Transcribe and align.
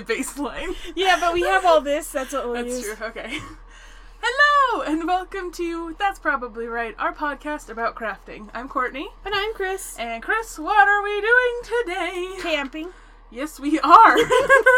be 0.00 0.14
a 0.14 0.16
baseline. 0.18 0.74
Yeah, 0.96 1.18
but 1.20 1.32
we 1.32 1.42
have 1.42 1.64
all 1.64 1.80
this. 1.80 2.10
That's 2.10 2.32
what 2.32 2.46
we'll 2.46 2.54
That's 2.54 2.84
use. 2.84 2.96
true. 2.96 3.06
Okay. 3.06 3.38
Hello 4.20 4.82
and 4.82 5.06
welcome 5.06 5.52
to 5.52 5.94
That's 5.98 6.18
Probably 6.18 6.66
Right, 6.66 6.96
our 6.98 7.14
podcast 7.14 7.68
about 7.68 7.94
crafting. 7.94 8.48
I'm 8.52 8.68
Courtney. 8.68 9.08
And 9.24 9.34
I'm 9.34 9.54
Kris. 9.54 9.96
And 9.98 10.20
Kris, 10.20 10.58
what 10.58 10.88
are 10.88 11.02
we 11.02 11.20
doing 11.20 11.60
today? 11.62 12.30
Camping. 12.40 12.88
Yes, 13.30 13.60
we 13.60 13.78
are. 13.80 14.16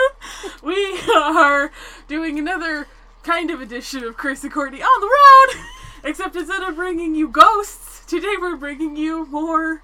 we 0.63 1.01
are 1.15 1.71
doing 2.09 2.39
another 2.39 2.87
kind 3.23 3.51
of 3.51 3.63
edition 3.63 4.05
of 4.05 4.19
Kris 4.19 4.43
and 4.45 4.53
Courtney 4.53 4.83
on 4.83 5.01
the 5.01 5.07
road. 5.07 5.65
Except 6.05 6.37
instead 6.37 6.63
of 6.63 6.75
bringing 6.75 7.15
you 7.15 7.29
ghosts, 7.29 8.05
today 8.05 8.35
we're 8.39 8.57
bringing 8.57 8.97
you 8.97 9.25
more 9.27 9.83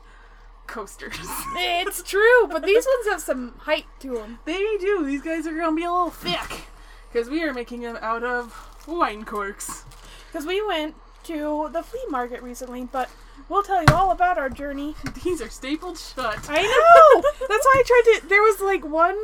coasters. 0.72 1.16
It's 1.56 2.02
true, 2.02 2.48
but 2.48 2.62
these 2.64 2.86
ones 2.86 3.06
have 3.10 3.20
some 3.20 3.54
height 3.58 3.86
to 4.00 4.14
them. 4.14 4.38
they 4.46 4.76
do. 4.80 5.04
These 5.04 5.22
guys 5.22 5.46
are 5.46 5.54
gonna 5.56 5.76
be 5.76 5.84
a 5.84 5.92
little 5.92 6.10
thick 6.10 6.64
because 7.12 7.28
we 7.28 7.42
are 7.44 7.52
making 7.52 7.82
them 7.82 7.98
out 8.00 8.24
of 8.24 8.44
wine 8.86 9.24
corks. 9.24 9.84
Because 10.26 10.46
we 10.46 10.64
went 10.66 10.94
to 11.24 11.68
the 11.72 11.82
flea 11.82 12.04
market 12.08 12.42
recently, 12.42 12.84
but 12.90 13.10
we'll 13.48 13.62
tell 13.62 13.80
you 13.82 13.94
all 13.94 14.10
about 14.10 14.38
our 14.38 14.48
journey. 14.48 14.94
These 15.22 15.42
are 15.42 15.50
stapled 15.50 15.98
shut. 15.98 16.48
I 16.48 16.62
know! 16.62 17.22
That's 17.48 17.64
why 17.66 17.76
I 17.76 17.82
tried 17.86 18.20
to. 18.20 18.28
There 18.28 18.42
was 18.42 18.60
like 18.60 18.84
one 18.84 19.18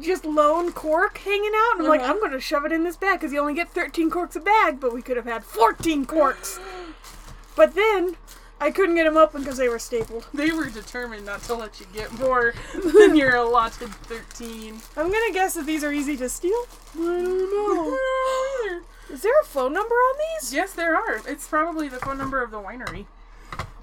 just 0.00 0.24
lone 0.24 0.70
cork 0.72 1.18
hanging 1.18 1.52
out, 1.56 1.72
and 1.78 1.82
I'm 1.82 1.88
like, 1.88 2.02
Uh-huh. 2.02 2.12
I'm 2.12 2.20
going 2.20 2.30
to 2.32 2.40
shove 2.40 2.64
it 2.66 2.72
in 2.72 2.84
this 2.84 2.96
bag 2.96 3.18
because 3.18 3.32
you 3.32 3.40
only 3.40 3.54
get 3.54 3.70
13 3.70 4.10
corks 4.10 4.36
a 4.36 4.40
bag, 4.40 4.78
but 4.78 4.92
we 4.94 5.02
could 5.02 5.16
have 5.16 5.24
had 5.26 5.42
14 5.44 6.04
corks. 6.06 6.60
But 7.56 7.74
then 7.74 8.16
I 8.60 8.70
couldn't 8.70 8.96
get 8.96 9.04
them 9.04 9.16
open 9.16 9.42
because 9.42 9.56
they 9.56 9.68
were 9.68 9.78
stapled. 9.78 10.26
They 10.34 10.50
were 10.50 10.68
determined 10.68 11.26
not 11.26 11.42
to 11.42 11.54
let 11.54 11.80
you 11.80 11.86
get 11.92 12.12
more 12.18 12.54
than 12.74 13.16
your 13.16 13.36
allotted 13.36 13.88
13. 13.90 14.80
I'm 14.96 15.10
going 15.10 15.28
to 15.28 15.32
guess 15.32 15.54
that 15.54 15.66
these 15.66 15.84
are 15.84 15.92
easy 15.92 16.16
to 16.16 16.28
steal. 16.28 16.66
I 16.94 16.96
don't 16.96 17.50
know. 17.50 18.80
Is 19.14 19.22
there 19.22 19.40
a 19.40 19.44
phone 19.44 19.72
number 19.72 19.94
on 19.94 20.18
these? 20.18 20.52
yes, 20.52 20.72
there 20.72 20.94
are. 20.94 21.20
It's 21.26 21.46
probably 21.46 21.88
the 21.88 21.98
phone 21.98 22.18
number 22.18 22.42
of 22.42 22.50
the 22.50 22.60
winery. 22.60 23.06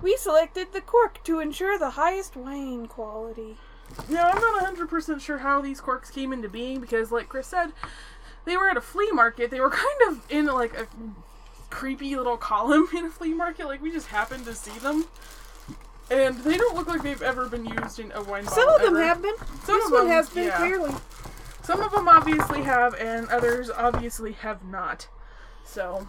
We 0.01 0.17
selected 0.17 0.71
the 0.71 0.81
cork 0.81 1.23
to 1.23 1.39
ensure 1.39 1.79
the 1.79 1.91
highest 1.91 2.35
wine 2.35 2.87
quality. 2.87 3.57
Now, 4.09 4.29
I'm 4.29 4.41
not 4.41 4.75
100% 4.75 5.21
sure 5.21 5.39
how 5.39 5.61
these 5.61 5.81
corks 5.81 6.11
came 6.11 6.33
into 6.33 6.49
being 6.49 6.79
because, 6.79 7.11
like 7.11 7.29
Kris 7.29 7.47
said, 7.47 7.71
they 8.45 8.57
were 8.57 8.69
at 8.69 8.77
a 8.77 8.81
flea 8.81 9.11
market. 9.11 9.51
They 9.51 9.59
were 9.59 9.69
kind 9.71 10.01
of 10.09 10.21
in 10.29 10.45
like 10.45 10.77
a 10.77 10.87
creepy 11.75 12.15
little 12.15 12.37
column 12.37 12.87
in 12.95 13.05
a 13.05 13.09
flea 13.09 13.33
market. 13.33 13.67
Like, 13.67 13.81
we 13.81 13.91
just 13.91 14.07
happened 14.07 14.45
to 14.45 14.55
see 14.55 14.77
them. 14.79 15.05
And 16.09 16.37
they 16.39 16.57
don't 16.57 16.75
look 16.75 16.87
like 16.87 17.03
they've 17.03 17.21
ever 17.21 17.49
been 17.49 17.65
used 17.65 17.99
in 17.99 18.11
a 18.13 18.23
wine 18.23 18.45
bottle. 18.45 18.63
Some 18.63 18.69
of 18.69 18.81
them 18.81 18.95
ever. 18.95 19.05
have 19.05 19.21
been. 19.21 19.35
Some 19.63 19.75
this 19.79 19.85
of 19.87 19.91
one 19.91 20.07
them, 20.07 20.15
has 20.15 20.29
been 20.29 20.47
yeah. 20.47 20.57
clearly. 20.57 20.93
Some 21.63 21.81
of 21.81 21.91
them 21.91 22.07
obviously 22.07 22.61
have, 22.61 22.93
and 22.95 23.27
others 23.29 23.69
obviously 23.69 24.33
have 24.33 24.63
not. 24.63 25.07
So, 25.65 26.07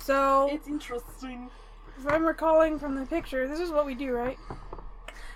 So, 0.00 0.48
it's 0.52 0.66
interesting. 0.66 1.48
if 1.98 2.06
I'm 2.12 2.26
recalling 2.26 2.78
from 2.78 2.96
the 2.96 3.06
picture, 3.06 3.46
this 3.46 3.60
is 3.60 3.70
what 3.70 3.86
we 3.86 3.94
do, 3.94 4.12
right? 4.12 4.38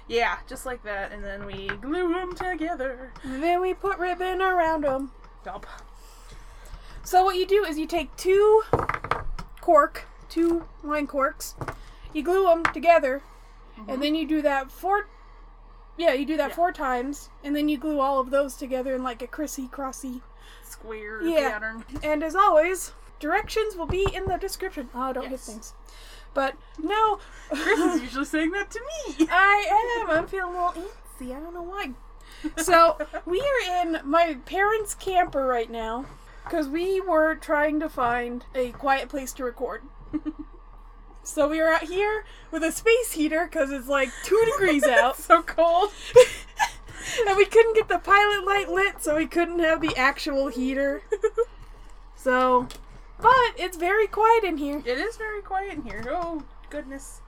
Yeah, 0.08 0.38
just 0.48 0.66
like 0.66 0.82
that, 0.82 1.12
and 1.12 1.24
then 1.24 1.46
we 1.46 1.69
glue 1.69 2.12
them 2.12 2.34
together. 2.34 3.12
And 3.22 3.42
then 3.42 3.60
we 3.60 3.75
put 3.75 3.98
ribbon 3.98 4.42
around 4.42 4.82
them. 4.84 5.12
Yup. 5.47 5.66
So 7.04 7.25
what 7.25 7.36
you 7.36 7.47
do 7.47 7.65
is 7.65 7.78
you 7.78 7.86
take 7.86 8.15
two 8.16 8.62
cork, 9.68 10.06
two 10.30 10.64
wine 10.82 11.06
corks, 11.06 11.54
you 12.14 12.22
glue 12.22 12.44
them 12.44 12.64
together, 12.72 13.20
and 13.76 13.86
mm-hmm. 13.86 14.00
then 14.00 14.14
you 14.14 14.26
do 14.26 14.40
that 14.40 14.72
four. 14.72 15.08
Yeah, 15.98 16.14
you 16.14 16.24
do 16.24 16.38
that 16.38 16.50
Yeah. 16.50 16.54
four 16.54 16.72
times, 16.72 17.28
and 17.44 17.54
then 17.54 17.68
you 17.68 17.76
glue 17.76 18.00
all 18.00 18.18
of 18.18 18.30
those 18.30 18.56
together 18.56 18.94
in 18.94 19.02
like 19.02 19.20
a 19.20 19.26
crissy 19.26 19.68
crossy. 19.68 20.22
Square 20.62 21.20
Yeah. 21.20 21.50
pattern. 21.50 21.84
And 22.02 22.24
as 22.24 22.34
always, 22.34 22.92
directions 23.20 23.76
will 23.76 23.86
be 23.86 24.08
in 24.10 24.24
the 24.24 24.38
description. 24.38 24.88
Oh, 24.94 25.12
don't 25.12 25.28
hit 25.28 25.40
things. 25.40 25.74
But 26.32 26.54
no, 26.78 27.18
Kris 27.50 27.78
is 27.78 28.00
usually 28.00 28.24
saying 28.24 28.52
that 28.52 28.70
to 28.70 28.80
me. 28.80 29.28
I 29.30 30.00
am. 30.00 30.10
I'm 30.10 30.26
feeling 30.28 30.54
a 30.54 30.66
little 30.68 30.82
antsy. 30.82 31.36
I 31.36 31.40
don't 31.40 31.52
know 31.52 31.68
why. 31.74 31.90
So 32.56 32.96
we 33.26 33.38
are 33.40 33.82
in 33.82 34.00
my 34.02 34.38
parents' 34.46 34.94
camper 34.94 35.46
right 35.46 35.70
now 35.70 36.06
because 36.48 36.69
we 36.69 37.00
were 37.00 37.34
trying 37.34 37.78
to 37.81 37.88
find 37.88 38.44
a 38.54 38.70
quiet 38.70 39.09
place 39.09 39.32
to 39.34 39.44
record. 39.44 39.82
so 41.22 41.48
we 41.48 41.60
are 41.60 41.72
out 41.72 41.84
here 41.84 42.25
with 42.50 42.62
a 42.62 42.72
space 42.72 43.12
heater 43.12 43.47
because 43.50 43.70
it's 43.70 43.88
like 43.88 44.10
two 44.25 44.42
degrees 44.53 44.84
out, 44.86 45.19
so 45.19 45.42
cold. 45.42 45.91
and 47.28 47.36
we 47.36 47.44
couldn't 47.44 47.75
get 47.76 47.88
the 47.88 47.98
pilot 47.98 48.44
light 48.44 48.70
lit, 48.70 49.03
so 49.03 49.16
we 49.16 49.26
couldn't 49.26 49.59
have 49.59 49.81
the 49.81 49.94
actual 49.97 50.48
heater. 50.48 51.03
So, 52.16 52.66
but 53.20 53.32
it's 53.56 53.76
very 53.76 54.06
quiet 54.06 54.44
in 54.44 54.56
here. 54.56 54.78
It 54.78 54.98
is 54.98 55.16
very 55.16 55.42
quiet 55.42 55.75
in 55.75 55.82
here. 55.82 56.04
Oh, 56.09 56.42
goodness. 56.70 57.20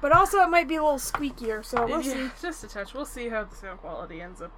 But 0.00 0.12
also, 0.12 0.38
it 0.40 0.48
might 0.50 0.68
be 0.68 0.76
a 0.76 0.82
little 0.82 0.98
squeakier, 0.98 1.64
so 1.64 1.86
we'll 1.86 2.02
Yeah, 2.02 2.12
see. 2.12 2.30
Just 2.40 2.64
a 2.64 2.68
touch. 2.68 2.94
We'll 2.94 3.06
see 3.06 3.28
how 3.28 3.44
the 3.44 3.54
sound 3.54 3.80
quality 3.80 4.20
ends 4.20 4.40
up 4.40 4.52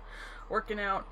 working 0.48 0.80
out. 0.80 1.06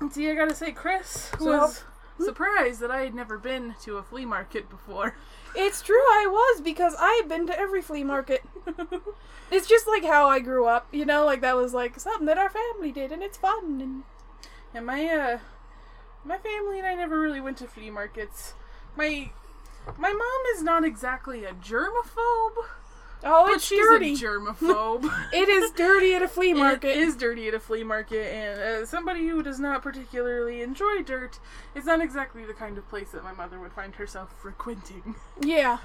And 0.00 0.12
see, 0.12 0.30
I 0.30 0.34
gotta 0.34 0.54
say, 0.54 0.72
Kris 0.72 1.30
Well- 1.40 1.66
was 1.68 1.84
surprised 2.24 2.80
that 2.80 2.90
I 2.90 3.00
had 3.00 3.14
never 3.14 3.38
been 3.38 3.74
to 3.82 3.96
a 3.98 4.02
flea 4.02 4.24
market 4.24 4.68
before. 4.70 5.16
It's 5.56 5.82
true, 5.82 5.96
I 5.96 6.26
was 6.28 6.60
because 6.60 6.94
I 6.98 7.14
have 7.20 7.28
been 7.28 7.46
to 7.46 7.58
every 7.58 7.82
flea 7.82 8.04
market. 8.04 8.42
It's 9.50 9.68
just 9.68 9.86
like 9.86 10.04
how 10.04 10.26
I 10.28 10.40
grew 10.40 10.64
up, 10.66 10.88
you 10.90 11.04
know, 11.04 11.24
like 11.24 11.40
that 11.42 11.54
was 11.54 11.74
like 11.74 12.00
something 12.00 12.26
that 12.26 12.38
our 12.38 12.48
family 12.50 12.90
did, 12.90 13.12
and 13.12 13.22
it's 13.22 13.36
fun. 13.36 13.80
And 13.80 14.02
And 14.72 14.86
my 14.86 15.04
uh 15.06 15.38
my 16.24 16.38
family 16.38 16.78
and 16.78 16.86
I 16.88 16.94
never 16.94 17.20
really 17.20 17.40
went 17.42 17.58
to 17.58 17.68
flea 17.68 17.90
markets. 17.90 18.54
My 18.96 19.30
my 19.98 20.12
mom 20.12 20.42
is 20.56 20.62
not 20.62 20.82
exactly 20.84 21.44
a 21.44 21.52
germaphobe, 21.52 22.56
oh, 23.24 23.46
but 23.46 23.54
it's 23.54 23.64
she's 23.64 23.78
dirty. 23.78 24.12
a 24.12 24.16
germaphobe. 24.16 25.04
it 25.32 25.48
is 25.48 25.70
dirty 25.72 26.14
at 26.14 26.22
a 26.22 26.28
flea 26.28 26.54
market. 26.54 26.90
It 26.90 26.98
is 26.98 27.16
dirty 27.16 27.48
at 27.48 27.54
a 27.54 27.60
flea 27.60 27.84
market, 27.84 28.32
and 28.32 28.60
uh, 28.60 28.86
somebody 28.86 29.26
who 29.26 29.42
does 29.42 29.58
not 29.58 29.82
particularly 29.82 30.62
enjoy 30.62 31.02
dirt 31.02 31.38
is 31.74 31.84
not 31.84 32.00
exactly 32.00 32.44
the 32.44 32.54
kind 32.54 32.78
of 32.78 32.88
place 32.88 33.10
that 33.12 33.24
my 33.24 33.32
mother 33.32 33.58
would 33.60 33.72
find 33.72 33.94
herself 33.96 34.34
frequenting. 34.40 35.14
yeah, 35.40 35.78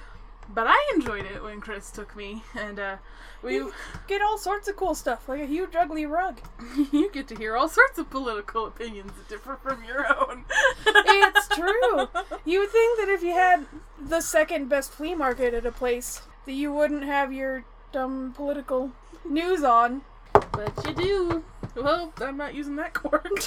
But 0.53 0.67
I 0.67 0.91
enjoyed 0.95 1.25
it 1.25 1.44
when 1.44 1.61
Kris 1.61 1.91
took 1.91 2.16
me, 2.16 2.44
and 2.57 2.79
uh, 2.79 2.97
we 3.41 3.63
get 4.07 4.21
all 4.21 4.38
sorts 4.38 4.67
of 4.67 4.75
cool 4.75 4.95
stuff, 4.95 5.29
like 5.29 5.41
a 5.41 5.45
huge 5.45 5.75
ugly 5.75 6.06
rug. 6.06 6.39
you 6.91 7.09
get 7.11 7.27
to 7.29 7.35
hear 7.35 7.56
all 7.56 7.69
sorts 7.69 7.97
of 8.00 8.09
political 8.09 8.66
opinions 8.66 9.11
that 9.13 9.29
differ 9.29 9.57
from 9.61 9.83
your 9.83 10.06
own. 10.13 10.45
It's 10.85 11.47
true. 11.50 12.07
You 12.45 12.61
would 12.61 12.71
think 12.71 13.00
that 13.00 13.09
if 13.09 13.21
you 13.21 13.31
had 13.33 13.66
the 14.00 14.21
second 14.21 14.69
best 14.69 14.91
flea 14.91 15.13
market 15.13 15.53
at 15.53 15.66
a 15.67 15.71
place, 15.71 16.21
that 16.49 16.55
you 16.55 16.73
wouldn't 16.73 17.03
have 17.03 17.31
your 17.31 17.63
dumb 17.91 18.33
political 18.35 18.91
news 19.23 19.63
on. 19.63 20.01
But 20.33 20.73
you 20.83 20.93
do. 20.95 21.43
Well, 21.75 22.11
I'm 22.19 22.37
not 22.37 22.55
using 22.55 22.75
that 22.77 22.93
cork. 22.95 23.29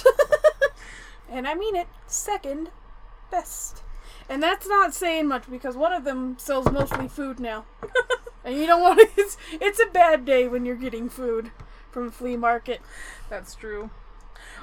And 1.29 1.47
I 1.47 1.55
mean 1.55 1.75
it, 1.75 1.87
second 2.05 2.69
best. 3.31 3.81
And 4.29 4.43
that's 4.43 4.67
not 4.67 4.93
saying 4.93 5.27
much 5.27 5.49
because 5.49 5.75
one 5.75 5.91
of 5.91 6.03
them 6.03 6.37
sells 6.37 6.71
mostly 6.71 7.07
food 7.07 7.39
now. 7.39 7.65
and 8.45 8.55
you 8.55 8.67
don't 8.67 8.81
want 8.81 8.99
to, 8.99 9.09
it's, 9.17 9.35
it's 9.51 9.79
a 9.79 9.87
bad 9.87 10.25
day 10.25 10.47
when 10.47 10.63
you're 10.63 10.75
getting 10.75 11.09
food 11.09 11.49
from 11.89 12.09
a 12.09 12.11
flea 12.11 12.37
market. 12.37 12.81
That's 13.29 13.55
true. 13.55 13.89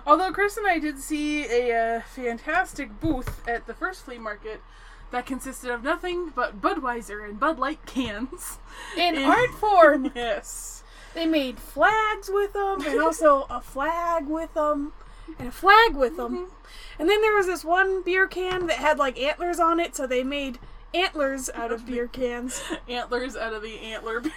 Although 0.07 0.33
Kris 0.33 0.57
and 0.57 0.67
I 0.67 0.79
did 0.79 1.01
see 1.01 1.45
a 1.47 1.97
uh, 1.97 2.01
fantastic 2.03 3.01
booth 3.01 3.47
at 3.49 3.67
the 3.67 3.75
first 3.75 4.05
flea 4.05 4.19
market 4.19 4.63
that 5.11 5.27
consisted 5.27 5.71
of 5.71 5.83
nothing 5.83 6.31
but 6.35 6.61
Budweiser 6.61 7.25
and 7.29 7.39
Bud 7.41 7.59
Light 7.59 7.85
cans. 7.87 8.59
In 8.97 9.17
In- 9.17 9.25
art 9.25 9.51
form, 9.59 10.13
Yes. 10.15 10.83
they 11.15 11.27
made 11.27 11.59
flags 11.59 12.31
with 12.33 12.53
them 12.53 12.81
and 12.87 13.01
also 13.03 13.47
a 13.51 13.61
flag 13.61 14.27
with 14.29 14.55
them 14.55 14.93
and 15.39 15.49
a 15.49 15.53
flag 15.53 15.95
with 15.97 16.17
them. 16.17 16.37
Mm-hmm. 16.37 16.55
And 17.01 17.09
then 17.09 17.21
there 17.23 17.35
was 17.35 17.47
this 17.47 17.65
one 17.65 18.03
beer 18.03 18.27
can 18.27 18.67
that 18.67 18.77
had 18.77 18.99
like 18.99 19.19
antlers 19.19 19.59
on 19.59 19.81
it, 19.81 19.97
so 19.97 20.07
they 20.07 20.23
made 20.23 20.59
antlers 20.95 21.49
out 21.55 21.73
of 21.73 21.87
beer 21.87 22.07
cans. 22.09 22.63
Antlers 22.89 23.37
out 23.37 23.53
of 23.53 23.63
the 23.63 23.79
antler 23.79 24.21
beer 24.21 24.33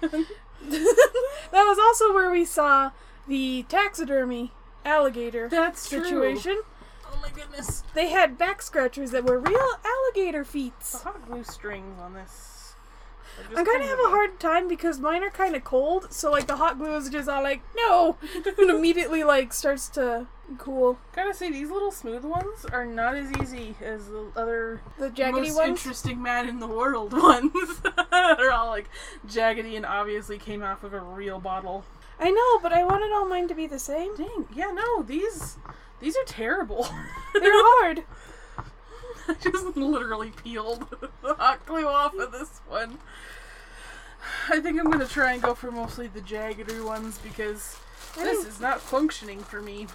can. 0.00 0.26
that 0.70 1.52
was 1.52 1.78
also 1.78 2.12
where 2.14 2.30
we 2.30 2.44
saw 2.44 2.90
the 3.26 3.64
taxidermy 3.68 4.52
alligator 4.84 5.48
That's 5.48 5.88
true. 5.88 6.04
situation. 6.04 6.58
Oh 6.60 6.64
my 7.24 7.30
goodness. 7.30 7.82
They 7.94 8.08
had 8.08 8.38
back 8.38 8.62
scratchers 8.62 9.10
that 9.12 9.24
were 9.24 9.38
real 9.38 9.68
alligator 9.84 10.44
feet. 10.44 10.74
Hot 11.02 11.26
glue 11.26 11.44
strings 11.44 11.98
on 12.00 12.14
this. 12.14 12.74
I'm 13.56 13.64
kind 13.64 13.82
have 13.82 13.98
a 13.98 14.10
hard 14.10 14.38
time 14.38 14.68
because 14.68 15.00
mine 15.00 15.24
are 15.24 15.30
kind 15.30 15.56
of 15.56 15.64
cold, 15.64 16.12
so 16.12 16.30
like 16.30 16.46
the 16.46 16.56
hot 16.56 16.78
glue 16.78 16.94
is 16.96 17.10
just 17.10 17.28
all 17.28 17.42
like 17.42 17.62
no, 17.76 18.16
and 18.58 18.70
immediately 18.70 19.24
like 19.24 19.52
starts 19.52 19.88
to 19.90 20.26
cool. 20.58 20.98
Gotta 21.14 21.34
say, 21.34 21.50
these 21.50 21.70
little 21.70 21.90
smooth 21.90 22.24
ones 22.24 22.64
are 22.66 22.86
not 22.86 23.16
as 23.16 23.32
easy 23.40 23.74
as 23.82 24.06
the 24.06 24.30
other 24.36 24.82
The 24.98 25.10
jaggedy 25.10 25.48
most 25.48 25.56
ones. 25.56 25.68
interesting 25.80 26.22
man 26.22 26.48
in 26.48 26.60
the 26.60 26.68
world 26.68 27.12
ones. 27.20 27.80
They're 28.12 28.52
all 28.52 28.68
like 28.68 28.88
jaggedy 29.26 29.76
and 29.76 29.86
obviously 29.86 30.38
came 30.38 30.62
off 30.62 30.84
of 30.84 30.94
a 30.94 31.00
real 31.00 31.40
bottle. 31.40 31.84
I 32.20 32.30
know, 32.30 32.60
but 32.62 32.72
I 32.72 32.84
wanted 32.84 33.10
all 33.12 33.26
mine 33.26 33.48
to 33.48 33.54
be 33.54 33.66
the 33.66 33.80
same. 33.80 34.16
Dang, 34.16 34.46
yeah, 34.54 34.70
no, 34.70 35.02
these 35.02 35.56
these 36.04 36.16
are 36.16 36.24
terrible. 36.26 36.86
They're 37.34 37.50
hard. 37.52 38.04
I 39.26 39.34
just 39.40 39.76
literally 39.76 40.30
peeled 40.30 40.86
the 41.22 41.34
hot 41.34 41.64
glue 41.64 41.88
off 41.88 42.14
of 42.14 42.30
this 42.30 42.60
one. 42.68 42.98
I 44.50 44.60
think 44.60 44.78
I'm 44.78 44.90
gonna 44.90 45.06
try 45.06 45.32
and 45.32 45.42
go 45.42 45.54
for 45.54 45.70
mostly 45.70 46.08
the 46.08 46.20
jaggedy 46.20 46.84
ones 46.84 47.18
because 47.18 47.78
this 48.16 48.46
is 48.46 48.60
not 48.60 48.80
functioning 48.80 49.40
for 49.40 49.62
me. 49.62 49.86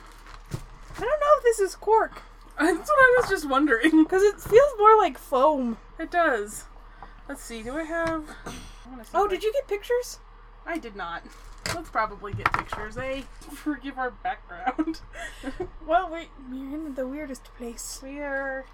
I 0.52 1.02
don't 1.02 1.20
know 1.20 1.38
if 1.38 1.44
this 1.44 1.60
is 1.60 1.76
cork 1.76 2.24
That's 2.60 2.90
what 2.90 2.90
I 2.90 3.18
was 3.22 3.30
just 3.30 3.48
wondering. 3.48 4.04
because 4.04 4.24
it 4.24 4.42
feels 4.42 4.72
more 4.78 4.98
like 4.98 5.18
foam. 5.18 5.78
It 6.00 6.12
does. 6.12 6.66
Let's 7.28 7.42
see. 7.44 7.62
Do 7.62 7.78
I 7.78 7.84
have? 7.84 8.24
I 8.48 9.04
Oh, 9.14 9.28
did 9.28 9.44
you 9.44 9.54
get 9.54 9.68
pictures? 9.68 10.20
I, 10.66 10.74
I 10.74 10.78
did 10.80 10.96
not. 10.96 11.22
Let's 11.76 11.90
probably 11.90 12.34
get 12.34 12.52
pictures. 12.54 12.98
Eh? 12.98 13.22
Forgive 13.54 13.98
our 13.98 14.12
background. 14.12 15.02
Well, 15.86 16.08
we 16.12 16.28
we're 16.52 16.76
in 16.76 16.94
the 16.94 17.08
weirdest 17.08 17.46
place. 17.58 18.00
we 18.04 18.20
are. 18.20 18.66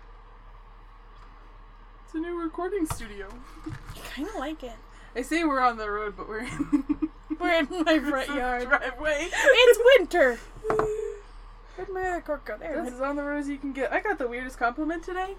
It's 2.05 2.13
a 2.13 2.17
new 2.19 2.35
recording 2.41 2.85
studio. 2.87 3.29
I 3.65 3.99
kind 4.13 4.27
of 4.27 4.35
like 4.35 4.63
it. 4.63 4.73
I 5.15 5.21
say 5.21 5.45
we're 5.45 5.61
on 5.61 5.77
the 5.77 5.89
road, 5.89 6.15
but 6.17 6.27
we're 6.27 6.39
in. 6.39 7.09
We're 7.39 7.59
in 7.59 7.67
my 7.83 7.99
front 7.99 8.29
yard. 8.29 8.67
driveway. 8.69 9.27
It's 9.29 9.79
winter. 9.97 10.39
Where'd 11.75 11.89
my 11.89 12.07
other 12.07 12.21
cork 12.21 12.45
go? 12.45 12.57
There. 12.57 12.81
This 12.83 12.93
is. 12.93 13.01
on 13.01 13.17
the 13.17 13.23
roads 13.23 13.49
you 13.49 13.57
can 13.57 13.73
get. 13.73 13.91
I 13.91 13.99
got 13.99 14.17
the 14.17 14.27
weirdest 14.27 14.57
compliment 14.57 15.03
today. 15.03 15.35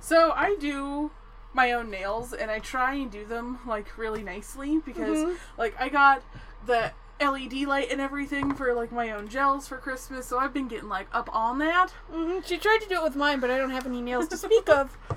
So 0.00 0.30
I 0.36 0.54
do 0.60 1.10
my 1.52 1.72
own 1.72 1.90
nails, 1.90 2.32
and 2.32 2.48
I 2.50 2.60
try 2.60 2.94
and 2.94 3.10
do 3.10 3.24
them 3.24 3.58
like 3.66 3.98
really 3.98 4.22
nicely 4.22 4.78
because 4.78 5.18
Mhm. 5.18 5.36
like 5.58 5.74
I 5.80 5.88
got 5.88 6.22
the 6.66 6.92
LED 7.20 7.66
light 7.66 7.90
and 7.90 8.00
everything 8.00 8.54
for 8.54 8.74
like 8.74 8.92
my 8.92 9.10
own 9.10 9.28
gels 9.28 9.66
for 9.68 9.78
Christmas. 9.78 10.26
So 10.26 10.38
I've 10.38 10.52
been 10.52 10.68
getting 10.68 10.88
like 10.88 11.08
up 11.12 11.34
on 11.34 11.58
that. 11.58 11.92
Mhm. 12.12 12.44
She 12.46 12.58
tried 12.58 12.80
to 12.82 12.88
do 12.88 12.96
it 12.96 13.02
with 13.02 13.16
mine, 13.16 13.40
but 13.40 13.50
I 13.50 13.56
don't 13.56 13.70
have 13.70 13.86
any 13.86 14.02
nails 14.02 14.28
to 14.28 14.36
speak 14.36 14.68
of. 14.68 14.96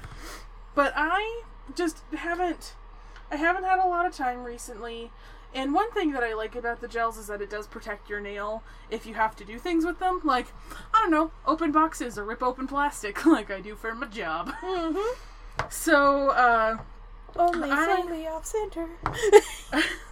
But 0.75 0.93
I 0.95 1.41
just 1.75 2.03
haven't 2.15 2.73
I 3.31 3.35
haven't 3.35 3.65
had 3.65 3.79
a 3.79 3.87
lot 3.87 4.05
of 4.05 4.13
time 4.15 4.43
recently. 4.43 5.11
And 5.53 5.73
one 5.73 5.91
thing 5.91 6.11
that 6.13 6.23
I 6.23 6.33
like 6.35 6.55
about 6.55 6.79
the 6.79 6.87
gels 6.87 7.17
is 7.17 7.25
that 7.27 7.41
it 7.41 7.49
does 7.49 7.67
protect 7.67 8.07
your 8.09 8.21
nail 8.21 8.63
if 8.91 9.05
you 9.07 9.15
have 9.15 9.35
to 9.37 9.43
do 9.43 9.57
things 9.57 9.83
with 9.85 9.99
them. 9.99 10.21
Like, 10.23 10.53
I 10.93 10.99
don't 11.01 11.11
know, 11.11 11.31
open 11.45 11.71
boxes 11.71 12.17
or 12.19 12.23
rip 12.23 12.41
open 12.43 12.67
plastic 12.67 13.25
like 13.25 13.49
I 13.51 13.59
do 13.59 13.75
for 13.75 13.93
my 13.95 14.05
job. 14.07 14.51
Mm-hmm. 14.61 15.67
So, 15.69 16.29
uh, 16.29 16.77
Only 17.35 17.71
I- 17.71 17.85
slightly 17.85 18.27
off 18.27 18.45
center. 18.45 18.87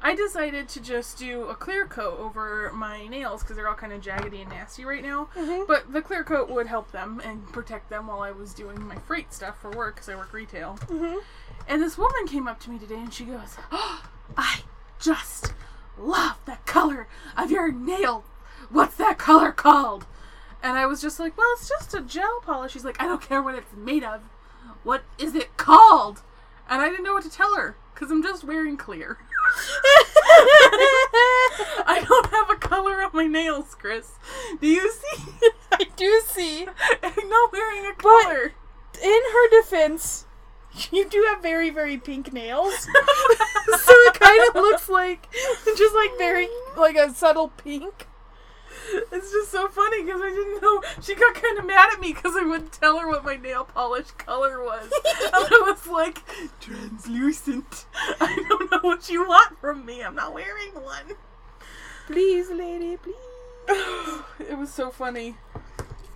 I 0.00 0.14
decided 0.14 0.68
to 0.70 0.80
just 0.80 1.18
do 1.18 1.44
a 1.48 1.54
clear 1.54 1.86
coat 1.86 2.18
over 2.20 2.70
my 2.72 3.06
nails 3.08 3.42
because 3.42 3.56
they're 3.56 3.68
all 3.68 3.74
kind 3.74 3.92
of 3.92 4.00
jaggedy 4.00 4.40
and 4.42 4.50
nasty 4.50 4.84
right 4.84 5.02
now. 5.02 5.28
Mhm. 5.34 5.66
But 5.66 5.92
the 5.92 6.00
clear 6.00 6.22
coat 6.22 6.48
would 6.48 6.66
help 6.68 6.92
them 6.92 7.20
and 7.24 7.46
protect 7.52 7.90
them 7.90 8.06
while 8.06 8.20
I 8.20 8.30
was 8.30 8.54
doing 8.54 8.86
my 8.86 8.96
freight 8.96 9.32
stuff 9.32 9.60
for 9.60 9.70
work 9.70 9.96
because 9.96 10.08
I 10.08 10.14
work 10.16 10.32
retail. 10.32 10.78
Mm-hmm. 10.86 11.18
And 11.66 11.82
this 11.82 11.98
woman 11.98 12.26
came 12.28 12.46
up 12.46 12.60
to 12.60 12.70
me 12.70 12.78
today 12.78 12.94
and 13.00 13.12
she 13.12 13.24
goes, 13.24 13.56
oh, 13.72 14.04
I 14.36 14.60
just 15.00 15.52
love 15.98 16.38
the 16.46 16.58
color 16.64 17.08
of 17.36 17.50
your 17.50 17.72
nail. 17.72 18.24
What's 18.70 18.96
that 18.96 19.18
color 19.18 19.50
called? 19.52 20.06
And 20.62 20.78
I 20.78 20.86
was 20.86 21.00
just 21.00 21.18
like, 21.20 21.36
well, 21.36 21.48
it's 21.54 21.68
just 21.68 21.94
a 21.94 22.00
gel 22.00 22.40
polish. 22.42 22.72
She's 22.72 22.84
like, 22.84 23.00
I 23.02 23.06
don't 23.06 23.20
care 23.22 23.42
what 23.42 23.54
it's 23.56 23.74
made 23.76 24.04
of. 24.04 24.22
What 24.84 25.02
is 25.18 25.34
it 25.34 25.56
called? 25.56 26.22
And 26.68 26.80
I 26.82 26.88
didn't 26.88 27.04
know 27.04 27.14
what 27.14 27.22
to 27.24 27.30
tell 27.30 27.56
her 27.56 27.76
because 27.94 28.10
I'm 28.10 28.22
just 28.22 28.44
wearing 28.44 28.76
clear. 28.76 29.18
I 31.86 32.04
don't 32.06 32.26
have 32.30 32.50
a 32.50 32.56
color 32.56 33.02
on 33.02 33.10
my 33.12 33.26
nails, 33.26 33.74
Kris. 33.74 34.12
Do 34.60 34.66
you 34.66 34.90
see? 34.90 35.32
I 35.72 35.86
do 35.96 36.22
see. 36.26 36.66
I'm 37.02 37.28
not 37.28 37.52
wearing 37.52 37.86
a 37.86 37.94
color. 37.94 38.52
In 39.02 39.20
her 39.32 39.60
defense, 39.60 40.26
you 40.90 41.08
do 41.08 41.24
have 41.30 41.42
very, 41.42 41.70
very 41.70 41.96
pink 41.98 42.32
nails. 42.32 42.74
so 42.84 43.92
it 43.92 44.14
kind 44.20 44.48
of 44.48 44.54
looks 44.54 44.88
like 44.88 45.28
just 45.76 45.94
like 45.94 46.10
very 46.18 46.48
like 46.76 46.96
a 46.96 47.12
subtle 47.14 47.48
pink. 47.48 48.07
It's 49.12 49.32
just 49.32 49.50
so 49.50 49.68
funny 49.68 50.02
because 50.04 50.20
I 50.22 50.30
didn't 50.30 50.62
know. 50.62 50.82
She 51.02 51.14
got 51.14 51.34
kind 51.34 51.58
of 51.58 51.66
mad 51.66 51.90
at 51.92 52.00
me 52.00 52.12
because 52.12 52.34
I 52.36 52.44
wouldn't 52.44 52.72
tell 52.72 52.98
her 52.98 53.08
what 53.08 53.24
my 53.24 53.36
nail 53.36 53.64
polish 53.64 54.10
color 54.12 54.62
was. 54.62 54.84
and 55.24 55.34
I 55.34 55.64
was 55.70 55.86
like, 55.86 56.22
translucent. 56.60 57.86
I 58.20 58.44
don't 58.48 58.70
know 58.70 58.80
what 58.82 59.08
you 59.08 59.26
want 59.26 59.58
from 59.60 59.84
me. 59.84 60.02
I'm 60.02 60.14
not 60.14 60.34
wearing 60.34 60.72
one. 60.74 61.16
Please, 62.06 62.50
lady, 62.50 62.96
please. 62.96 63.14
it 64.38 64.56
was 64.56 64.72
so 64.72 64.90
funny. 64.90 65.36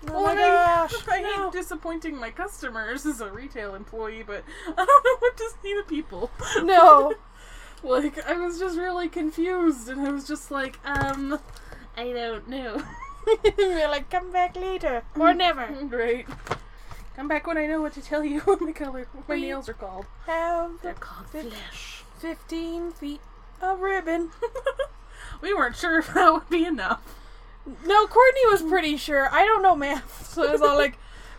Oh 0.09 0.27
my 0.27 0.35
gosh. 0.35 0.93
I, 1.09 1.19
I 1.19 1.21
no. 1.21 1.45
hate 1.45 1.53
disappointing 1.53 2.17
my 2.17 2.31
customers 2.31 3.07
as 3.07 3.21
a 3.21 3.31
retail 3.31 3.75
employee, 3.75 4.25
but 4.27 4.45
I 4.67 4.85
don't 4.85 5.05
know 5.05 5.17
what 5.19 5.37
to 5.37 5.51
say 5.63 5.75
to 5.75 5.83
people. 5.87 6.31
No. 6.63 7.15
Like, 7.83 8.25
I 8.27 8.35
was 8.35 8.59
just 8.59 8.79
really 8.79 9.09
confused, 9.09 9.89
and 9.89 10.01
I 10.03 10.11
was 10.11 10.27
just 10.27 10.51
like, 10.51 10.79
um, 10.85 11.41
I 11.97 12.13
don't 12.13 12.49
know. 12.49 12.83
We're 13.59 13.89
like, 13.89 14.11
come 14.11 14.33
back 14.33 14.57
later. 14.57 15.03
Or 15.19 15.33
never. 15.47 15.67
Great. 15.89 16.27
Come 17.17 17.29
back 17.29 17.47
when 17.47 17.59
I 17.59 17.67
know 17.67 17.83
what 17.83 17.93
to 17.95 18.03
tell 18.03 18.25
you 18.25 18.41
what 18.45 18.61
my 18.61 18.73
color, 18.73 19.07
what 19.13 19.29
my 19.29 19.35
We- 19.37 19.43
nails 19.43 19.69
are 19.69 19.75
called. 19.75 20.07
Have 20.27 20.81
They're 20.83 20.95
called 20.95 21.29
Fif- 21.29 21.49
flesh. 21.53 22.05
15 22.21 22.93
feet 22.93 23.21
of 23.61 23.81
ribbon. 23.81 24.31
we 25.41 25.53
weren't 25.53 25.77
sure 25.77 25.99
if 25.99 26.13
that 26.15 26.33
would 26.33 26.49
be 26.49 26.65
enough. 26.65 27.01
No, 27.87 28.07
Courtney 28.07 28.47
was 28.51 28.63
pretty 28.63 28.97
sure. 28.97 29.29
I 29.33 29.45
don't 29.45 29.63
know 29.63 29.77
math. 29.77 30.29
So 30.33 30.49
I 30.49 30.53
was 30.53 30.61
all 30.63 30.77
like, 30.77 30.95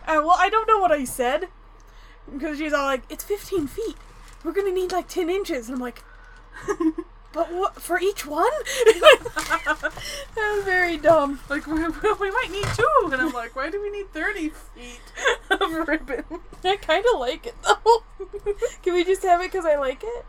uh, 0.06 0.22
well, 0.24 0.36
I 0.38 0.48
don't 0.48 0.66
know 0.68 0.78
what 0.78 0.92
I 0.92 1.04
said. 1.04 1.48
Because 2.32 2.56
she's 2.58 2.72
all 2.72 2.86
like, 2.86 3.02
it's 3.10 3.24
15 3.24 3.66
feet. 3.66 3.96
We're 4.42 4.52
going 4.52 4.66
to 4.66 4.72
need 4.72 4.92
like 4.92 5.08
10 5.08 5.28
inches. 5.28 5.68
And 5.68 5.76
I'm 5.76 5.82
like, 5.82 6.02
but 7.34 7.52
what, 7.52 7.74
for 7.82 7.98
each 7.98 8.24
one? 8.24 8.50
that 8.86 9.92
was 10.36 10.64
very 10.64 10.96
dumb. 10.96 11.40
Like, 11.50 11.66
we, 11.66 11.74
we 11.74 12.30
might 12.30 12.48
need 12.50 12.64
two. 12.76 13.10
And 13.12 13.20
I'm 13.20 13.32
like, 13.32 13.56
why 13.56 13.70
do 13.70 13.82
we 13.82 13.90
need 13.90 14.12
30 14.12 14.50
feet 14.50 15.00
of 15.50 15.72
ribbon? 15.88 16.24
I 16.64 16.76
kind 16.76 17.04
of 17.12 17.20
like 17.20 17.46
it 17.46 17.56
though. 17.62 18.04
Can 18.82 18.94
we 18.94 19.04
just 19.04 19.22
have 19.24 19.40
it 19.40 19.50
because 19.50 19.66
I 19.66 19.76
like 19.76 20.02
it? 20.04 20.24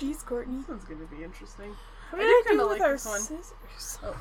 Jeez, 0.00 0.24
Courtney. 0.24 0.58
This 0.58 0.68
one's 0.68 0.84
gonna 0.84 1.04
be 1.04 1.22
interesting. 1.22 1.76
What 2.10 2.22
I 2.22 2.24
did 2.24 2.28
do 2.28 2.32
I 2.32 2.42
do 2.42 2.48
kinda 2.48 2.66
with 2.66 2.72
like 2.80 2.82
our 2.82 2.92
this 2.94 3.06
one. 3.06 3.20
scissors? 3.20 3.98
Oh. 4.02 4.16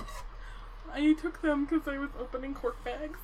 I 0.93 1.13
took 1.13 1.41
them 1.41 1.65
because 1.65 1.87
I 1.87 1.97
was 1.97 2.09
opening 2.19 2.53
cork 2.53 2.83
bags. 2.83 3.17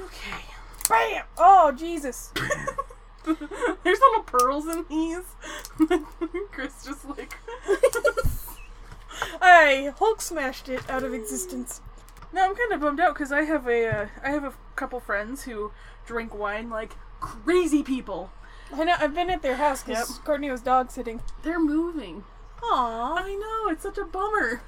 okay. 0.00 0.44
Bam! 0.88 1.24
Oh, 1.36 1.70
Jesus. 1.70 2.32
There's 3.84 3.98
little 4.00 4.22
pearls 4.24 4.66
in 4.66 4.84
these. 4.88 5.24
Kris 6.52 6.84
just 6.84 7.04
like. 7.08 7.34
I 9.40 9.92
Hulk 9.98 10.20
smashed 10.20 10.68
it 10.68 10.88
out 10.88 11.02
of 11.02 11.12
existence. 11.14 11.80
No, 12.32 12.44
I'm 12.44 12.54
kind 12.54 12.72
of 12.72 12.80
bummed 12.80 13.00
out 13.00 13.14
because 13.14 13.32
I 13.32 13.42
have 13.42 13.66
a 13.66 13.86
uh, 13.88 14.06
I 14.22 14.30
have 14.30 14.44
a 14.44 14.52
couple 14.76 15.00
friends 15.00 15.42
who 15.44 15.72
drink 16.06 16.34
wine 16.34 16.70
like 16.70 16.96
crazy 17.20 17.82
people. 17.82 18.30
I 18.72 18.84
know, 18.84 18.94
I've 18.98 19.14
been 19.14 19.30
at 19.30 19.42
their 19.42 19.56
house 19.56 19.82
because 19.82 20.10
Yep. 20.10 20.24
Courtney 20.24 20.50
was 20.50 20.60
dog 20.60 20.90
sitting. 20.90 21.22
They're 21.42 21.58
moving. 21.60 22.24
Aww. 22.62 23.18
I 23.20 23.34
know 23.34 23.72
it's 23.72 23.82
such 23.82 23.98
a 23.98 24.04
bummer. 24.04 24.62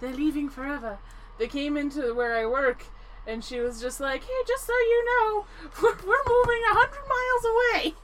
They're 0.00 0.12
leaving 0.14 0.48
forever. 0.48 0.98
They 1.38 1.48
came 1.48 1.76
into 1.76 2.14
where 2.14 2.36
I 2.36 2.46
work, 2.46 2.84
and 3.30 3.44
she 3.44 3.60
was 3.60 3.80
just 3.80 4.00
like, 4.00 4.24
"Hey, 4.24 4.42
just 4.46 4.66
so 4.66 4.72
you 4.72 5.04
know, 5.06 5.46
we're, 5.82 5.96
we're 6.06 6.24
moving 6.26 6.62
a 6.70 6.74
hundred 6.74 7.06
miles 7.08 7.44
away." 7.84 7.94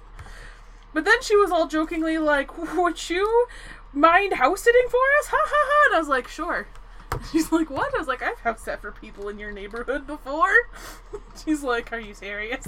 But 0.95 1.05
then 1.05 1.21
she 1.21 1.37
was 1.37 1.51
all 1.51 1.67
jokingly 1.67 2.19
like, 2.19 2.57
"Would 2.77 3.11
you 3.11 3.47
mind 3.93 4.35
house 4.35 4.63
sitting 4.63 4.89
for 4.89 5.01
us?" 5.21 5.27
Ha 5.31 5.37
ha 5.37 5.67
ha! 5.69 5.87
And 5.89 5.97
I 5.97 5.99
was 5.99 6.09
like, 6.09 6.29
"Sure." 6.29 6.69
She's 7.33 7.51
like, 7.51 7.71
"What?" 7.71 7.95
I 7.95 7.99
was 7.99 8.09
like, 8.09 8.23
"I've 8.23 8.39
house 8.41 8.63
sat 8.63 8.81
for 8.81 8.93
people 8.93 9.29
in 9.29 9.39
your 9.39 9.53
neighborhood 9.53 10.07
before." 10.07 10.55
She's 11.45 11.63
like, 11.63 11.93
"Are 11.93 12.01
you 12.01 12.15
serious?" 12.15 12.67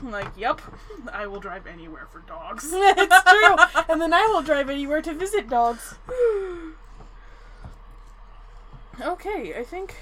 I'm 0.00 0.10
like, 0.10 0.28
"Yep. 0.36 0.60
I 1.12 1.26
will 1.26 1.40
drive 1.40 1.66
anywhere 1.66 2.06
for 2.10 2.20
dogs." 2.20 2.70
it's 2.72 3.22
true. 3.22 3.82
And 3.88 4.00
then 4.00 4.12
I 4.12 4.26
will 4.26 4.42
drive 4.42 4.68
anywhere 4.68 5.02
to 5.02 5.14
visit 5.14 5.48
dogs. 5.48 5.94
Okay, 9.00 9.54
I 9.56 9.62
think 9.62 9.94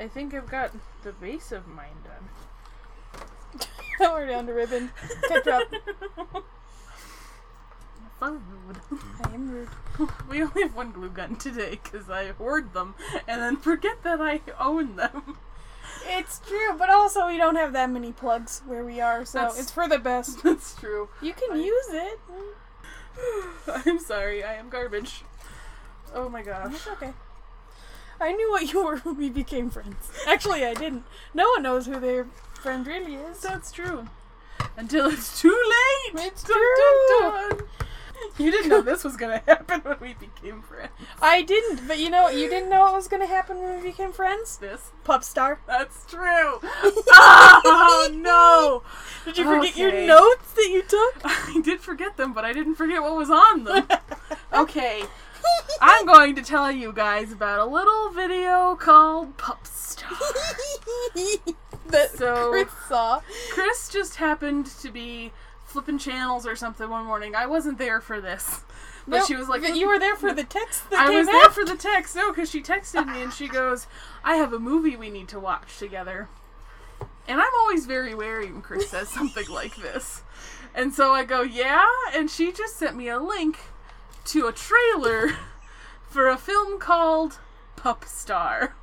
I 0.00 0.08
think 0.08 0.34
I've 0.34 0.50
got 0.50 0.72
the 1.02 1.12
base 1.12 1.52
of 1.52 1.68
mine 1.68 1.98
done. 2.04 2.28
We're 4.00 4.26
down 4.26 4.46
to 4.46 4.52
ribbon. 4.52 4.90
Ketchup. 5.28 5.70
Food. 8.18 8.40
I 9.24 9.34
am 9.34 9.50
rude. 9.50 9.68
We 10.28 10.42
only 10.42 10.62
have 10.62 10.74
one 10.76 10.92
glue 10.92 11.08
gun 11.10 11.36
today 11.36 11.78
because 11.82 12.10
I 12.10 12.28
hoard 12.32 12.72
them 12.74 12.94
and 13.26 13.40
then 13.40 13.56
forget 13.56 14.02
that 14.02 14.20
I 14.20 14.40
own 14.58 14.96
them. 14.96 15.38
It's 16.06 16.38
true, 16.40 16.74
but 16.78 16.90
also 16.90 17.26
we 17.26 17.36
don't 17.38 17.56
have 17.56 17.72
that 17.72 17.90
many 17.90 18.12
plugs 18.12 18.62
where 18.66 18.84
we 18.84 19.00
are, 19.00 19.24
so 19.24 19.38
That's- 19.38 19.58
it's 19.60 19.70
for 19.70 19.88
the 19.88 19.98
best. 19.98 20.42
That's 20.42 20.74
true. 20.74 21.08
You 21.22 21.32
can 21.32 21.52
I- 21.52 21.56
use 21.62 21.86
it. 21.90 22.18
I'm 23.86 23.98
sorry, 23.98 24.44
I 24.44 24.54
am 24.54 24.68
garbage. 24.68 25.22
Oh 26.14 26.28
my 26.28 26.42
gosh. 26.42 26.72
That's 26.72 26.88
okay. 26.88 27.12
I 28.20 28.32
knew 28.32 28.50
what 28.50 28.72
you 28.72 28.84
were 28.84 28.98
when 28.98 29.16
we 29.18 29.30
became 29.30 29.70
friends. 29.70 30.10
Actually, 30.26 30.64
I 30.64 30.74
didn't. 30.74 31.04
No 31.34 31.48
one 31.50 31.62
knows 31.62 31.86
who 31.86 31.98
their 31.98 32.26
friend 32.54 32.86
really 32.86 33.14
is. 33.14 33.40
That's 33.40 33.72
true. 33.72 34.06
Until 34.76 35.06
it's 35.06 35.40
too 35.40 35.48
late. 35.48 36.26
It's 36.26 36.42
Dun, 36.44 36.56
true. 36.56 37.20
dun, 37.20 37.48
dun. 37.58 37.66
You 38.38 38.50
didn't 38.50 38.68
know 38.68 38.82
this 38.82 39.02
was 39.02 39.16
gonna 39.16 39.42
happen 39.46 39.80
when 39.80 39.96
we 40.00 40.14
became 40.14 40.60
friends. 40.62 40.92
I 41.22 41.40
didn't, 41.42 41.88
but 41.88 41.98
you 41.98 42.10
know, 42.10 42.28
you 42.28 42.48
didn't 42.50 42.68
know 42.68 42.80
what 42.80 42.92
was 42.94 43.08
going 43.08 43.22
to 43.22 43.26
happen 43.26 43.58
when 43.58 43.76
we 43.76 43.90
became 43.90 44.12
friends? 44.12 44.58
This. 44.58 44.90
pop 45.04 45.24
star. 45.24 45.60
That's 45.66 46.04
true. 46.06 46.60
oh 46.62 48.10
no! 48.12 48.82
Did 49.24 49.38
you 49.38 49.44
forget 49.44 49.76
your 49.76 49.92
notes 50.06 50.52
that 50.52 50.68
you 50.70 50.82
took? 50.82 51.20
I 51.24 51.60
did 51.64 51.80
forget 51.80 52.16
them, 52.18 52.32
but 52.34 52.44
I 52.44 52.52
didn't 52.52 52.74
forget 52.74 53.02
what 53.02 53.16
was 53.16 53.30
on 53.30 53.64
them. 53.64 53.86
Okay, 54.52 55.04
I'm 55.80 56.06
going 56.06 56.34
to 56.36 56.42
tell 56.42 56.70
you 56.70 56.92
guys 56.92 57.32
about 57.32 57.58
a 57.58 57.64
little 57.64 58.10
video 58.10 58.74
called 58.76 59.36
Pup 59.38 59.66
Star. 59.66 60.10
that 61.88 62.10
So- 62.16 62.50
Kris 62.50 62.68
saw. 62.88 63.20
Kris 63.52 63.88
just 63.88 64.16
happened 64.16 64.66
to 64.66 64.90
be 64.90 65.32
flipping 65.64 65.98
channels 65.98 66.46
or 66.46 66.56
something 66.56 66.88
one 66.90 67.04
morning. 67.06 67.34
I 67.34 67.46
wasn't 67.46 67.78
there 67.78 68.00
for 68.00 68.20
this. 68.20 68.62
But 69.06 69.18
No, 69.18 69.24
she 69.24 69.36
was 69.36 69.48
like, 69.48 69.62
you 69.74 69.86
were 69.88 69.98
there 69.98 70.16
for 70.16 70.32
the 70.34 70.44
text 70.44 70.88
that 70.90 71.08
I 71.08 71.16
was 71.16 71.26
there 71.26 71.50
for 71.50 71.64
the 71.64 71.76
text. 71.76 72.14
No, 72.16 72.30
because 72.32 72.50
she 72.50 72.60
texted 72.62 73.06
me 73.10 73.22
and 73.22 73.32
she 73.32 73.48
goes, 73.48 73.86
I 74.22 74.34
have 74.34 74.52
a 74.52 74.58
movie 74.58 74.96
we 74.96 75.10
need 75.10 75.28
to 75.28 75.40
watch 75.40 75.78
together. 75.78 76.28
And 77.26 77.40
I'm 77.40 77.52
always 77.60 77.86
very 77.86 78.14
wary 78.14 78.50
when 78.52 78.60
Kris 78.62 78.90
says 78.90 79.08
something 79.08 79.48
like 79.48 79.76
this. 79.76 80.22
And 80.74 80.92
so 80.92 81.12
I 81.12 81.24
go, 81.24 81.42
yeah? 81.42 81.86
And 82.14 82.30
she 82.30 82.52
just 82.52 82.76
sent 82.76 82.96
me 82.96 83.08
a 83.08 83.18
link 83.18 83.58
to 84.30 84.46
a 84.46 84.52
trailer 84.52 85.36
for 86.08 86.28
a 86.28 86.36
film 86.36 86.78
called 86.78 87.38
Pup 87.74 88.04
Star. 88.04 88.76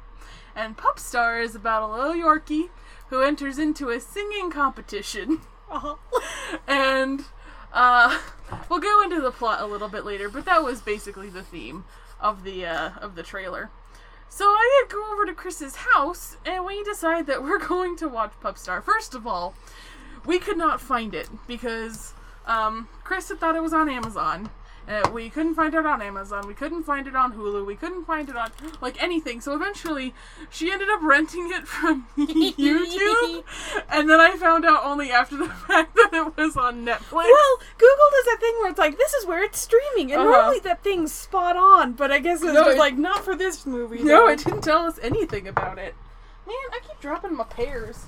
And 0.53 0.75
Pup 0.75 0.99
Star 0.99 1.39
is 1.39 1.55
about 1.55 1.89
a 1.89 1.93
little 1.93 2.13
Yorkie 2.13 2.69
who 3.09 3.21
enters 3.21 3.57
into 3.57 3.89
a 3.89 4.01
singing 4.01 4.51
competition. 4.51 5.39
Uh-huh. 5.71 5.95
and 6.67 7.23
uh, 7.71 8.19
we'll 8.67 8.79
go 8.79 9.01
into 9.01 9.21
the 9.21 9.31
plot 9.31 9.61
a 9.61 9.65
little 9.65 9.87
bit 9.87 10.05
later, 10.05 10.27
but 10.27 10.43
that 10.45 10.63
was 10.63 10.81
basically 10.81 11.29
the 11.29 11.43
theme 11.43 11.85
of 12.19 12.43
the 12.43 12.65
uh, 12.65 12.89
of 12.99 13.15
the 13.15 13.23
trailer. 13.23 13.69
So 14.27 14.45
I 14.45 14.83
go 14.89 15.13
over 15.13 15.25
to 15.25 15.33
Kris's 15.33 15.77
house, 15.77 16.35
and 16.45 16.65
we 16.65 16.83
decide 16.83 17.25
that 17.27 17.41
we're 17.41 17.59
going 17.67 17.95
to 17.97 18.09
watch 18.09 18.33
Pup 18.41 18.57
Star. 18.57 18.81
First 18.81 19.15
of 19.15 19.25
all, 19.25 19.53
we 20.25 20.39
could 20.39 20.57
not 20.57 20.81
find 20.81 21.15
it 21.15 21.29
because 21.47 22.13
um, 22.45 22.89
Kris 23.05 23.29
had 23.29 23.39
thought 23.39 23.55
it 23.55 23.63
was 23.63 23.73
on 23.73 23.87
Amazon. 23.87 24.49
Uh, 24.87 25.09
we 25.11 25.29
couldn't 25.29 25.53
find 25.53 25.73
it 25.75 25.85
on 25.85 26.01
Amazon. 26.01 26.47
We 26.47 26.53
couldn't 26.53 26.83
find 26.83 27.07
it 27.07 27.15
on 27.15 27.33
Hulu. 27.33 27.65
We 27.65 27.75
couldn't 27.75 28.05
find 28.05 28.29
it 28.29 28.37
on 28.37 28.51
like 28.79 29.01
anything. 29.03 29.41
So 29.41 29.53
eventually, 29.53 30.13
she 30.49 30.71
ended 30.71 30.87
up 30.89 31.01
renting 31.03 31.51
it 31.51 31.67
from 31.67 32.07
YouTube, 32.17 33.43
and 33.89 34.09
then 34.09 34.21
I 34.21 34.37
found 34.37 34.63
out 34.63 34.85
only 34.85 35.11
after 35.11 35.35
the 35.35 35.49
fact 35.67 35.93
that 35.95 36.11
it 36.13 36.37
was 36.37 36.55
on 36.55 36.85
Netflix. 36.85 37.11
Well, 37.11 37.57
Google 37.77 38.09
does 38.11 38.25
that 38.25 38.37
thing 38.39 38.53
where 38.61 38.69
it's 38.69 38.79
like, 38.79 38.97
this 38.97 39.13
is 39.13 39.25
where 39.25 39.43
it's 39.43 39.59
streaming, 39.59 40.13
and 40.13 40.21
Uh-huh. 40.21 40.31
normally 40.31 40.59
that 40.59 40.83
thing's 40.85 41.11
spot 41.11 41.57
on, 41.57 41.91
but 41.91 42.09
I 42.09 42.19
guess 42.19 42.41
it 42.41 42.45
was 42.45 42.53
No, 42.53 42.69
it- 42.69 42.77
like, 42.77 42.95
not 42.97 43.25
for 43.25 43.35
this 43.35 43.65
movie. 43.65 43.99
No, 44.03 44.27
though. 44.27 44.29
it 44.29 44.43
didn't 44.45 44.61
tell 44.61 44.85
us 44.85 44.97
anything 45.01 45.49
about 45.49 45.77
it. 45.77 45.95
Man, 46.45 46.55
I 46.71 46.79
keep 46.87 47.01
dropping 47.01 47.35
my 47.35 47.43
pears. 47.43 48.05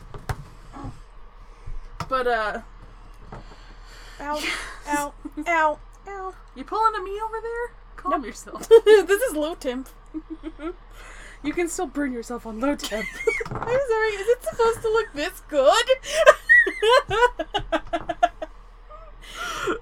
But 2.07 2.25
uh, 2.25 2.61
Ow, 4.21 4.39
ow, 4.87 5.13
ow, 5.47 5.79
ow. 6.09 6.33
you 6.55 6.63
pulling 6.63 6.95
a 6.95 7.03
me 7.03 7.19
over 7.21 7.39
there? 7.41 7.75
Calm 7.95 8.25
yourself. 8.25 8.67
this 8.85 9.21
is 9.21 9.35
low 9.35 9.55
temp. 9.55 9.89
You 11.41 11.53
can 11.53 11.69
still 11.69 11.87
burn 11.87 12.11
yourself 12.11 12.45
on 12.45 12.59
low 12.59 12.75
temp. 12.75 13.07
I'm 13.49 13.61
sorry, 13.61 14.09
is 14.09 14.27
it 14.27 14.43
supposed 14.43 14.81
to 14.81 14.89
look 14.89 15.13
this 15.13 15.41
good? 15.47 15.85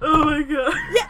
oh 0.02 0.24
my 0.24 0.44
god. 0.44 0.76
Yeah. 0.94 1.10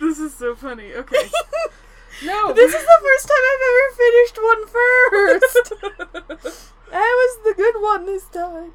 this 0.00 0.18
is 0.18 0.34
so 0.34 0.54
funny. 0.54 0.94
Okay. 0.94 1.30
No. 2.24 2.52
this 2.54 2.72
is 2.74 2.82
the 2.82 3.00
first 3.02 3.28
time 3.28 3.44
I've 3.52 3.60
ever 3.68 3.90
finished 3.96 4.38
one 4.42 4.66
first. 4.66 5.65
This 8.06 8.24
time. 8.26 8.72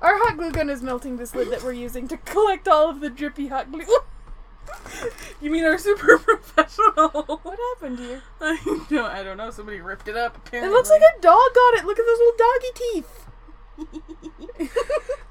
Our 0.00 0.16
hot 0.18 0.36
glue 0.38 0.50
gun 0.50 0.70
is 0.70 0.82
melting 0.82 1.18
this 1.18 1.34
lid 1.34 1.50
that 1.50 1.62
we're 1.62 1.72
using 1.72 2.08
to 2.08 2.16
collect 2.16 2.66
all 2.66 2.88
of 2.88 3.00
the 3.00 3.10
drippy 3.10 3.48
hot 3.48 3.70
glue. 3.70 3.84
you 5.42 5.50
mean 5.50 5.64
our 5.64 5.76
super 5.76 6.18
professional? 6.24 7.08
What 7.42 7.58
happened 7.74 7.98
here? 7.98 8.22
I 8.40 8.84
no, 8.90 9.04
I 9.04 9.22
don't 9.22 9.36
know. 9.36 9.50
Somebody 9.50 9.80
ripped 9.80 10.08
it 10.08 10.16
up. 10.16 10.36
Apparently, 10.38 10.70
It 10.70 10.72
looks 10.74 10.88
like 10.88 11.02
a 11.02 11.20
dog 11.20 11.40
got 11.54 11.74
it. 11.74 11.84
Look 11.84 11.98
at 11.98 12.06
those 12.06 12.18
little 12.18 12.36
doggy 12.38 12.72
teeth. 12.94 13.26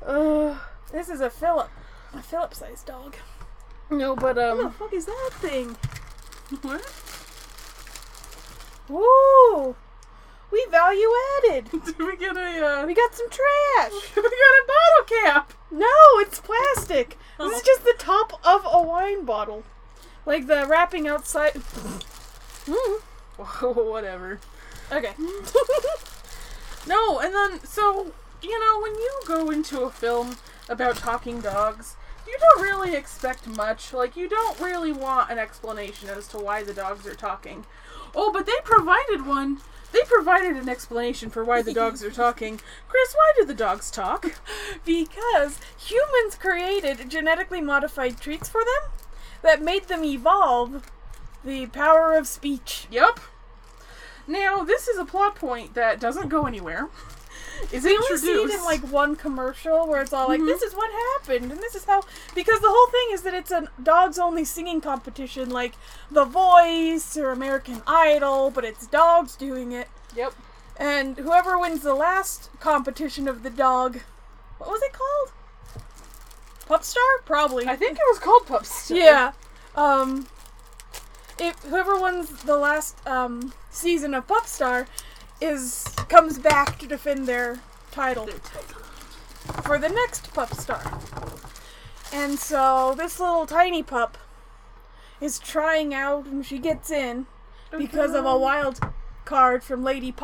uh, 0.06 0.60
this 0.92 1.10
is 1.10 1.22
a 1.22 1.30
Philip, 1.30 1.70
a 2.14 2.22
Philip-sized 2.22 2.86
dog. 2.86 3.16
no, 3.90 4.16
but 4.16 4.38
um, 4.38 4.58
What 4.58 4.64
the 4.66 4.78
fuck 4.78 4.94
is 4.94 5.06
that 5.06 5.30
thing? 5.34 5.76
What? 6.62 6.84
Ooh, 8.92 9.76
we 10.52 10.66
value 10.72 11.10
added. 11.38 11.70
Did 11.86 12.00
we 12.00 12.16
get 12.18 12.36
a? 12.38 12.66
Uh, 12.82 12.86
We 12.86 12.94
got 12.94 13.14
some 13.14 13.30
trash. 13.30 13.92
we 14.16 14.22
got 14.22 14.32
a 14.32 14.66
bottle 14.68 15.24
cap. 15.24 15.54
No, 15.72 15.96
it's 16.18 16.40
plastic. 16.40 17.18
This 17.38 17.58
is 17.58 17.64
just 17.64 17.84
the 17.84 17.96
top 17.98 18.34
of 18.46 18.66
a 18.72 18.82
wine 18.82 19.26
bottle. 19.26 19.64
Like 20.26 20.48
the 20.48 20.66
wrapping 20.68 21.08
outside. 21.08 21.54
Mm. 22.66 23.00
Whatever. 23.90 24.40
Okay. 24.92 25.14
No, 26.86 27.20
and 27.20 27.34
then 27.34 27.64
so 27.66 28.12
you 28.42 28.60
know 28.60 28.80
when 28.82 28.94
you 28.94 29.20
go 29.26 29.50
into 29.50 29.82
a 29.82 29.90
film 29.90 30.36
about 30.68 30.98
talking 30.98 31.42
dogs, 31.42 31.96
you 32.28 32.38
don't 32.40 32.62
really 32.62 32.96
expect 32.96 33.48
much. 33.48 33.94
Like 33.94 34.16
you 34.16 34.28
don't 34.30 34.60
really 34.60 34.92
want 34.92 35.32
an 35.32 35.40
explanation 35.40 36.10
as 36.10 36.28
to 36.30 36.38
why 36.38 36.64
the 36.64 36.74
dogs 36.74 37.08
are 37.08 37.16
talking. 37.16 37.66
Oh, 38.14 38.32
but 38.32 38.46
they 38.46 38.60
provided 38.64 39.26
one. 39.26 39.60
They 39.92 40.02
provided 40.04 40.56
an 40.56 40.70
explanation 40.70 41.30
for 41.30 41.44
why 41.44 41.62
the 41.62 41.74
dogs 41.74 42.04
are 42.04 42.12
talking. 42.12 42.60
Kris, 42.88 43.14
why 43.14 43.34
do 43.38 43.46
the 43.46 43.54
dogs 43.54 43.90
talk? 43.90 44.40
because 44.86 45.60
humans 45.78 46.36
created 46.38 47.10
genetically 47.10 47.62
modified 47.62 48.20
treats 48.20 48.48
for 48.48 48.62
them 48.62 48.92
that 49.42 49.62
made 49.62 49.88
them 49.88 50.04
evolve 50.04 50.92
the 51.44 51.68
power 51.68 52.14
of 52.14 52.28
speech. 52.28 52.88
Yep. 52.92 53.20
Now, 54.28 54.64
this 54.64 54.88
is 54.88 55.00
a 55.00 55.06
plot 55.06 55.36
point 55.36 55.74
that 55.74 56.00
doesn't 56.00 56.30
go 56.30 56.46
anywhere. 56.46 56.90
Is 57.72 57.84
We 57.84 57.92
only 57.92 58.06
introduced 58.12 58.24
see 58.24 58.32
it 58.56 58.60
in 58.60 58.64
like 58.66 58.82
one 58.92 59.16
commercial 59.16 59.88
where 59.88 60.02
it's 60.02 60.14
all 60.14 60.28
like, 60.28 60.42
Mhm. 60.42 60.48
"This 60.48 60.62
is 60.62 60.74
what 60.74 60.90
happened," 60.92 61.52
and 61.52 61.62
this 61.62 61.76
is 61.76 61.86
how. 61.86 62.02
Because 62.34 62.60
the 62.60 62.70
whole 62.70 62.88
thing 62.88 63.08
is 63.12 63.22
that 63.24 63.34
it's 63.34 63.52
a 63.52 63.68
dogs-only 63.82 64.46
singing 64.46 64.82
competition, 64.82 65.50
like 65.50 65.74
The 66.10 66.26
Voice 66.26 67.18
or 67.18 67.32
American 67.32 67.82
Idol, 67.86 68.50
but 68.52 68.66
it's 68.66 68.88
dogs 68.88 69.36
doing 69.36 69.72
it. 69.72 69.88
Yep. 70.16 70.34
And 70.78 71.18
whoever 71.18 71.60
wins 71.60 71.82
the 71.82 71.94
last 71.94 72.50
competition 72.60 73.28
of 73.28 73.44
the 73.44 73.50
dog, 73.50 74.00
what 74.58 74.70
was 74.70 74.82
it 74.82 74.94
called? 74.94 75.32
Pup 76.68 76.84
Star? 76.84 77.04
Probably. 77.26 77.68
I 77.68 77.76
think 77.76 77.94
it 77.98 78.04
was 78.10 78.20
called 78.20 78.46
Pups. 78.48 78.90
Yeah. 78.92 79.34
Um. 79.76 80.28
If 81.38 81.58
whoever 81.64 81.98
wins 82.00 82.30
the 82.44 82.58
last 82.58 82.96
um 83.08 83.54
season 83.72 84.14
of 84.14 84.28
Pup 84.28 84.46
Star 84.46 84.88
is 85.42 85.84
comes 86.10 86.40
back 86.40 86.78
to 86.80 86.88
defend 86.88 87.28
their 87.28 87.60
title 87.92 88.28
for 89.64 89.78
the 89.78 89.90
next 89.90 90.34
Pup 90.34 90.54
Star. 90.54 91.00
And 92.12 92.40
so 92.40 92.96
this 92.98 93.20
little 93.20 93.46
tiny 93.46 93.84
pup 93.84 94.18
is 95.22 95.40
trying 95.40 95.94
out 95.94 96.26
and 96.26 96.46
she 96.46 96.58
gets 96.58 96.90
in 96.92 97.28
because 97.78 98.14
of 98.14 98.26
a 98.26 98.38
wild 98.38 98.80
card 99.26 99.64
from 99.64 99.84
Lady. 99.84 100.14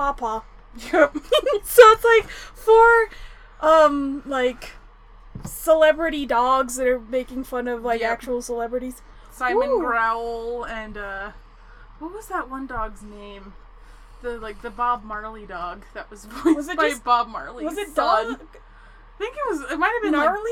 Yep. 0.91 1.15
so 1.63 1.81
it's 1.91 2.03
like 2.03 2.29
four 2.29 3.07
um 3.61 4.21
like 4.25 4.71
celebrity 5.45 6.25
dogs 6.25 6.75
that 6.75 6.85
are 6.87 6.99
making 6.99 7.45
fun 7.45 7.69
of 7.69 7.81
like 7.81 8.01
Yep. 8.01 8.11
actual 8.11 8.41
celebrities. 8.41 9.01
Simon 9.31 9.69
Ooh. 9.69 9.79
Growl 9.79 10.65
and 10.65 10.97
uh 10.97 11.31
what 11.99 12.13
was 12.13 12.27
that 12.27 12.49
one 12.49 12.67
dog's 12.67 13.03
name? 13.03 13.53
The 14.21 14.39
like 14.39 14.61
the 14.61 14.69
Bob 14.69 15.03
Marley 15.03 15.45
dog 15.45 15.85
that 15.93 16.09
was 16.09 16.25
voiced 16.29 16.55
Was 16.55 16.67
it 16.69 16.77
by 16.77 16.89
just- 16.89 17.03
Bob 17.03 17.27
Marley. 17.27 17.65
Was 17.65 17.77
it 17.77 17.89
son. 17.89 18.33
dog 18.33 18.41
I 18.41 19.17
think 19.17 19.35
it 19.35 19.49
was 19.49 19.71
it 19.71 19.77
might 19.77 19.93
have 19.93 20.11
been 20.11 20.19
like, 20.19 20.29
gnarly? 20.29 20.51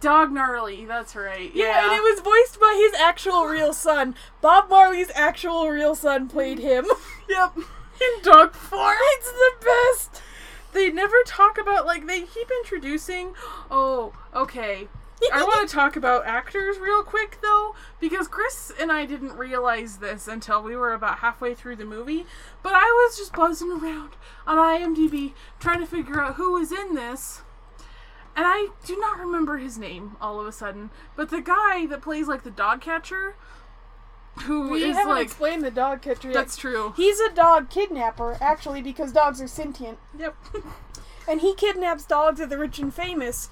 Dog 0.00 0.32
Gnarly, 0.32 0.86
that's 0.86 1.14
right. 1.14 1.54
Yeah. 1.54 1.66
Yeah. 1.66 1.84
and 1.84 1.92
it 1.92 2.02
was 2.02 2.20
voiced 2.20 2.58
by 2.58 2.74
his 2.82 2.98
actual 2.98 3.44
real 3.44 3.74
son. 3.74 4.14
Bob 4.40 4.70
Marley's 4.70 5.10
actual 5.14 5.68
real 5.68 5.94
son 5.94 6.28
played 6.28 6.58
mm. 6.58 6.62
him. 6.62 6.86
Yep. 7.28 7.56
In 7.56 8.22
dog 8.24 8.52
form. 8.54 8.96
it's 9.00 9.30
the 9.30 9.52
best. 9.64 10.22
They 10.72 10.90
never 10.90 11.16
talk 11.24 11.56
about 11.56 11.86
like 11.86 12.06
they 12.06 12.22
keep 12.22 12.50
introducing 12.62 13.34
oh, 13.70 14.12
okay. 14.34 14.88
I 15.32 15.42
want 15.44 15.68
to 15.68 15.74
talk 15.74 15.94
about 15.96 16.26
actors 16.26 16.78
real 16.78 17.02
quick 17.02 17.38
though, 17.42 17.74
because 18.00 18.28
Kris 18.28 18.72
and 18.80 18.90
I 18.90 19.04
didn't 19.06 19.34
realize 19.36 19.98
this 19.98 20.26
until 20.26 20.62
we 20.62 20.74
were 20.74 20.92
about 20.92 21.18
halfway 21.18 21.54
through 21.54 21.76
the 21.76 21.84
movie. 21.84 22.26
But 22.62 22.72
I 22.74 22.84
was 23.06 23.16
just 23.16 23.32
buzzing 23.34 23.70
around 23.70 24.10
on 24.46 24.56
IMDb 24.58 25.34
trying 25.60 25.80
to 25.80 25.86
figure 25.86 26.20
out 26.20 26.34
who 26.36 26.52
was 26.52 26.72
in 26.72 26.94
this. 26.94 27.42
And 28.34 28.46
I 28.46 28.68
do 28.86 28.96
not 28.98 29.18
remember 29.18 29.58
his 29.58 29.76
name 29.76 30.16
all 30.20 30.40
of 30.40 30.46
a 30.46 30.52
sudden. 30.52 30.90
But 31.16 31.28
the 31.30 31.42
guy 31.42 31.86
that 31.86 32.00
plays 32.00 32.28
like 32.28 32.44
the 32.44 32.50
dog 32.50 32.80
catcher, 32.80 33.36
who 34.44 34.70
We 34.70 34.84
is 34.84 34.96
haven't 34.96 35.12
like. 35.14 35.24
explained 35.26 35.62
the 35.62 35.70
dog 35.70 36.00
catcher 36.00 36.28
yet. 36.28 36.34
That's 36.34 36.56
true. 36.56 36.94
He's 36.96 37.20
a 37.20 37.30
dog 37.34 37.68
kidnapper, 37.68 38.38
actually, 38.40 38.80
because 38.80 39.12
dogs 39.12 39.40
are 39.42 39.46
sentient. 39.48 39.98
Yep. 40.18 40.34
And 41.28 41.40
he 41.40 41.54
kidnaps 41.54 42.04
dogs 42.04 42.40
of 42.40 42.50
the 42.50 42.58
rich 42.58 42.80
and 42.80 42.92
famous. 42.92 43.48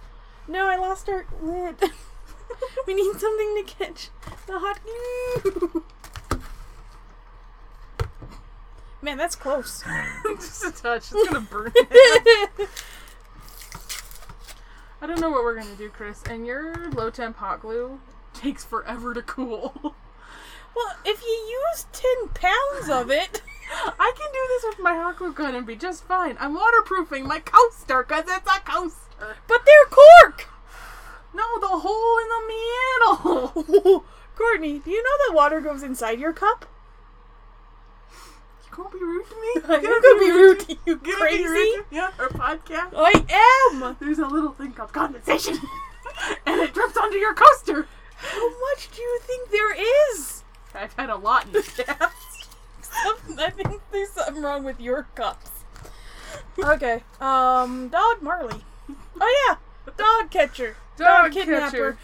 No, 0.50 0.66
I 0.66 0.75
lost 0.75 1.09
our 1.09 1.26
lid. 1.40 1.76
we 2.87 2.95
need 2.95 3.12
something 3.21 3.54
to 3.54 3.62
catch 3.62 4.09
the 4.49 4.59
hot 4.59 4.80
glue. 4.83 5.85
Man, 9.00 9.16
that's 9.16 9.37
close. 9.37 9.85
just 10.25 10.64
a 10.64 10.73
touch. 10.73 11.12
It's 11.12 11.28
gonna 11.28 11.40
burn. 11.42 11.71
it. 11.76 12.69
I 15.00 15.07
don't 15.07 15.21
know 15.21 15.30
what 15.30 15.45
we're 15.45 15.54
gonna 15.54 15.76
do, 15.76 15.88
Kris. 15.88 16.25
And 16.28 16.45
your 16.45 16.90
low 16.90 17.11
temp 17.11 17.37
hot 17.37 17.61
glue 17.62 18.00
takes 18.35 18.64
forever 18.64 19.14
to 19.14 19.23
cool. 19.23 19.73
well, 20.75 20.97
if 21.04 21.23
you 21.23 21.59
use 21.69 21.87
10 21.92 22.30
pounds 22.35 22.90
of 22.90 23.12
it. 23.12 23.42
I 23.73 24.12
can 24.16 24.33
do 24.33 24.40
this 24.49 24.64
with 24.64 24.80
my 24.80 24.97
hot 24.97 25.19
glue 25.19 25.33
gun 25.33 25.54
and 25.54 25.64
be 25.64 25.76
just 25.76 26.02
fine. 26.02 26.37
I'm 26.40 26.54
waterproofing 26.54 27.25
my 27.25 27.38
coaster 27.38 28.02
because 28.02 28.25
it's 28.26 28.50
a 28.50 28.61
coaster. 28.69 29.10
But 29.21 29.61
they're 29.67 29.91
cork! 29.91 30.49
No, 31.35 31.45
the 31.61 31.69
hole 31.69 32.19
in 32.19 32.29
the 32.29 32.43
middle. 33.85 34.05
Courtney, 34.37 34.79
do 34.79 34.91
you 34.91 35.03
know 35.03 35.11
that 35.29 35.35
water 35.37 35.61
goes 35.61 35.83
inside 35.83 36.19
your 36.19 36.33
cup? 36.33 36.67
You 38.65 38.77
can't 38.77 38.93
be 38.93 38.99
rude 38.99 39.27
to 39.29 39.35
me? 39.41 39.50
You 39.55 40.03
gonna 40.03 40.19
be 40.21 40.31
rude 40.31 40.61
to 40.61 40.73
you, 40.87 41.00
You 41.05 41.17
crazy. 41.17 41.45
rude 41.45 41.77
to- 41.77 41.85
Yeah, 41.91 42.11
our 42.19 42.29
podcast. 42.29 42.93
I 42.97 43.73
am! 43.73 43.97
There's 44.00 44.19
a 44.19 44.27
little 44.27 44.53
thing 44.53 44.73
called 44.73 44.93
condensation, 44.93 45.59
and 46.47 46.61
it 46.61 46.73
drips 46.73 46.97
onto 46.97 47.17
your 47.19 47.35
coaster. 47.35 47.87
How 48.17 48.49
much 48.49 48.91
do 48.95 49.00
you 49.03 49.19
think 49.23 49.50
there 49.50 49.75
is? 50.12 50.43
I've 50.75 50.93
had 50.95 51.11
a 51.11 51.17
lot 51.17 51.47
in 51.47 51.53
the 51.53 51.62
past. 51.87 52.49
I 53.39 53.50
think 53.50 53.81
there's 53.93 54.11
something 54.11 54.43
wrong 54.43 54.65
with 54.65 54.81
your 54.81 55.07
cups. 55.15 55.50
Okay. 56.59 57.03
Um, 57.21 57.89
dog 57.89 58.23
Marley. 58.23 58.65
Oh 59.21 59.47
yeah, 59.49 59.93
dog 59.97 60.31
catcher, 60.31 60.77
Dog 60.97 61.33
catcher. 61.33 61.99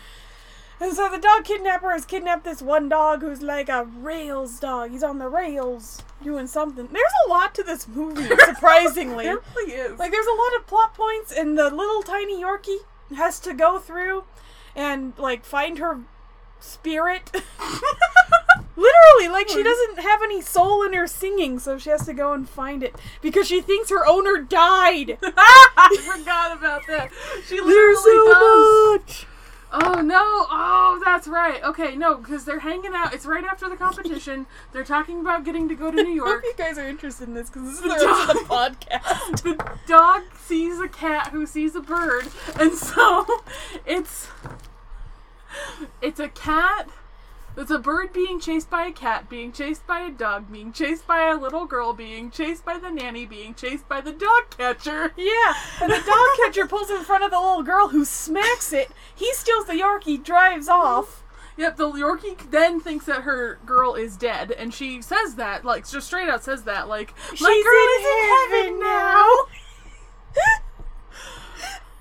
And 0.79 0.93
so 0.95 1.09
the 1.09 1.19
dog 1.19 1.45
kidnapper 1.45 1.91
has 1.91 2.05
kidnapped 2.05 2.45
this 2.45 2.61
one 2.61 2.91
dog 2.91 3.23
who's 3.23 3.41
like 3.41 3.71
a 3.71 3.85
rails 3.85 4.61
dog. 4.61 4.91
He's 4.91 5.03
on 5.03 5.19
the 5.19 5.29
rails 5.29 6.03
doing 6.23 6.47
something. 6.47 6.87
There's 6.93 7.13
a 7.27 7.31
lot 7.31 7.55
to 7.55 7.63
this 7.63 7.89
movie, 7.89 8.29
surprisingly. 8.45 9.25
There 9.25 9.41
really 9.55 9.73
is. 9.73 9.99
Like 9.99 10.11
there's 10.11 10.27
a 10.27 10.35
lot 10.35 10.55
of 10.57 10.67
plot 10.67 10.93
points, 10.95 11.33
and 11.33 11.57
the 11.57 11.71
little 11.71 12.03
tiny 12.03 12.43
Yorkie 12.43 12.81
has 13.17 13.41
to 13.41 13.55
go 13.55 13.79
through 13.79 14.25
and 14.75 15.15
like 15.19 15.45
find 15.45 15.79
her 15.79 16.01
spirit. 16.61 17.31
Literally, 18.77 19.29
like 19.29 19.49
she 19.49 19.59
hmm. 19.59 19.65
doesn't 19.65 20.01
have 20.01 20.23
any 20.23 20.41
soul 20.43 20.83
in 20.83 20.93
her 20.93 21.07
singing, 21.07 21.59
so 21.59 21.79
she 21.79 21.91
has 21.91 22.05
to 22.07 22.13
go 22.13 22.33
and 22.33 22.49
find 22.49 22.83
it 22.83 22.95
because 23.23 23.49
she 23.49 23.61
thinks 23.61 23.91
her 23.91 24.07
owner 24.07 24.39
died. 24.39 25.19
I 25.23 25.97
forgot 26.03 26.57
about 26.57 26.83
that. 26.87 27.11
She 27.47 27.61
literally 27.61 27.97
so 27.97 28.33
does. 28.33 29.01
much. 29.01 29.27
Oh 29.73 30.01
no! 30.01 30.23
Oh, 30.23 31.01
that's 31.05 31.27
right. 31.27 31.63
Okay, 31.63 31.97
no, 31.97 32.15
because 32.17 32.45
they're 32.45 32.61
hanging 32.61 32.93
out. 32.95 33.13
It's 33.13 33.27
right 33.27 33.45
after 33.45 33.69
the 33.69 33.77
competition. 33.77 34.47
They're 34.73 34.85
talking 34.85 35.21
about 35.21 35.45
getting 35.45 35.69
to 35.69 35.75
go 35.75 35.91
to 35.91 35.97
New 35.97 36.11
I 36.13 36.15
York. 36.15 36.29
hope 36.29 36.45
you 36.45 36.55
guys 36.57 36.79
are 36.79 36.89
interested 36.89 37.29
in 37.29 37.35
this 37.35 37.51
because 37.51 37.63
this 37.63 37.75
is 37.75 37.83
the 37.83 38.33
the 38.33 38.45
podcast. 38.49 39.43
the 39.43 39.77
dog 39.87 40.23
sees 40.39 40.79
a 40.79 40.89
cat 40.89 41.29
who 41.29 41.47
sees 41.47 41.75
a 41.75 41.81
bird, 41.81 42.29
and 42.59 42.73
so 42.75 43.27
it's 43.85 44.29
it's 46.01 46.21
a 46.21 46.29
cat. 46.29 46.89
It's 47.59 47.71
a 47.71 47.79
bird 47.79 48.13
being 48.13 48.39
chased 48.39 48.69
by 48.69 48.87
a 48.87 48.93
cat, 48.93 49.31
being 49.31 49.51
chased 49.51 49.87
by 49.87 50.01
a 50.01 50.11
dog, 50.11 50.53
being 50.53 50.73
chased 50.73 51.07
by 51.07 51.31
a 51.31 51.37
little 51.37 51.65
girl, 51.65 51.95
being 51.95 52.31
chased 52.31 52.67
by 52.67 52.79
the 52.79 52.91
nanny, 52.91 53.25
being 53.25 53.55
chased 53.55 53.89
by 53.89 54.03
the 54.03 54.13
dog 54.13 54.51
catcher. 54.57 55.13
Yeah, 55.27 55.55
and 55.81 55.91
the 55.91 56.03
dog 56.07 56.27
catcher 56.45 56.67
pulls 56.67 56.91
in 56.91 57.03
front 57.03 57.25
of 57.25 57.31
the 57.31 57.41
little 57.41 57.63
girl 57.63 57.89
who 57.89 58.05
smacks 58.05 58.73
it. 58.73 58.91
He 59.15 59.33
steals 59.33 59.67
the 59.67 59.73
Yorkie, 59.73 60.23
drives 60.23 60.69
off. 60.69 61.25
Yep, 61.57 61.77
the 61.79 61.91
Yorkie 61.91 62.51
then 62.51 62.81
thinks 62.81 63.07
that 63.07 63.23
her 63.23 63.59
girl 63.65 63.95
is 63.95 64.17
dead, 64.17 64.53
and 64.53 64.75
she 64.75 65.01
says 65.01 65.37
that, 65.37 65.65
like, 65.65 65.89
just 65.89 66.07
straight 66.07 66.29
out 66.29 66.45
says 66.45 66.65
that, 66.65 66.89
like, 66.89 67.15
She's 67.31 67.41
my 67.41 67.63
girl 67.65 67.89
in 67.89 68.01
is 68.01 68.07
in 68.07 68.61
heaven 68.61 68.67
heaven 68.67 68.81
now. 68.81 69.33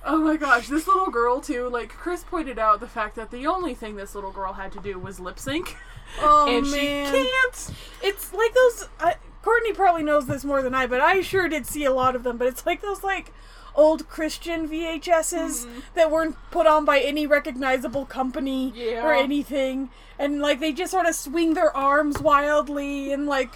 Oh 0.07 0.17
my 0.19 0.37
gosh, 0.37 0.67
this 0.67 0.87
little 0.87 1.09
girl 1.09 1.41
too. 1.41 1.67
Like 1.67 1.89
Kris 1.89 2.23
pointed 2.23 2.59
out, 2.59 2.79
the 2.79 2.87
fact 2.87 3.15
that 3.15 3.31
the 3.31 3.47
only 3.47 3.73
thing 3.73 3.95
this 3.95 4.13
little 4.15 4.31
girl 4.31 4.53
had 4.53 4.71
to 4.73 4.79
do 4.79 4.99
was 4.99 5.19
lip 5.19 5.39
sync, 5.39 5.75
Oh 6.21 6.47
and 6.47 6.69
man, 6.69 7.11
she 7.11 7.23
can't. 7.23 7.71
It's 8.03 8.31
like 8.33 8.53
those. 8.53 8.87
I 8.99 9.15
Courtney 9.41 9.73
probably 9.73 10.03
knows 10.03 10.25
this 10.27 10.43
more 10.45 10.61
than 10.63 10.73
I, 10.73 10.87
but 10.87 11.01
I 11.01 11.21
sure 11.21 11.47
did 11.49 11.65
see 11.67 11.85
a 11.85 11.91
lot 11.91 12.15
of 12.15 12.23
them. 12.23 12.37
But 12.37 12.47
it's 12.47 12.65
like 12.65 12.81
those 12.81 13.03
like 13.03 13.31
old 13.75 14.07
Christian 14.07 14.67
VHSs 14.69 15.65
Mm-hmm. 15.65 15.79
that 15.95 16.09
weren't 16.11 16.35
put 16.51 16.65
on 16.67 16.85
by 16.85 16.99
any 16.99 17.27
recognizable 17.27 18.05
company 18.05 18.71
Yeah. 18.75 19.05
or 19.05 19.13
anything, 19.13 19.89
and 20.19 20.39
like 20.39 20.59
they 20.59 20.71
just 20.71 20.91
sort 20.91 21.07
of 21.07 21.15
swing 21.15 21.55
their 21.55 21.75
arms 21.75 22.19
wildly 22.19 23.11
and 23.11 23.25
like 23.27 23.51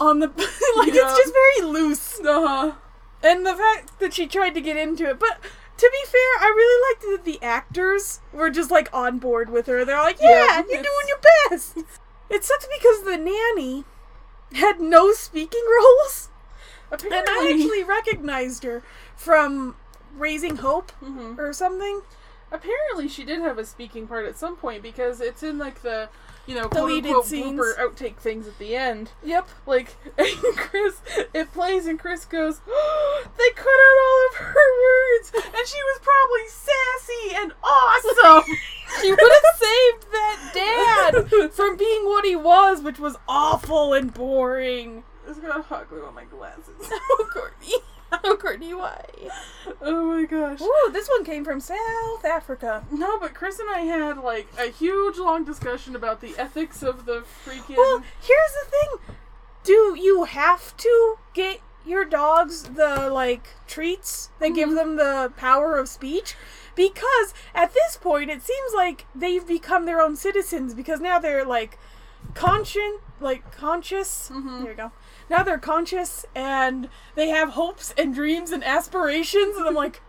on 0.00 0.20
the 0.20 0.26
like 0.76 0.94
Yeah. 0.94 1.02
it's 1.06 1.16
just 1.18 1.32
very 1.34 1.68
loose. 1.70 2.20
Uh-huh. 2.20 2.72
And 3.22 3.44
the 3.46 3.54
fact 3.54 3.98
that 4.00 4.14
she 4.14 4.26
tried 4.26 4.54
to 4.54 4.60
get 4.60 4.76
into 4.76 5.08
it, 5.08 5.18
but. 5.18 5.38
To 5.76 5.88
be 5.90 6.10
fair, 6.10 6.20
I 6.46 6.52
really 6.54 6.90
liked 6.90 7.24
that 7.24 7.24
the 7.24 7.42
actors 7.42 8.20
were 8.34 8.50
just 8.50 8.70
like 8.70 8.90
on 8.92 9.18
board 9.18 9.48
with 9.48 9.64
her. 9.66 9.82
They're 9.82 9.96
like, 9.96 10.18
Yeah, 10.20 10.28
"Yeah, 10.28 10.56
you're 10.68 10.82
doing 10.82 11.08
your 11.08 11.20
best." 11.48 11.78
It 12.28 12.44
sucks 12.44 12.66
because 12.66 13.02
the 13.04 13.16
nanny 13.16 13.86
had 14.52 14.78
no 14.78 15.12
speaking 15.12 15.64
roles, 15.66 16.28
and 16.90 17.00
Apparently, 17.00 17.32
I 17.34 17.52
actually 17.54 17.82
recognized 17.82 18.62
her 18.64 18.82
from 19.16 19.74
Raising 20.14 20.56
Hope 20.56 20.92
Mhm. 21.02 21.38
or 21.38 21.54
something. 21.54 22.02
apparently 22.52 23.08
she 23.08 23.24
did 23.24 23.40
have 23.40 23.56
a 23.56 23.64
speaking 23.64 24.06
part 24.06 24.26
at 24.26 24.36
some 24.36 24.56
point 24.56 24.82
because 24.82 25.22
it's 25.22 25.42
in 25.42 25.56
like 25.56 25.80
the 25.80 26.10
you 26.46 26.54
know 26.54 26.68
quote 26.68 26.88
Deleted 26.88 27.06
unquote 27.10 27.26
scenes. 27.26 27.60
blooper 27.60 27.76
outtake 27.78 28.16
things 28.16 28.46
at 28.48 28.58
the 28.58 28.76
end. 28.76 29.12
Yep. 29.24 29.48
Like 29.66 29.96
and 30.18 30.56
Kris, 30.56 31.00
it 31.34 31.52
plays 31.52 31.86
and 31.86 31.98
Kris 31.98 32.24
goes, 32.24 32.60
oh, 32.68 33.24
"They 33.38 33.50
cut 33.54 33.66
out 33.68 33.98
all 34.06 34.28
of 34.30 34.54
her 34.54 34.70
words, 34.84 35.32
and 35.56 35.66
she 35.66 35.78
was 35.82 36.00
probably 36.02 36.46
sassy 36.48 37.36
and 37.36 37.52
awesome." 37.62 38.56
She 39.00 39.08
would 39.08 39.20
have 39.20 39.56
saved 39.56 40.10
that 40.10 40.50
dad 40.52 41.52
from 41.52 41.76
being 41.76 42.06
what 42.06 42.24
he 42.24 42.34
was, 42.34 42.82
which 42.82 42.98
was 42.98 43.16
awful 43.28 43.94
and 43.94 44.12
boring. 44.12 45.04
It's 45.28 45.38
got 45.38 45.64
hot 45.66 45.88
glue 45.88 46.04
on 46.04 46.14
my 46.16 46.24
glasses. 46.24 46.74
Oh, 46.92 47.26
Courtney. 47.32 47.74
Oh, 48.24 48.36
Courtney, 48.36 48.74
why? 48.74 49.04
oh 49.80 50.04
my 50.06 50.24
gosh. 50.24 50.60
Ooh, 50.60 50.90
this 50.92 51.08
one 51.08 51.24
came 51.24 51.44
from 51.44 51.60
South 51.60 52.24
Africa. 52.24 52.84
No, 52.90 53.18
but 53.18 53.34
Kris 53.34 53.58
and 53.60 53.70
I 53.70 53.80
had 53.80 54.18
like 54.18 54.48
a 54.58 54.66
huge 54.70 55.16
long 55.18 55.44
discussion 55.44 55.94
about 55.94 56.20
the 56.20 56.34
ethics 56.36 56.82
of 56.82 57.06
the 57.06 57.22
freaking. 57.44 57.76
Well, 57.76 58.02
here's 58.20 58.52
the 58.64 58.70
thing. 58.70 59.16
Do 59.62 59.94
you 59.98 60.24
have 60.24 60.76
to 60.78 61.18
get 61.34 61.60
your 61.86 62.04
dogs 62.04 62.64
the 62.64 63.08
like 63.10 63.48
treats 63.68 64.30
that 64.40 64.54
give 64.54 64.70
them 64.72 64.96
the 64.96 65.32
power 65.36 65.76
of 65.78 65.88
speech? 65.88 66.34
Because 66.74 67.32
at 67.54 67.72
this 67.74 67.96
point 67.96 68.30
it 68.30 68.42
seems 68.42 68.72
like 68.74 69.06
they've 69.14 69.46
become 69.46 69.86
their 69.86 70.00
own 70.00 70.16
citizens 70.16 70.74
because 70.74 71.00
now 71.00 71.18
they're 71.18 71.44
like 71.44 71.78
conscient 72.34 73.00
like 73.20 73.54
conscious. 73.56 74.30
Mhm. 74.32 74.62
There 74.62 74.70
you 74.72 74.76
go. 74.76 74.92
Now 75.30 75.42
they're 75.44 75.58
conscious 75.58 76.26
and 76.34 76.88
they 77.14 77.28
have 77.28 77.50
hopes 77.50 77.94
and 77.96 78.12
dreams 78.14 78.50
and 78.50 78.62
aspirations 78.64 79.56
and 79.56 79.66
I'm 79.66 79.74
like 79.74 80.02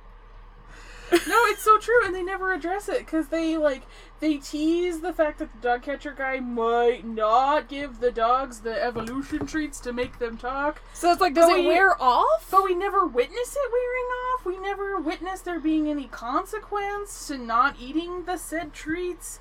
no, 1.28 1.36
it's 1.48 1.62
so 1.62 1.78
true, 1.78 2.06
and 2.06 2.16
they 2.16 2.24
never 2.24 2.54
address 2.54 2.88
it 2.88 3.00
because 3.00 3.28
they 3.28 3.58
like 3.58 3.82
they 4.22 4.38
tease 4.38 5.02
the 5.02 5.12
fact 5.12 5.40
that 5.40 5.52
the 5.52 5.60
dog 5.60 5.82
catcher 5.82 6.14
guy 6.18 6.40
might 6.40 7.06
not 7.06 7.68
give 7.68 8.00
the 8.00 8.12
dogs 8.12 8.62
the 8.62 8.82
evolution 8.82 9.46
treats 9.46 9.82
to 9.82 9.92
make 9.92 10.20
them 10.20 10.38
talk. 10.38 10.82
So 10.94 11.12
it's 11.12 11.20
like 11.20 11.34
does 11.34 11.50
But 11.50 11.60
it 11.60 11.62
we- 11.64 11.68
wear 11.68 12.02
off? 12.02 12.48
But 12.50 12.64
we 12.64 12.76
never 12.76 13.06
witness 13.06 13.58
it 13.58 13.72
wearing 13.74 14.06
off. 14.32 14.46
We 14.46 14.58
never 14.58 15.02
witness 15.02 15.42
there 15.42 15.60
being 15.60 15.90
any 15.90 16.06
consequence 16.08 17.28
to 17.28 17.38
not 17.38 17.76
eating 17.78 18.24
the 18.24 18.38
said 18.38 18.72
treats. 18.72 19.40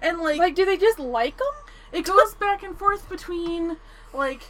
And 0.00 0.18
like, 0.18 0.38
Like 0.40 0.56
do 0.56 0.64
they 0.64 0.76
just 0.76 0.98
like 0.98 1.36
them? 1.38 1.46
it 1.92 2.04
goes 2.04 2.34
back 2.34 2.64
and 2.64 2.76
forth 2.76 3.08
between 3.08 3.76
like 4.12 4.42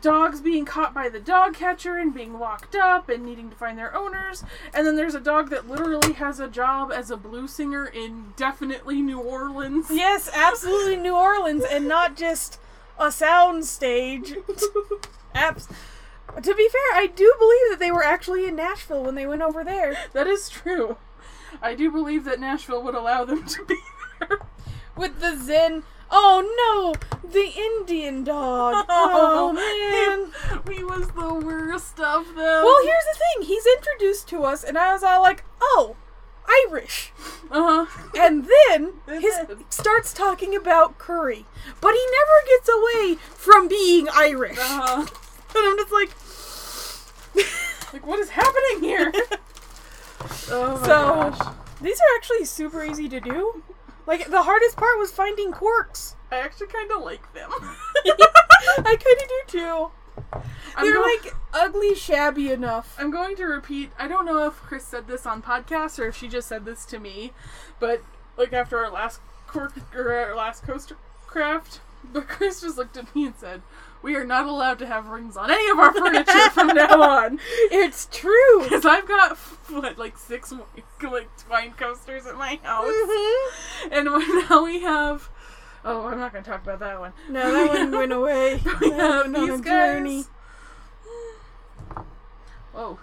dogs 0.00 0.40
being 0.40 0.64
caught 0.64 0.94
by 0.94 1.08
the 1.08 1.20
dog 1.20 1.54
catcher 1.54 1.96
and 1.96 2.14
being 2.14 2.38
locked 2.38 2.74
up 2.74 3.08
and 3.08 3.24
needing 3.24 3.50
to 3.50 3.56
find 3.56 3.78
their 3.78 3.94
owners. 3.94 4.44
And 4.74 4.86
then 4.86 4.96
there's 4.96 5.14
a 5.14 5.20
dog 5.20 5.50
that 5.50 5.68
literally 5.68 6.14
has 6.14 6.40
a 6.40 6.48
job 6.48 6.90
as 6.92 7.10
a 7.10 7.16
blues 7.16 7.52
singer 7.52 7.86
in 7.86 8.32
definitely 8.36 9.02
New 9.02 9.20
Orleans. 9.20 9.86
Yes, 9.90 10.30
absolutely 10.34 10.96
New 10.96 11.14
Orleans, 11.14 11.64
and 11.70 11.86
not 11.86 12.16
just 12.16 12.58
a 12.98 13.12
sound 13.12 13.64
stage. 13.66 14.34
Abs- 15.34 15.68
to 16.42 16.54
be 16.54 16.68
fair, 16.68 16.94
I 16.94 17.06
do 17.14 17.34
believe 17.38 17.70
that 17.70 17.78
they 17.78 17.92
were 17.92 18.04
actually 18.04 18.46
in 18.46 18.56
Nashville 18.56 19.04
when 19.04 19.14
they 19.14 19.26
went 19.26 19.42
over 19.42 19.62
there 19.62 19.96
that 20.14 20.26
is 20.26 20.48
true. 20.48 20.96
I 21.60 21.74
do 21.74 21.90
believe 21.90 22.24
that 22.24 22.40
Nashville 22.40 22.82
would 22.82 22.94
allow 22.94 23.24
them 23.24 23.44
to 23.46 23.64
be 23.66 23.76
there. 24.20 24.38
with 24.96 25.20
the 25.20 25.36
Zen. 25.36 25.82
Oh 26.14 26.44
no, 26.62 26.94
the 27.30 27.50
Indian 27.56 28.22
dog. 28.24 28.84
Oh 28.90 29.52
man. 29.52 30.30
he 30.76 30.84
was 30.84 31.08
the 31.08 31.34
worst 31.34 31.98
of 32.00 32.26
them. 32.26 32.36
Well, 32.36 32.84
here's 32.84 33.04
the 33.04 33.18
thing. 33.18 33.46
He's 33.48 33.64
introduced 33.66 34.28
to 34.28 34.44
us, 34.44 34.62
and 34.62 34.76
I 34.78 34.92
was 34.92 35.02
all 35.02 35.22
like, 35.22 35.42
"Oh, 35.60 35.96
Irish." 36.68 37.12
uh 37.50 37.86
huh. 37.86 38.02
And 38.18 38.46
then 38.68 38.92
his 39.20 39.34
starts 39.70 40.12
talking 40.12 40.54
about 40.54 40.98
curry, 40.98 41.46
but 41.80 41.92
he 41.94 42.06
never 42.18 42.46
gets 42.46 42.68
away 42.68 43.14
from 43.34 43.68
being 43.68 44.08
Irish. 44.14 44.58
Uh-huh. 44.58 45.06
And 45.54 45.66
I'm 45.66 45.76
just 45.76 45.92
like, 45.92 46.10
Like, 47.92 48.06
what 48.06 48.18
is 48.20 48.30
happening 48.30 48.80
here? 48.80 49.12
oh 50.50 50.78
my 50.80 50.86
So- 50.86 51.30
gosh. 51.36 51.54
these 51.82 51.98
are 52.00 52.16
actually 52.16 52.46
super 52.46 52.82
easy 52.82 53.06
to 53.10 53.20
do. 53.20 53.62
Like 54.06 54.30
the 54.30 54.42
hardest 54.42 54.76
part 54.76 54.98
was 54.98 55.12
finding 55.12 55.52
quirks. 55.52 56.16
I 56.30 56.38
actually 56.38 56.68
kind 56.68 56.90
of 56.90 57.02
like 57.02 57.32
them. 57.34 57.50
Hmm. 57.50 58.10
I 58.86 58.96
kind 58.96 58.98
of 59.22 59.28
do 59.28 59.42
too. 59.58 59.90
I'm 60.76 60.84
They're 60.84 60.94
go- 60.94 61.02
like 61.02 61.34
ugly, 61.52 61.94
shabby 61.94 62.50
enough. 62.50 62.96
I'm 62.98 63.10
going 63.10 63.36
to 63.36 63.44
repeat. 63.44 63.90
I 63.98 64.08
don't 64.08 64.24
know 64.26 64.46
if 64.46 64.54
Kris 64.54 64.84
said 64.84 65.06
this 65.06 65.26
on 65.26 65.42
podcast 65.42 65.98
or 65.98 66.06
if 66.08 66.16
she 66.16 66.28
just 66.28 66.48
said 66.48 66.64
this 66.64 66.84
to 66.86 66.98
me, 66.98 67.32
but 67.80 68.02
like 68.36 68.52
after 68.52 68.78
our 68.78 68.90
last 68.90 69.20
cork 69.46 69.72
or 69.94 70.12
our 70.12 70.34
last 70.34 70.62
coaster 70.64 70.96
craft, 71.26 71.80
but 72.04 72.28
Kris 72.28 72.60
just 72.60 72.76
looked 72.76 72.96
at 72.96 73.14
me 73.14 73.26
and 73.26 73.34
said, 73.36 73.62
"We 74.02 74.16
are 74.16 74.24
not 74.24 74.46
allowed 74.46 74.78
to 74.80 74.86
have 74.86 75.06
rings 75.08 75.36
on 75.36 75.50
any 75.50 75.70
of 75.70 75.78
our 75.78 75.92
furniture 75.92 76.50
from 76.50 76.66
now 76.74 77.00
on." 77.02 77.38
It's 77.70 78.08
true. 78.10 78.62
Because 78.64 78.84
I've 78.84 79.06
got 79.06 79.36
what 79.68 79.96
like 79.98 80.18
six 80.18 80.52
like 81.02 81.28
twine 81.38 81.72
coasters 81.72 82.26
at 82.26 82.36
my 82.36 82.58
house, 82.62 82.86
Mhm. 82.86 83.46
and 83.92 84.48
now 84.50 84.64
we 84.64 84.80
have. 84.82 85.28
Oh, 85.84 86.06
I'm 86.06 86.18
not 86.20 86.32
going 86.32 86.44
to 86.44 86.50
talk 86.50 86.62
about 86.62 86.78
that 86.78 87.00
one. 87.00 87.12
No, 87.28 87.50
that 87.52 87.68
one 87.80 87.90
went 87.98 88.12
away. 88.12 88.60
We 88.80 88.90
That 88.90 89.00
have 89.26 89.34
these 89.34 89.60
guys. 89.60 89.62
journey. 89.62 90.24
Whoa. 92.72 92.98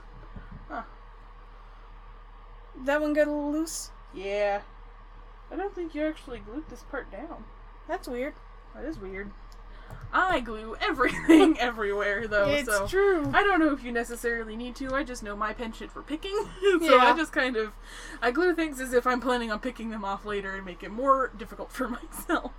That 2.85 3.01
one 3.01 3.11
got 3.13 3.27
a 3.27 3.31
little 3.31 3.51
loose. 3.51 3.91
Yeah. 4.13 4.61
I 5.51 5.55
don't 5.57 5.75
think 5.75 5.93
you 5.93 6.03
actually 6.05 6.39
glued 6.39 6.69
this 6.69 6.83
part 6.83 7.11
down. 7.11 7.43
That's 7.87 8.07
weird. 8.07 8.35
That 8.73 8.85
is 8.85 8.97
weird. 8.97 9.31
I 10.11 10.39
glue 10.39 10.75
everything 10.81 11.57
everywhere, 11.59 12.27
though. 12.27 12.47
it's 12.49 12.67
so 12.67 12.87
true. 12.87 13.31
I 13.33 13.43
don't 13.43 13.59
know 13.59 13.71
if 13.73 13.83
you 13.83 13.91
necessarily 13.91 14.55
need 14.55 14.75
to. 14.77 14.93
I 14.95 15.03
just 15.03 15.21
know 15.21 15.35
my 15.35 15.53
penchant 15.53 15.91
for 15.91 16.01
picking, 16.01 16.35
so 16.61 16.77
Yeah. 16.81 16.97
I 16.97 17.13
just 17.15 17.31
kind 17.31 17.55
of 17.57 17.73
I 18.21 18.31
glue 18.31 18.55
things 18.55 18.79
as 18.81 18.93
if 18.93 19.05
I'm 19.05 19.21
planning 19.21 19.51
on 19.51 19.59
picking 19.59 19.89
them 19.91 20.03
off 20.03 20.25
later 20.25 20.55
and 20.55 20.65
make 20.65 20.81
it 20.83 20.89
more 20.91 21.31
difficult 21.37 21.71
for 21.71 21.87
myself. 22.01 22.51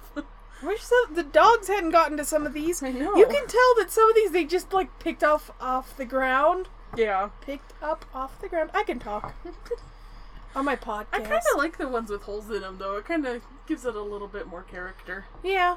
Wish 0.62 0.82
some, 0.82 1.14
the 1.14 1.22
dogs 1.24 1.68
hadn't 1.68 1.90
gotten 1.90 2.16
to 2.18 2.24
some 2.24 2.46
of 2.46 2.52
these. 2.52 2.82
I 2.82 2.90
know. 2.92 3.16
You 3.16 3.26
can 3.26 3.46
tell 3.46 3.74
that 3.78 3.90
some 3.90 4.08
of 4.10 4.14
these 4.14 4.30
they 4.30 4.44
just 4.44 4.72
like 4.72 4.98
picked 5.00 5.24
off 5.24 5.50
off 5.60 5.96
the 5.96 6.04
ground. 6.04 6.68
yeah. 6.96 7.30
Picked 7.40 7.72
up 7.82 8.04
off 8.14 8.40
the 8.40 8.48
ground. 8.48 8.70
I 8.74 8.82
can 8.84 8.98
talk 8.98 9.34
on 10.54 10.64
my 10.64 10.76
podcast. 10.76 11.06
I 11.14 11.20
kind 11.20 11.42
of 11.52 11.58
like 11.58 11.78
the 11.78 11.88
ones 11.88 12.10
with 12.10 12.22
holes 12.22 12.50
in 12.50 12.60
them, 12.60 12.76
though. 12.78 12.96
It 12.98 13.06
kind 13.06 13.26
of 13.26 13.42
gives 13.66 13.84
it 13.84 13.94
a 13.96 14.02
little 14.02 14.28
bit 14.28 14.46
more 14.46 14.62
character. 14.62 15.24
yeah. 15.42 15.76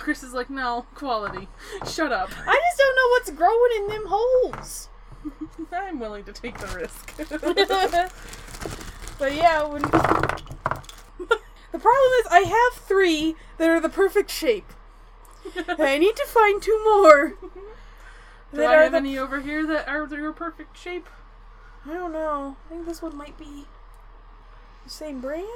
Kris 0.00 0.22
is 0.22 0.32
like, 0.32 0.48
no, 0.50 0.86
quality. 0.94 1.46
Shut 1.86 2.10
up. 2.10 2.30
I 2.46 2.54
just 2.54 2.78
don't 2.78 2.96
know 2.96 3.08
what's 3.10 3.30
growing 3.30 3.72
in 3.76 3.86
them 3.88 4.04
holes. 4.08 4.88
I'm 5.72 6.00
willing 6.00 6.24
to 6.24 6.32
take 6.32 6.58
the 6.58 6.66
risk. 6.68 7.14
but 9.18 9.34
yeah, 9.34 9.62
when 9.62 9.82
the 9.82 9.88
problem 11.78 12.12
is 12.20 12.26
I 12.30 12.40
have 12.46 12.72
three 12.82 13.36
that 13.58 13.68
are 13.68 13.80
the 13.80 13.90
perfect 13.90 14.30
shape. 14.30 14.72
And 15.68 15.80
I 15.82 15.98
need 15.98 16.16
to 16.16 16.24
find 16.26 16.62
two 16.62 16.80
more. 16.82 17.34
Do 17.40 17.50
that 18.52 18.70
I 18.70 18.76
are 18.76 18.82
have 18.84 18.92
the- 18.92 18.98
any 18.98 19.18
over 19.18 19.40
here 19.40 19.66
that 19.66 19.86
are 19.86 20.06
your 20.10 20.32
perfect 20.32 20.78
shape? 20.78 21.08
I 21.84 21.92
don't 21.92 22.12
know. 22.12 22.56
I 22.66 22.70
think 22.72 22.86
this 22.86 23.02
one 23.02 23.16
might 23.16 23.36
be 23.38 23.66
the 24.84 24.90
same 24.90 25.20
brand. 25.20 25.46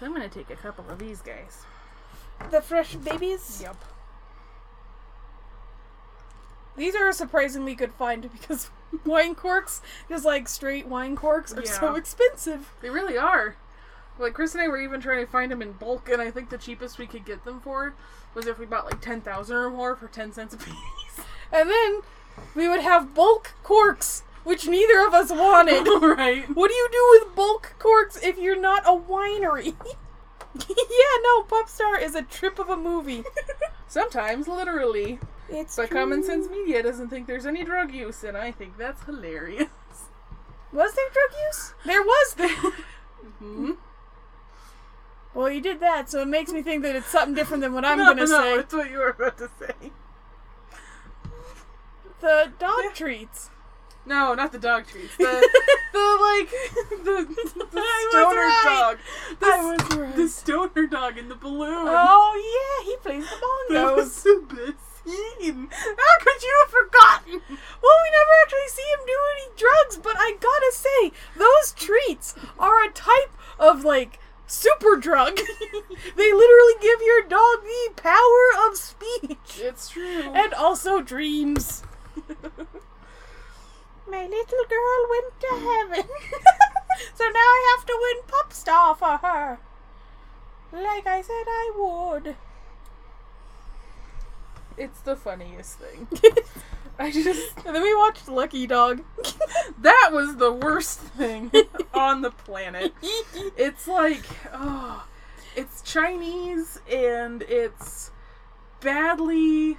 I'm 0.00 0.12
gonna 0.12 0.28
take 0.28 0.50
a 0.50 0.56
couple 0.56 0.88
of 0.90 0.98
these 0.98 1.20
guys. 1.20 1.64
The 2.50 2.60
fresh 2.60 2.94
babies. 2.96 3.60
Yep. 3.62 3.76
These 6.76 6.94
are 6.94 7.08
a 7.08 7.12
surprisingly 7.12 7.74
good 7.74 7.92
find 7.92 8.22
because 8.32 8.70
wine 9.04 9.34
corks, 9.34 9.82
just 10.08 10.24
like 10.24 10.48
straight 10.48 10.86
wine 10.86 11.16
corks, 11.16 11.52
are 11.52 11.64
so 11.66 11.94
expensive. 11.96 12.72
They 12.80 12.90
really 12.90 13.18
are. 13.18 13.56
Like 14.18 14.34
Kris 14.34 14.54
and 14.54 14.62
I 14.62 14.68
were 14.68 14.80
even 14.80 15.00
trying 15.00 15.24
to 15.24 15.30
find 15.30 15.50
them 15.52 15.62
in 15.62 15.72
bulk, 15.72 16.08
and 16.08 16.20
I 16.20 16.30
think 16.30 16.50
the 16.50 16.58
cheapest 16.58 16.98
we 16.98 17.06
could 17.06 17.24
get 17.24 17.44
them 17.44 17.60
for 17.60 17.94
was 18.34 18.46
if 18.46 18.58
we 18.58 18.66
bought 18.66 18.86
like 18.86 19.00
ten 19.00 19.20
thousand 19.20 19.56
or 19.56 19.70
more 19.70 19.94
for 19.94 20.08
ten 20.08 20.32
cents 20.32 20.54
a 20.54 20.56
piece. 20.56 20.74
And 21.50 21.70
then 21.70 22.00
we 22.54 22.68
would 22.68 22.80
have 22.82 23.14
bulk 23.14 23.54
corks, 23.62 24.22
which 24.44 24.68
neither 24.68 25.06
of 25.06 25.14
us 25.14 25.30
wanted. 25.30 25.86
right. 26.02 26.44
What 26.54 26.68
do 26.68 26.74
you 26.74 26.88
do 26.92 27.06
with 27.26 27.34
bulk 27.34 27.74
corks 27.78 28.22
if 28.22 28.38
you're 28.38 28.60
not 28.60 28.82
a 28.84 28.90
winery? 28.90 29.74
yeah, 30.68 31.22
no, 31.22 31.42
Pup 31.42 31.68
Star 31.68 31.98
is 31.98 32.14
a 32.14 32.22
trip 32.22 32.58
of 32.58 32.68
a 32.68 32.76
movie. 32.76 33.24
Sometimes, 33.88 34.48
literally. 34.48 35.18
It's 35.48 35.76
But 35.76 35.90
Common. 35.90 36.22
Sense 36.22 36.48
Media 36.48 36.82
doesn't 36.82 37.08
think 37.08 37.26
there's 37.26 37.46
any 37.46 37.64
drug 37.64 37.92
use, 37.92 38.24
and 38.24 38.36
I 38.36 38.52
think 38.52 38.76
that's 38.76 39.02
hilarious. 39.04 39.68
Was 40.72 40.94
there 40.94 41.06
drug 41.12 41.40
use? 41.46 41.74
There 41.84 42.02
was. 42.02 42.34
hmm 43.38 43.72
well, 45.34 45.50
you 45.50 45.60
did 45.60 45.78
that, 45.80 46.10
so 46.10 46.22
it 46.22 46.28
makes 46.28 46.50
me 46.50 46.62
think 46.62 46.82
that 46.82 46.96
it's 46.96 47.06
something 47.06 47.34
different 47.34 47.62
than 47.62 47.72
what 47.72 47.84
I'm 47.84 47.98
no, 47.98 48.06
gonna 48.06 48.26
no, 48.26 48.26
say. 48.26 48.56
That's 48.56 48.74
what 48.74 48.90
you 48.90 48.98
were 48.98 49.10
about 49.10 49.38
to 49.38 49.48
say. 49.60 49.92
The 52.20 52.52
dog 52.58 52.94
treats. 52.94 53.50
No, 54.08 54.34
not 54.34 54.52
the 54.52 54.58
dog 54.58 54.86
treats. 54.86 55.16
The, 55.16 55.24
the 55.92 55.98
like 56.20 56.50
the, 57.04 57.26
the 57.72 57.84
stoner 58.10 58.36
right. 58.40 58.62
dog. 58.64 58.98
The, 59.38 59.46
I 59.46 59.60
was 59.76 59.96
right. 59.96 60.16
the 60.16 60.28
stoner 60.28 60.86
dog 60.86 61.18
in 61.18 61.28
the 61.28 61.34
balloon. 61.34 61.86
Oh 61.88 62.32
yeah, 62.34 62.90
he 62.90 62.96
plays 62.96 63.28
the 63.68 63.74
that 63.74 63.94
was 63.96 64.08
bongos. 64.08 64.22
the 64.22 64.54
best 64.54 65.04
scene. 65.04 65.68
How 65.70 66.18
could 66.24 66.42
you 66.42 66.64
have 66.64 66.70
forgotten? 66.70 67.32
Well, 67.48 67.98
we 68.02 68.10
never 68.16 68.34
actually 68.42 68.68
see 68.68 68.82
him 68.92 69.00
do 69.06 69.18
any 69.36 69.56
drugs, 69.56 69.98
but 70.02 70.14
I 70.18 70.36
gotta 70.40 70.72
say, 70.72 71.12
those 71.36 71.72
treats 71.72 72.34
are 72.58 72.84
a 72.84 72.90
type 72.90 73.32
of 73.58 73.84
like 73.84 74.18
super 74.46 74.96
drug. 74.96 75.36
they 76.16 76.32
literally 76.32 76.74
give 76.80 77.00
your 77.02 77.22
dog 77.22 77.62
the 77.62 77.90
power 78.02 78.68
of 78.68 78.76
speech 78.76 79.60
It's 79.60 79.90
true. 79.90 80.32
and 80.34 80.54
also 80.54 81.00
dreams. 81.02 81.82
My 84.10 84.26
little 84.26 84.64
girl 84.68 85.06
went 85.10 85.40
to 85.40 85.48
heaven, 85.50 86.08
so 87.14 87.24
now 87.24 87.38
I 87.38 87.76
have 87.76 87.86
to 87.86 87.98
win 88.00 88.22
Pup 88.26 88.52
Star 88.52 88.94
for 88.94 89.18
her. 89.18 89.58
Like 90.72 91.06
I 91.06 91.20
said 91.22 91.44
I 91.46 91.72
would. 91.76 92.36
it's 94.76 95.00
the 95.00 95.16
funniest 95.16 95.78
thing. 95.78 96.08
I 96.98 97.10
just 97.10 97.56
And 97.64 97.74
then 97.76 97.82
we 97.82 97.94
watched 97.94 98.28
Lucky 98.28 98.66
Dog. 98.66 99.02
that 99.78 100.10
was 100.12 100.36
the 100.36 100.52
worst 100.52 100.98
thing 101.00 101.50
on 101.94 102.22
the 102.22 102.30
planet. 102.30 102.92
It's 103.56 103.86
like, 103.86 104.24
oh, 104.52 105.06
it's 105.54 105.80
Chinese 105.82 106.80
and 106.90 107.42
it's 107.42 108.10
badly. 108.80 109.78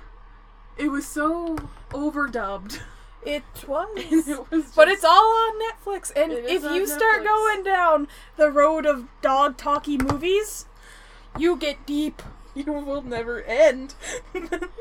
It 0.77 0.89
was 0.89 1.05
so 1.05 1.57
overdubbed. 1.89 2.79
It 3.25 3.43
was. 3.67 3.87
It 3.95 4.51
was 4.51 4.71
But 4.75 4.87
it's 4.87 5.03
all 5.03 5.31
on 5.31 5.59
Netflix, 5.61 6.11
and 6.15 6.31
if 6.31 6.63
you 6.63 6.87
start 6.87 7.21
Netflix. 7.21 7.25
going 7.25 7.63
down 7.63 8.07
the 8.37 8.49
road 8.49 8.85
of 8.85 9.07
dog 9.21 9.57
talky 9.57 9.97
movies, 9.97 10.65
you 11.37 11.55
get 11.55 11.85
deep. 11.85 12.21
you 12.55 12.71
will 12.71 13.01
never 13.01 13.41
end. 13.43 13.95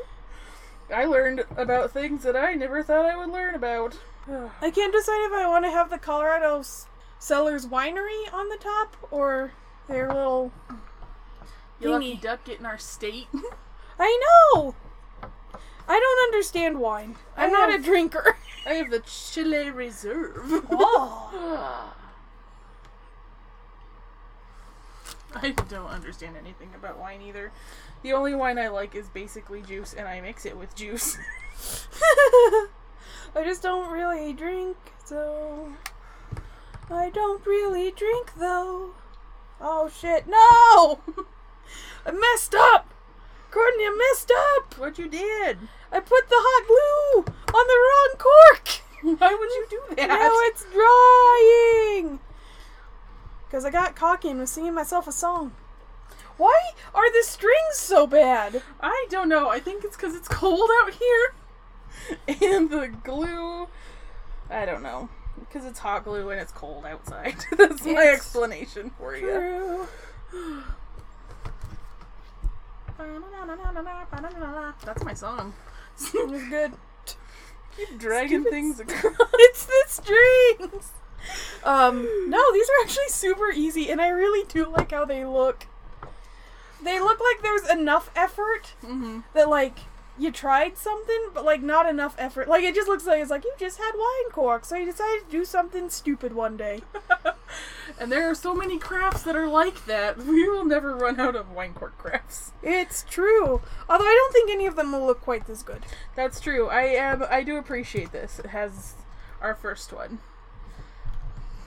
I 0.93 1.05
learned 1.05 1.45
about 1.55 1.91
things 1.91 2.23
that 2.23 2.35
I 2.35 2.55
never 2.55 2.81
thought 2.81 3.05
I 3.05 3.15
would 3.15 3.29
learn 3.29 3.55
about. 3.55 3.97
I 4.61 4.71
can't 4.71 4.93
decide 4.93 5.25
if 5.25 5.33
I 5.33 5.47
want 5.47 5.65
to 5.65 5.71
have 5.71 5.89
the 5.89 5.97
Colorado 5.97 6.63
Cellars 7.19 7.67
Winery 7.67 8.33
on 8.33 8.49
the 8.49 8.57
top 8.57 8.95
or 9.11 9.53
their 9.87 10.07
little. 10.07 10.51
You 11.79 11.91
lucky 11.91 12.15
duck 12.15 12.43
getting 12.43 12.65
our 12.65 12.77
state. 12.77 13.27
I 13.99 14.19
know. 14.55 14.75
I 15.89 15.99
don't 15.99 16.27
understand 16.27 16.79
wine. 16.79 17.15
I'm 17.35 17.51
not 17.51 17.73
a 17.73 17.79
drinker. 17.79 18.37
I 18.65 18.73
have 18.73 18.91
the 18.91 18.99
Chile 18.99 19.71
Reserve. 19.71 20.63
Oh. 20.69 21.93
I 25.35 25.49
don't 25.51 25.89
understand 25.89 26.35
anything 26.37 26.69
about 26.75 26.99
wine 26.99 27.23
either. 27.23 27.51
The 28.03 28.13
only 28.13 28.35
wine 28.35 28.59
I 28.59 28.67
like 28.67 28.93
is 28.93 29.09
basically 29.09 29.63
juice, 29.63 29.93
and 29.93 30.07
I 30.07 30.21
mix 30.21 30.45
it 30.45 30.55
with 30.55 30.75
juice. 30.75 31.17
I 33.35 33.43
just 33.43 33.63
don't 33.63 33.91
really 33.91 34.31
drink, 34.33 34.77
so. 35.03 35.73
I 36.89 37.09
don't 37.09 37.45
really 37.45 37.91
drink, 37.91 38.33
though. 38.37 38.91
Oh 39.59 39.89
shit, 39.89 40.27
no! 40.27 40.99
I 42.05 42.11
messed 42.11 42.53
up! 42.55 42.93
Courtney, 43.51 43.83
I 43.83 44.11
messed 44.11 44.31
up! 44.31 44.77
what 44.77 44.99
you 44.99 45.07
did? 45.07 45.57
I 45.91 45.99
put 45.99 46.29
the 46.29 46.35
hot 46.35 46.67
glue 46.67 47.33
on 47.53 47.65
the 47.67 47.79
wrong 47.87 48.15
cork! 48.17 48.81
Why 49.19 49.33
would 49.33 49.49
you 49.49 49.67
do 49.69 49.95
that? 49.95 50.07
Now 50.07 50.31
it's 50.43 50.65
drying! 50.71 52.19
Because 53.47 53.65
I 53.65 53.71
got 53.71 53.95
cocky 53.95 54.29
and 54.29 54.39
was 54.39 54.51
singing 54.51 54.75
myself 54.75 55.07
a 55.07 55.11
song. 55.11 55.53
Why 56.37 56.71
are 56.93 57.11
the 57.11 57.23
strings 57.27 57.75
so 57.75 58.05
bad? 58.05 58.61
I 58.79 59.07
don't 59.09 59.29
know. 59.29 59.49
I 59.49 59.59
think 59.59 59.83
it's 59.83 59.97
because 59.97 60.15
it's 60.15 60.27
cold 60.27 60.69
out 60.83 60.93
here, 60.93 61.33
and 62.53 62.69
the 62.69 62.93
glue. 63.03 63.67
I 64.49 64.65
don't 64.65 64.83
know. 64.83 65.09
Because 65.39 65.65
it's 65.65 65.79
hot 65.79 66.03
glue 66.03 66.29
and 66.29 66.39
it's 66.39 66.51
cold 66.51 66.85
outside. 66.85 67.45
That's 67.57 67.83
my 67.85 68.07
explanation 68.13 68.91
for 68.91 69.15
you. 69.15 69.87
That's 74.85 75.03
my 75.03 75.13
song. 75.13 75.53
It 76.13 76.29
was 76.29 76.43
good. 76.43 76.73
Keep 77.77 77.99
dragging 77.99 78.41
Stupid 78.41 78.51
things 78.51 78.79
across. 78.79 79.15
it's 79.33 79.65
the 79.65 79.83
strings. 79.87 80.91
Um, 81.63 82.29
no, 82.29 82.53
these 82.53 82.67
are 82.69 82.83
actually 82.83 83.09
super 83.09 83.51
easy, 83.51 83.89
and 83.89 84.01
I 84.01 84.09
really 84.09 84.45
do 84.47 84.65
like 84.69 84.91
how 84.91 85.05
they 85.05 85.25
look. 85.25 85.67
They 86.81 86.99
look 86.99 87.19
like 87.19 87.41
there's 87.41 87.69
enough 87.69 88.09
effort 88.15 88.73
hmm 88.81 89.19
that 89.33 89.49
like 89.49 89.79
you 90.19 90.31
tried 90.31 90.77
something, 90.77 91.29
but 91.33 91.45
like 91.45 91.61
not 91.61 91.89
enough 91.89 92.15
effort. 92.17 92.47
Like 92.47 92.63
it 92.63 92.75
just 92.75 92.87
looks 92.87 93.07
like 93.07 93.21
it's 93.21 93.31
like 93.31 93.43
you 93.43 93.53
just 93.57 93.77
had 93.77 93.93
wine 93.95 94.31
cork, 94.31 94.65
so 94.65 94.75
you 94.75 94.85
decided 94.85 95.25
to 95.25 95.31
do 95.31 95.45
something 95.45 95.89
stupid 95.89 96.33
one 96.33 96.57
day. 96.57 96.81
And 97.99 98.09
there 98.09 98.29
are 98.29 98.35
so 98.35 98.55
many 98.55 98.79
crafts 98.79 99.23
that 99.23 99.35
are 99.35 99.47
like 99.47 99.85
that. 99.85 100.17
We 100.29 100.47
will 100.47 100.63
never 100.63 100.95
run 100.95 101.19
out 101.19 101.35
of 101.35 101.51
wine 101.51 101.73
cork 101.73 101.97
crafts. 101.97 102.51
It's 102.63 103.03
true. 103.09 103.61
Although 103.89 104.05
I 104.05 104.13
don't 104.15 104.33
think 104.33 104.51
any 104.51 104.67
of 104.67 104.75
them 104.75 104.91
will 104.91 105.05
look 105.05 105.21
quite 105.21 105.47
this 105.47 105.63
good. 105.63 105.83
That's 106.15 106.39
true. 106.39 106.69
I 106.69 106.83
am. 106.83 107.23
I 107.29 107.43
do 107.43 107.57
appreciate 107.57 108.11
this. 108.11 108.39
It 108.39 108.47
has 108.47 108.93
our 109.41 109.55
first 109.55 109.91
one. 109.91 110.19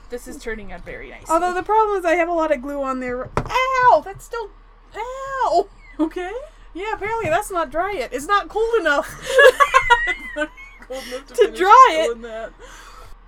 This 0.09 0.27
is 0.27 0.41
turning 0.41 0.71
out 0.71 0.85
very 0.85 1.09
nice. 1.09 1.29
Although 1.29 1.53
the 1.53 1.63
problem 1.63 1.97
is 1.97 2.05
I 2.05 2.15
have 2.15 2.29
a 2.29 2.33
lot 2.33 2.51
of 2.51 2.61
glue 2.61 2.81
on 2.81 2.99
there. 2.99 3.29
Ow! 3.37 4.01
That's 4.05 4.25
still. 4.25 4.49
Ow! 4.95 5.67
okay. 5.99 6.31
Yeah, 6.73 6.93
apparently 6.93 7.29
that's 7.29 7.51
not 7.51 7.69
dry 7.69 7.91
yet. 7.93 8.13
It's 8.13 8.25
not 8.25 8.49
cold 8.49 8.73
enough. 8.79 9.07
Cold 10.87 11.03
enough 11.07 11.27
To 11.27 11.35
finish 11.35 11.57
dry 11.59 11.89
it. 12.11 12.21
That. 12.23 12.51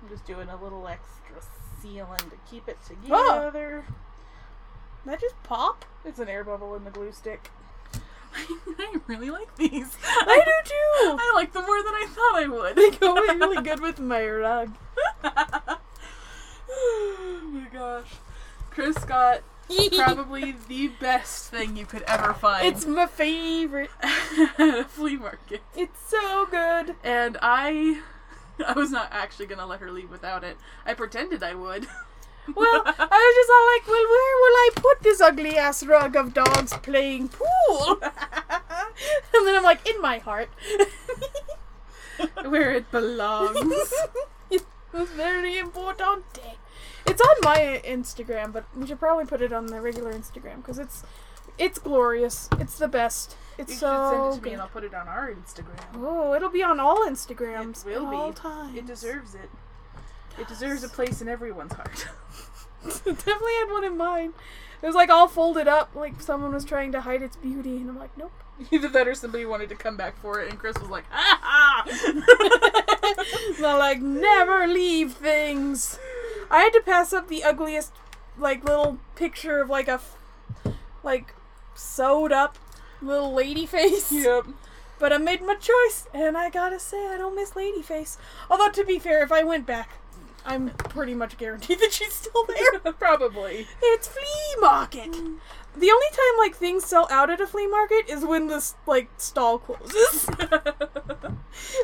I'm 0.02 0.08
just 0.10 0.24
doing 0.26 0.48
a 0.48 0.56
little 0.62 0.86
extra 0.88 1.36
sealing 1.80 2.18
to 2.18 2.36
keep 2.50 2.68
it 2.68 2.76
Oh. 3.10 3.34
together. 3.44 3.84
that 5.06 5.20
just 5.20 5.40
pop? 5.44 5.84
It's 6.04 6.18
an 6.18 6.28
air 6.28 6.44
bubble 6.44 6.74
in 6.74 6.84
the 6.84 6.90
glue 6.90 7.12
stick. 7.12 7.50
I 8.34 8.98
really 9.06 9.30
like 9.30 9.56
these. 9.56 9.96
I 10.04 10.42
do 10.44 10.52
too. 10.68 11.16
I 11.18 11.32
like 11.34 11.52
them 11.54 11.64
more 11.64 11.82
than 11.82 11.94
I 11.94 12.06
thought 12.08 12.34
I 12.36 12.46
would. 12.48 12.76
They 12.76 12.90
go 12.90 13.14
really 13.14 13.62
good 13.62 13.80
with 13.80 13.98
my 14.00 14.26
rug. 14.28 14.74
oh 16.70 17.40
my 17.52 17.66
gosh. 17.72 18.08
Kris 18.70 18.98
got 19.04 19.40
probably 19.94 20.54
the 20.68 20.88
best 20.88 21.50
thing 21.50 21.76
you 21.76 21.86
could 21.86 22.02
ever 22.02 22.32
find 22.34 22.66
It's 22.66 22.86
my 22.86 23.06
favorite. 23.06 23.90
at 24.00 24.50
a 24.58 24.84
flea 24.84 25.16
market. 25.16 25.62
It's 25.76 25.98
so 26.08 26.46
good. 26.50 26.94
And 27.02 27.36
I 27.42 28.00
I 28.66 28.72
was 28.72 28.90
not 28.90 29.08
actually 29.12 29.46
gonna 29.46 29.66
let 29.66 29.80
her 29.80 29.90
leave 29.90 30.10
without 30.10 30.44
it. 30.44 30.56
I 30.84 30.94
pretended 30.94 31.42
I 31.42 31.54
would. 31.54 31.86
Well, 32.54 32.82
I 32.86 32.86
was 32.86 33.34
just 33.34 33.50
all 33.50 33.66
like, 33.74 33.88
well, 33.88 34.08
where 34.08 34.36
will 34.38 34.56
I 34.56 34.68
put 34.76 35.02
this 35.02 35.20
ugly 35.20 35.58
ass 35.58 35.82
rug 35.84 36.14
of 36.14 36.32
dogs 36.32 36.72
playing 36.74 37.30
pool? 37.30 37.98
and 38.00 39.42
then 39.44 39.56
I'm 39.56 39.64
like, 39.64 39.84
in 39.84 40.00
my 40.00 40.18
heart. 40.18 40.48
where 42.44 42.70
it 42.72 42.88
belongs. 42.92 43.92
it 44.48 44.64
was 44.92 45.08
very 45.10 45.58
important. 45.58 46.24
It's 47.06 47.20
on 47.20 47.36
my 47.42 47.80
Instagram, 47.84 48.52
but 48.52 48.64
we 48.76 48.86
should 48.86 48.98
probably 48.98 49.24
put 49.24 49.40
it 49.40 49.52
on 49.52 49.66
the 49.66 49.80
regular 49.80 50.12
Instagram 50.12 50.56
because 50.56 50.78
it's 50.78 51.02
it's 51.58 51.78
glorious. 51.78 52.48
It's 52.58 52.78
the 52.78 52.88
best. 52.88 53.36
It's 53.58 53.70
You 53.70 53.74
should 53.74 53.80
so 53.80 54.10
send 54.10 54.24
it 54.24 54.30
to 54.30 54.36
me 54.36 54.40
good. 54.42 54.52
and 54.54 54.62
I'll 54.62 54.68
put 54.68 54.84
it 54.84 54.92
on 54.94 55.08
our 55.08 55.30
Instagram. 55.32 55.80
Oh, 55.96 56.34
it'll 56.34 56.50
be 56.50 56.62
on 56.62 56.78
all 56.80 57.06
Instagrams. 57.06 57.86
It 57.86 58.00
will 58.00 58.28
be. 58.28 58.34
times. 58.34 58.76
It 58.76 58.86
deserves 58.86 59.34
it. 59.34 59.48
It 60.38 60.48
deserves 60.48 60.84
a 60.84 60.88
place 60.88 61.22
in 61.22 61.28
everyone's 61.28 61.72
heart. 61.72 62.06
Definitely 62.84 63.52
had 63.54 63.70
one 63.70 63.84
in 63.84 63.96
mine. 63.96 64.34
It 64.82 64.86
was 64.86 64.94
like 64.94 65.08
all 65.08 65.26
folded 65.28 65.66
up, 65.66 65.94
like 65.94 66.20
someone 66.20 66.52
was 66.52 66.64
trying 66.64 66.92
to 66.92 67.00
hide 67.00 67.22
its 67.22 67.36
beauty, 67.36 67.78
and 67.78 67.88
I'm 67.88 67.98
like, 67.98 68.16
nope. 68.18 68.32
Either 68.70 68.88
that 68.88 69.08
or 69.08 69.14
somebody 69.14 69.46
wanted 69.46 69.70
to 69.70 69.74
come 69.74 69.96
back 69.96 70.18
for 70.20 70.40
it, 70.40 70.50
and 70.50 70.58
Kris 70.58 70.78
was 70.78 70.90
like, 70.90 71.04
ha 71.10 71.38
ha! 71.42 71.84
They're 73.58 73.78
like, 73.78 74.00
never 74.00 74.66
leave 74.66 75.14
things. 75.14 75.98
I 76.50 76.58
had 76.60 76.72
to 76.74 76.80
pass 76.80 77.12
up 77.12 77.28
the 77.28 77.42
ugliest, 77.44 77.92
like, 78.38 78.64
little 78.64 78.98
picture 79.14 79.60
of, 79.60 79.68
like, 79.70 79.88
a, 79.88 79.92
f- 79.92 80.16
like, 81.02 81.34
sewed 81.74 82.32
up 82.32 82.58
little 83.02 83.32
lady 83.32 83.66
face. 83.66 84.10
yep. 84.12 84.46
But 84.98 85.12
I 85.12 85.18
made 85.18 85.42
my 85.42 85.54
choice, 85.56 86.06
and 86.14 86.38
I 86.38 86.48
gotta 86.48 86.78
say, 86.80 87.06
I 87.08 87.18
don't 87.18 87.34
miss 87.36 87.54
lady 87.54 87.82
face. 87.82 88.16
Although, 88.50 88.70
to 88.70 88.84
be 88.84 88.98
fair, 88.98 89.22
if 89.22 89.30
I 89.30 89.42
went 89.44 89.66
back, 89.66 89.90
I'm 90.46 90.70
pretty 90.70 91.14
much 91.14 91.36
guaranteed 91.36 91.78
that 91.80 91.92
she's 91.92 92.14
still 92.14 92.46
there. 92.46 92.92
Probably. 92.98 93.66
It's 93.82 94.08
flea 94.08 94.60
market. 94.60 95.10
The 95.12 95.90
only 95.90 96.06
time 96.10 96.38
like 96.38 96.54
things 96.56 96.86
sell 96.86 97.06
out 97.10 97.28
at 97.28 97.38
a 97.42 97.46
flea 97.46 97.66
market 97.66 98.08
is 98.08 98.24
when 98.24 98.46
this 98.46 98.76
like 98.86 99.10
stall 99.18 99.58
closes 99.58 100.26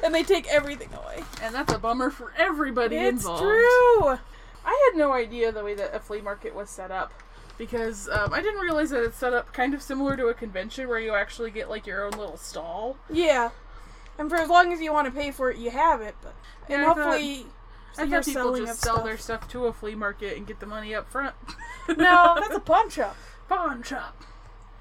and 0.05 0.14
they 0.14 0.22
take 0.22 0.46
everything 0.48 0.88
away. 0.94 1.22
and 1.42 1.55
that's 1.55 1.75
a 1.75 1.79
bummer 1.79 2.09
for 2.09 2.33
everybody 2.38 2.96
It's 2.96 3.22
involved. 3.25 3.42
true. 3.42 4.18
I 4.64 4.90
had 4.92 4.98
no 4.98 5.12
idea 5.12 5.51
the 5.53 5.64
way 5.64 5.75
that 5.75 5.94
a 5.94 6.01
flea 6.01 6.20
market 6.20 6.55
was 6.55 6.70
set 6.70 6.90
up 6.90 7.12
because 7.59 8.09
um, 8.09 8.33
I 8.33 8.40
didn't 8.42 8.61
realize 8.61 8.90
that 8.90 9.03
it's 9.05 9.16
set 9.18 9.33
up 9.33 9.53
kind 9.53 9.75
of 9.75 9.83
similar 9.83 10.16
to 10.16 10.27
a 10.29 10.35
convention 10.35 10.88
where 10.88 10.98
you 11.01 11.14
actually 11.14 11.51
get 11.51 11.68
like 11.68 11.87
your 11.87 12.05
own 12.05 12.12
little 12.12 12.37
stall. 12.37 12.96
Yeah. 13.11 13.51
And 14.18 14.29
for 14.31 14.37
as 14.37 14.48
long 14.48 14.72
as 14.72 14.81
you 14.81 14.92
want 14.92 15.07
to 15.07 15.12
pay 15.12 15.31
for 15.31 15.51
it, 15.51 15.59
you 15.59 15.70
have 15.70 16.01
it. 16.01 16.14
But 16.22 16.35
and 16.68 16.83
Yeah, 16.83 16.90
I 16.90 16.94
thought- 16.94 16.96
hopefully, 17.05 17.46
I 17.98 18.07
thought 18.09 18.25
people 18.25 18.57
just 18.57 18.81
sell 18.81 18.94
stuff. 18.96 19.05
their 19.05 19.18
stuff 19.18 19.48
to 19.51 19.66
a 19.66 19.72
flea 19.72 19.94
market 19.94 20.37
and 20.37 20.46
get 20.46 20.61
the 20.61 20.66
money 20.66 20.94
up 20.94 21.11
front. 21.11 21.35
No, 21.88 22.37
that's 22.38 22.55
a 22.55 22.61
pawn 22.64 22.88
shop. 22.90 23.16
pawn 23.48 23.83
shop. 23.83 24.22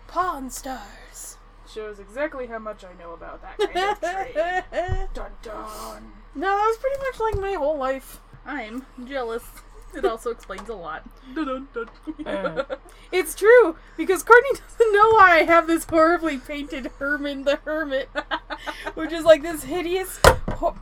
Pawn 0.08 0.50
stars. 0.52 1.38
Shows 1.68 2.00
exactly 2.00 2.46
how 2.48 2.60
much 2.60 2.84
I 2.86 2.94
know 3.02 3.14
about 3.14 3.42
that 3.42 3.58
kind 3.58 3.90
of 3.90 4.00
trade. 4.00 4.64
no, 4.72 5.08
Dun 5.14 5.32
dun. 5.42 6.12
that 6.36 6.54
was 6.56 6.78
pretty 6.78 6.98
much 7.00 7.20
like 7.20 7.42
my 7.42 7.54
whole 7.58 7.78
life. 7.78 8.20
I'm 8.46 8.86
jealous. 9.06 9.44
It 9.94 10.06
also 10.06 10.32
explains 10.32 10.70
a 10.70 10.74
lot. 10.76 11.04
It's 13.12 13.36
true 13.36 13.76
because 13.98 14.24
Courtney 14.24 14.52
doesn't 14.52 14.94
know 14.94 15.10
why 15.12 15.40
I 15.40 15.44
have 15.44 15.68
this 15.68 15.84
horribly 15.86 16.38
painted 16.38 16.92
Herman 17.00 17.44
the 17.44 17.58
Hermit, 17.58 18.10
which 18.94 19.12
is 19.12 19.26
like 19.26 19.42
this 19.42 19.64
hideous, 19.64 20.20
ho- 20.54 20.78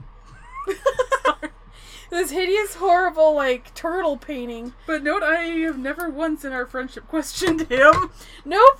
this 2.09 2.31
hideous, 2.31 2.75
horrible 2.75 3.33
like 3.35 3.73
turtle 3.73 4.17
painting. 4.17 4.73
but 4.85 5.03
note, 5.03 5.23
I 5.23 5.37
have 5.65 5.77
never 5.77 6.09
once 6.09 6.45
in 6.45 6.51
our 6.53 6.65
friendship 6.65 7.07
questioned 7.07 7.61
him. 7.69 8.11
Nope. 8.45 8.79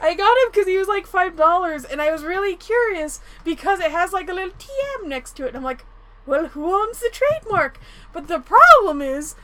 I 0.00 0.14
got 0.14 0.36
him 0.38 0.50
because 0.52 0.68
he 0.68 0.78
was 0.78 0.86
like 0.86 1.06
five 1.08 1.36
dollars, 1.36 1.84
and 1.84 2.00
I 2.00 2.12
was 2.12 2.22
really 2.22 2.54
curious 2.54 3.20
because 3.44 3.80
it 3.80 3.90
has 3.90 4.12
like 4.12 4.28
a 4.28 4.32
little 4.32 4.50
TM 4.56 5.08
next 5.08 5.32
to 5.36 5.44
it. 5.44 5.48
And 5.48 5.56
I'm 5.56 5.64
like, 5.64 5.84
well, 6.26 6.48
who 6.48 6.72
owns 6.74 6.98
the 7.00 7.10
trademark? 7.12 7.78
But 8.12 8.28
the 8.28 8.40
problem 8.40 9.00
is, 9.02 9.34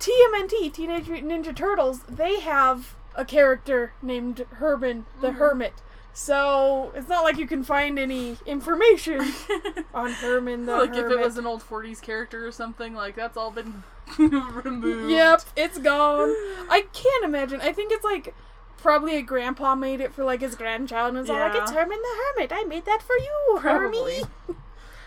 TMNT, 0.00 0.72
Teenage 0.72 1.08
Mutant 1.08 1.32
Ninja 1.46 1.54
Turtles, 1.56 2.00
they 2.08 2.40
have 2.40 2.94
a 3.14 3.24
character 3.24 3.92
named 4.02 4.44
Herman 4.54 5.06
the 5.20 5.28
Mhm. 5.30 5.34
Hermit. 5.36 5.74
So 6.12 6.92
it's 6.94 7.08
not 7.08 7.24
like 7.24 7.38
you 7.38 7.46
can 7.46 7.64
find 7.64 7.98
any 7.98 8.36
information 8.46 9.20
on 9.94 10.12
Herman 10.12 10.66
the 10.66 10.76
like 10.76 10.94
Hermit. 10.94 11.12
if 11.12 11.18
it 11.18 11.24
was 11.24 11.38
an 11.38 11.46
old 11.46 11.62
40s 11.62 12.00
character 12.00 12.46
or 12.46 12.52
something, 12.52 12.94
like 12.94 13.16
that's 13.16 13.36
all 13.36 13.50
been 13.50 13.82
removed. 14.18 15.10
Yep, 15.10 15.42
it's 15.56 15.78
gone. 15.78 16.28
I 16.70 16.86
can't 16.92 17.24
imagine. 17.24 17.60
I 17.60 17.72
think 17.72 17.92
it's 17.92 18.04
like 18.04 18.34
Probably 18.76 19.16
a 19.16 19.22
grandpa 19.22 19.74
made 19.74 20.02
it 20.02 20.12
for 20.12 20.24
like 20.24 20.42
his 20.42 20.56
grandchild 20.56 21.08
and 21.14 21.18
was 21.18 21.30
all 21.30 21.38
like, 21.38 21.54
Yeah. 21.54 21.62
"It's 21.62 21.70
Herman 21.72 21.96
the 22.02 22.22
Hermit. 22.36 22.52
I 22.52 22.64
made 22.64 22.84
that 22.84 23.00
for 23.00 23.16
you. 23.16 23.58
Hermie." 23.62 24.24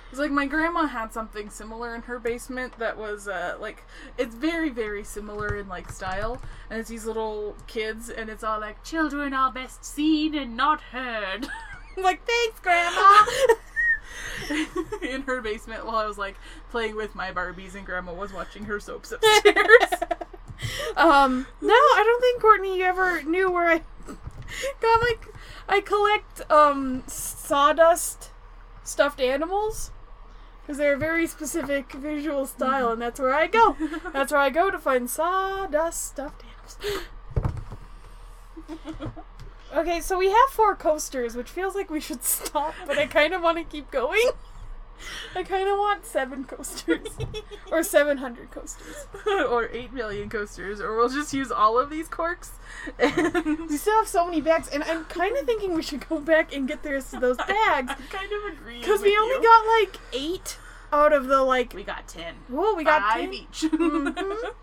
It's 0.10 0.20
like 0.20 0.32
my 0.32 0.46
grandma 0.46 0.88
had 0.88 1.12
something 1.12 1.50
similar 1.50 1.94
in 1.94 2.04
her 2.04 2.18
basement 2.18 2.78
that 2.80 2.98
was 2.98 3.28
uh, 3.28 3.58
like 3.60 3.84
it's 4.18 4.34
very 4.34 4.70
very 4.70 5.04
similar 5.04 5.58
in 5.58 5.68
like 5.68 5.92
style, 5.92 6.42
and 6.70 6.80
it's 6.80 6.90
these 6.90 7.06
little 7.06 7.56
kids, 7.68 8.10
and 8.10 8.30
it's 8.30 8.44
all 8.44 8.60
like 8.60 8.84
children 8.84 9.34
are 9.34 9.52
best 9.52 9.84
seen 9.84 10.34
and 10.34 10.56
not 10.56 10.80
heard. 10.82 11.48
I'm 11.98 12.04
like, 12.04 12.26
"Thanks, 12.26 12.60
Grandma." 12.62 13.26
in 15.02 15.24
her 15.24 15.42
basement 15.42 15.86
while 15.86 15.98
I 15.98 16.06
was 16.06 16.18
like 16.18 16.36
playing 16.70 16.96
with 16.96 17.14
my 17.14 17.32
Barbies, 17.32 17.76
and 17.76 17.86
Grandma 17.86 18.14
was 18.14 18.32
watching 18.32 18.64
her 18.66 18.80
soaps 18.80 19.12
upstairs. 19.12 19.92
um, 20.96 21.48
no, 21.62 21.74
I 21.74 22.04
don't 22.06 22.22
think 22.22 22.42
Courtney 22.42 22.78
you 22.78 22.86
ever 22.86 23.24
knew 23.24 23.52
where 23.52 23.68
I 23.68 23.78
got 24.08 25.02
my. 25.02 25.16
I 25.68 25.82
collect 25.82 26.50
um 26.50 27.04
sawdust 27.08 28.32
stuffed 28.84 29.20
animals 29.20 29.92
because 30.68 30.78
they're 30.78 30.96
a 30.96 30.98
very 30.98 31.26
specific 31.28 31.94
visual 31.94 32.46
style, 32.46 32.90
and 32.92 33.02
that's 33.02 33.22
where 33.22 33.34
I 33.34 33.48
go. 33.48 33.78
That's 34.14 34.34
where 34.34 34.42
I 34.42 34.50
go 34.50 34.70
to 34.70 34.78
find 34.78 35.10
sawdust 35.10 36.08
stuffed 36.08 36.44
animals. 36.44 37.06
Okay, 39.74 40.00
so 40.00 40.18
we 40.18 40.28
have 40.30 40.50
four 40.52 40.76
coasters, 40.76 41.36
which 41.36 41.50
feels 41.50 41.76
like 41.76 41.90
we 41.90 42.00
should 42.00 42.24
stop, 42.24 42.74
but 42.88 42.98
I 42.98 43.06
kind 43.06 43.34
of 43.34 43.42
want 43.42 43.58
to 43.58 43.64
keep 43.66 43.92
going. 43.92 44.30
I 45.36 45.44
kind 45.44 45.68
of 45.70 45.78
want 45.78 46.06
seven 46.06 46.44
coasters. 46.46 47.08
or 47.72 47.84
700 47.84 48.52
coasters. 48.52 49.06
or 49.28 49.70
8 49.72 49.94
million 49.94 50.30
coasters, 50.30 50.80
or 50.82 50.96
we'll 50.96 51.10
just 51.10 51.34
use 51.34 51.52
all 51.52 51.78
of 51.80 51.90
these 51.90 52.08
corks. 52.08 52.52
And 53.00 53.70
We 53.70 53.78
still 53.78 53.98
have 53.98 54.08
so 54.08 54.26
many 54.26 54.42
bags, 54.42 54.68
and 54.70 54.84
I'm 54.84 55.06
kind 55.06 55.38
of 55.38 55.46
thinking 55.46 55.74
we 55.74 55.82
should 55.84 56.08
go 56.08 56.20
back 56.20 56.54
and 56.56 56.68
get 56.68 56.84
the 56.84 56.92
rest 56.94 57.14
of 57.14 57.22
those 57.22 57.38
bags. 57.48 57.92
I 57.92 57.96
kind 58.10 58.32
of 58.32 58.54
agree. 58.54 58.80
Because 58.80 59.02
we 59.02 59.18
only 59.18 59.36
you. 59.36 59.44
got 59.44 59.80
like 59.80 59.98
eight 60.14 60.58
out 60.92 61.14
of 61.14 61.28
the 61.28 61.42
like. 61.44 61.74
We 61.74 61.84
got 61.84 62.08
10. 62.08 62.36
Whoa, 62.48 62.74
we 62.76 62.84
got 62.84 63.02
Five 63.14 63.22
10. 63.26 63.34
each. 63.34 63.62
Mhm. 63.72 64.54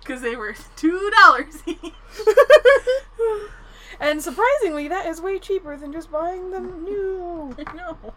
Because 0.00 0.22
they 0.22 0.36
were 0.36 0.52
$2 0.54 1.62
each. 1.66 1.92
and 4.00 4.22
surprisingly, 4.22 4.88
that 4.88 5.06
is 5.06 5.20
way 5.20 5.38
cheaper 5.38 5.76
than 5.76 5.92
just 5.92 6.10
buying 6.10 6.50
them 6.50 6.84
new. 6.84 7.54
I 7.66 7.74
know. 7.74 8.14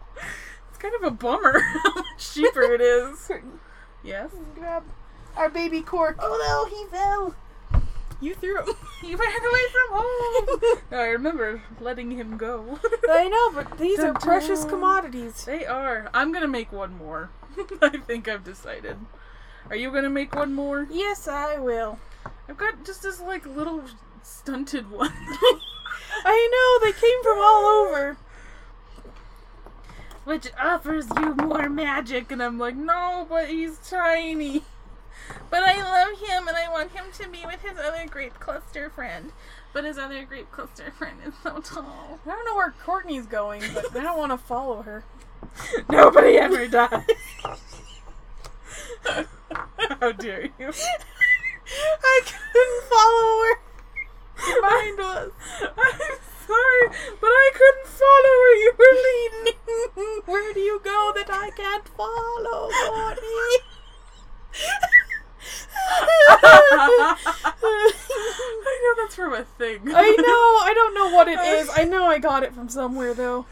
Kind 0.82 0.96
of 0.96 1.04
a 1.04 1.10
bummer 1.12 1.60
how 1.84 1.94
much 1.94 2.34
cheaper 2.34 2.62
it 2.62 2.80
is. 2.80 3.30
Yes? 4.04 4.32
Grab 4.56 4.82
our 5.36 5.48
baby 5.48 5.80
cork. 5.80 6.18
Oh 6.20 6.36
no, 6.42 6.76
he 6.76 6.86
fell. 6.90 7.36
You 8.20 8.34
threw 8.34 8.58
him. 8.58 8.74
He 9.00 9.14
ran 9.14 9.30
away 9.30 9.60
from 9.70 10.00
home. 10.00 10.78
I 10.90 11.04
remember 11.06 11.62
letting 11.80 12.10
him 12.10 12.36
go. 12.36 12.80
I 13.08 13.28
know, 13.28 13.52
but 13.52 13.78
these 13.78 14.00
are 14.00 14.12
precious 14.12 14.64
commodities. 14.64 15.44
They 15.44 15.64
are. 15.66 16.10
I'm 16.12 16.32
gonna 16.32 16.48
make 16.48 16.72
one 16.72 16.96
more. 16.96 17.30
I 17.80 17.98
think 17.98 18.26
I've 18.26 18.42
decided. 18.42 18.96
Are 19.70 19.76
you 19.76 19.92
gonna 19.92 20.10
make 20.10 20.34
one 20.34 20.52
more? 20.52 20.88
Yes, 20.90 21.28
I 21.28 21.60
will. 21.60 22.00
I've 22.48 22.56
got 22.56 22.84
just 22.84 23.02
this 23.04 23.20
like 23.20 23.46
little 23.46 23.84
stunted 24.24 24.90
one. 24.90 25.12
I 26.24 26.48
know, 26.52 26.86
they 26.86 26.92
came 26.92 27.22
from 27.22 27.38
all 27.38 27.66
over. 27.66 28.16
Which 30.24 30.48
offers 30.60 31.06
you 31.16 31.34
more 31.34 31.68
magic, 31.68 32.30
and 32.30 32.42
I'm 32.42 32.58
like, 32.58 32.76
no, 32.76 33.26
but 33.28 33.48
he's 33.48 33.78
tiny. 33.78 34.62
But 35.50 35.62
I 35.62 35.82
love 35.82 36.18
him, 36.18 36.48
and 36.48 36.56
I 36.56 36.68
want 36.70 36.92
him 36.92 37.06
to 37.14 37.28
be 37.28 37.40
with 37.44 37.62
his 37.62 37.78
other 37.78 38.06
grape 38.08 38.38
cluster 38.38 38.88
friend. 38.90 39.32
But 39.72 39.84
his 39.84 39.98
other 39.98 40.24
grape 40.24 40.50
cluster 40.50 40.90
friend 40.90 41.18
is 41.26 41.34
so 41.42 41.60
tall. 41.60 42.20
I 42.24 42.30
don't 42.30 42.44
know 42.44 42.56
where 42.56 42.74
Courtney's 42.84 43.26
going, 43.26 43.62
but 43.74 43.96
I 43.96 44.02
don't 44.02 44.18
want 44.18 44.32
to 44.32 44.38
follow 44.38 44.82
her. 44.82 45.04
Nobody 45.90 46.36
ever 46.36 46.66
dies. 46.68 47.04
How 50.00 50.12
dare 50.12 50.44
you? 50.58 50.72
I 52.02 52.20
couldn't 52.24 52.84
follow 52.88 53.42
her. 53.44 53.60
Your 54.48 54.62
mind 54.62 54.98
was. 54.98 56.18
Sorry, 56.46 56.88
but 57.20 57.28
I 57.28 57.50
couldn't 57.54 57.86
follow 57.86 58.34
where 58.42 58.56
you 58.56 58.72
were 58.78 58.96
leading. 59.06 60.22
Where 60.26 60.52
do 60.54 60.60
you 60.60 60.80
go 60.82 61.12
that 61.14 61.28
I 61.30 61.50
can't 61.56 61.86
follow, 61.88 62.68
Courtney? 62.86 63.56
I 68.64 68.78
know 68.82 69.02
that's 69.02 69.14
from 69.14 69.34
a 69.34 69.44
thing. 69.44 69.80
I 69.94 70.10
know. 70.10 70.66
I 70.66 70.72
don't 70.74 70.94
know 70.94 71.10
what 71.14 71.28
it 71.28 71.38
is. 71.58 71.70
I 71.74 71.84
know 71.84 72.06
I 72.06 72.18
got 72.18 72.42
it 72.42 72.54
from 72.54 72.68
somewhere 72.68 73.14
though. 73.14 73.46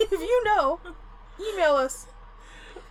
If 0.00 0.10
you 0.12 0.44
know, 0.44 0.80
email 1.40 1.74
us 1.76 2.06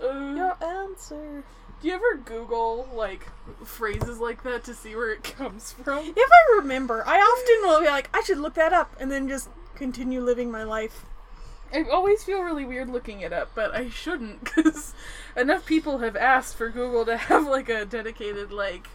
Uh, 0.02 0.34
your 0.36 0.64
answer. 0.64 1.44
do 1.82 1.88
you 1.88 1.94
ever 1.94 2.18
Google 2.24 2.88
like 2.94 3.28
phrases 3.64 4.20
like 4.20 4.44
that 4.44 4.64
to 4.66 4.74
see 4.74 4.96
where 4.96 5.12
it 5.12 5.24
comes 5.24 5.72
from? 5.72 6.00
If 6.00 6.18
I 6.18 6.58
remember, 6.60 7.04
I 7.08 7.18
often 7.18 7.70
will 7.70 7.82
be 7.82 7.88
like, 7.88 8.10
I 8.14 8.22
should 8.24 8.38
look 8.40 8.56
that 8.56 8.74
up, 8.74 8.96
and 9.00 9.12
then 9.12 9.28
just 9.28 9.50
continue 9.76 10.22
living 10.22 10.52
my 10.52 10.64
life. 10.64 11.06
I 11.74 11.84
always 11.84 12.24
feel 12.24 12.42
really 12.42 12.66
weird 12.66 12.90
looking 12.90 13.22
it 13.22 13.34
up, 13.34 13.52
but 13.54 13.74
I 13.76 13.90
shouldn't 13.90 14.44
because 14.56 14.94
enough 15.36 15.66
people 15.66 16.00
have 16.00 16.16
asked 16.16 16.56
for 16.56 16.70
Google 16.70 17.06
to 17.06 17.18
have 17.18 17.46
like 17.46 17.70
a 17.70 17.86
dedicated 17.86 18.52
like 18.52 18.88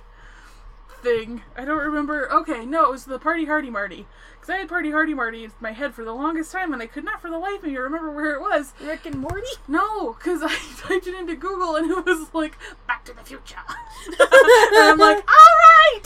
thing. 1.02 1.42
I 1.56 1.64
don't 1.64 1.78
remember. 1.78 2.32
Okay, 2.32 2.64
no, 2.64 2.84
it 2.84 2.90
was 2.90 3.04
the 3.04 3.18
Party 3.18 3.44
Hardy 3.44 3.70
Marty 3.70 4.06
because 4.42 4.56
I 4.56 4.58
had 4.58 4.68
Party 4.68 4.90
Hardy 4.90 5.14
Marty 5.14 5.44
in 5.44 5.52
my 5.60 5.70
head 5.70 5.94
for 5.94 6.04
the 6.04 6.12
longest 6.12 6.50
time, 6.50 6.72
and 6.72 6.82
I 6.82 6.86
could 6.88 7.04
not 7.04 7.22
for 7.22 7.30
the 7.30 7.38
life 7.38 7.58
of 7.58 7.64
me 7.64 7.76
remember 7.76 8.10
where 8.10 8.34
it 8.34 8.40
was. 8.40 8.72
Rick 8.82 9.06
and 9.06 9.20
Morty. 9.20 9.46
No, 9.68 10.14
because 10.14 10.42
I 10.42 10.48
typed 10.78 11.06
it 11.06 11.14
into 11.14 11.36
Google 11.36 11.76
and 11.76 11.88
it 11.88 12.04
was 12.04 12.34
like 12.34 12.58
Back 12.88 13.04
to 13.04 13.12
the 13.12 13.22
Future, 13.22 13.54
and 14.08 14.20
I'm 14.20 14.98
like, 14.98 15.18
all 15.28 15.54
right. 15.94 16.02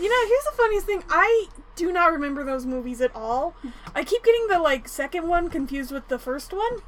You 0.00 0.08
know, 0.08 0.28
here's 0.28 0.44
the 0.44 0.56
funniest 0.56 0.86
thing. 0.86 1.04
I 1.08 1.46
do 1.76 1.92
not 1.92 2.12
remember 2.12 2.42
those 2.42 2.66
movies 2.66 3.00
at 3.00 3.14
all. 3.14 3.54
I 3.94 4.02
keep 4.02 4.24
getting 4.24 4.48
the 4.48 4.58
like 4.58 4.88
second 4.88 5.28
one 5.28 5.50
confused 5.50 5.92
with 5.92 6.08
the 6.08 6.18
first 6.18 6.52
one. 6.52 6.82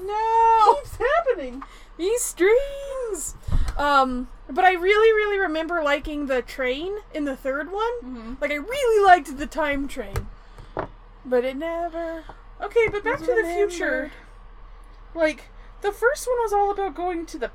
No, 0.00 0.76
keeps 0.76 0.96
happening. 0.96 1.64
these 1.96 2.22
strings. 2.22 3.34
Um, 3.76 4.28
but 4.50 4.64
I 4.64 4.72
really, 4.72 5.12
really 5.12 5.38
remember 5.38 5.82
liking 5.82 6.26
the 6.26 6.42
train 6.42 6.98
in 7.14 7.24
the 7.24 7.36
third 7.36 7.70
one. 7.70 7.92
hmm 8.02 8.34
Like 8.40 8.50
I 8.50 8.56
really 8.56 9.04
liked 9.06 9.36
the 9.38 9.46
time 9.46 9.88
train, 9.88 10.28
but 11.24 11.44
it 11.44 11.56
never. 11.56 12.24
Okay, 12.60 12.88
but 12.90 13.04
Back 13.04 13.18
to 13.20 13.26
the 13.26 13.32
remembered. 13.34 13.70
Future, 13.70 14.12
like 15.14 15.44
the 15.80 15.92
first 15.92 16.26
one 16.26 16.36
was 16.38 16.52
all 16.52 16.70
about 16.70 16.94
going 16.94 17.24
to 17.26 17.38
the 17.38 17.50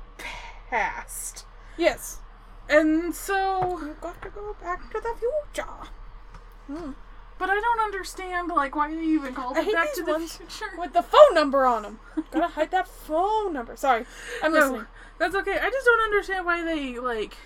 past, 0.70 1.44
Yes, 1.76 2.20
and 2.68 3.14
so, 3.14 3.78
you 3.80 3.96
got 4.00 4.22
to 4.22 4.30
go 4.30 4.56
back 4.62 4.90
to 4.92 5.00
the 5.00 5.14
future. 5.18 5.70
Hmm. 6.66 6.92
but 7.38 7.50
I 7.50 7.60
don't 7.60 7.80
understand 7.80 8.48
like 8.48 8.74
why 8.74 8.94
they 8.94 9.02
even 9.02 9.34
called 9.34 9.58
it 9.58 9.70
Back 9.72 9.92
to 9.94 10.02
the 10.02 10.18
Future. 10.20 10.70
With 10.78 10.94
the 10.94 11.02
phone 11.02 11.34
number 11.34 11.66
on 11.66 11.82
them. 11.82 12.00
Gotta 12.30 12.46
hide 12.48 12.70
that 12.70 12.88
phone 12.88 13.52
number. 13.52 13.76
Sorry, 13.76 14.06
I'm 14.42 14.52
No, 14.54 14.60
listening. 14.60 14.86
That's 15.18 15.34
okay. 15.34 15.58
I 15.58 15.70
just 15.70 15.84
don't 15.86 16.00
understand 16.00 16.46
why 16.46 16.62
they 16.62 16.98
like. 16.98 17.36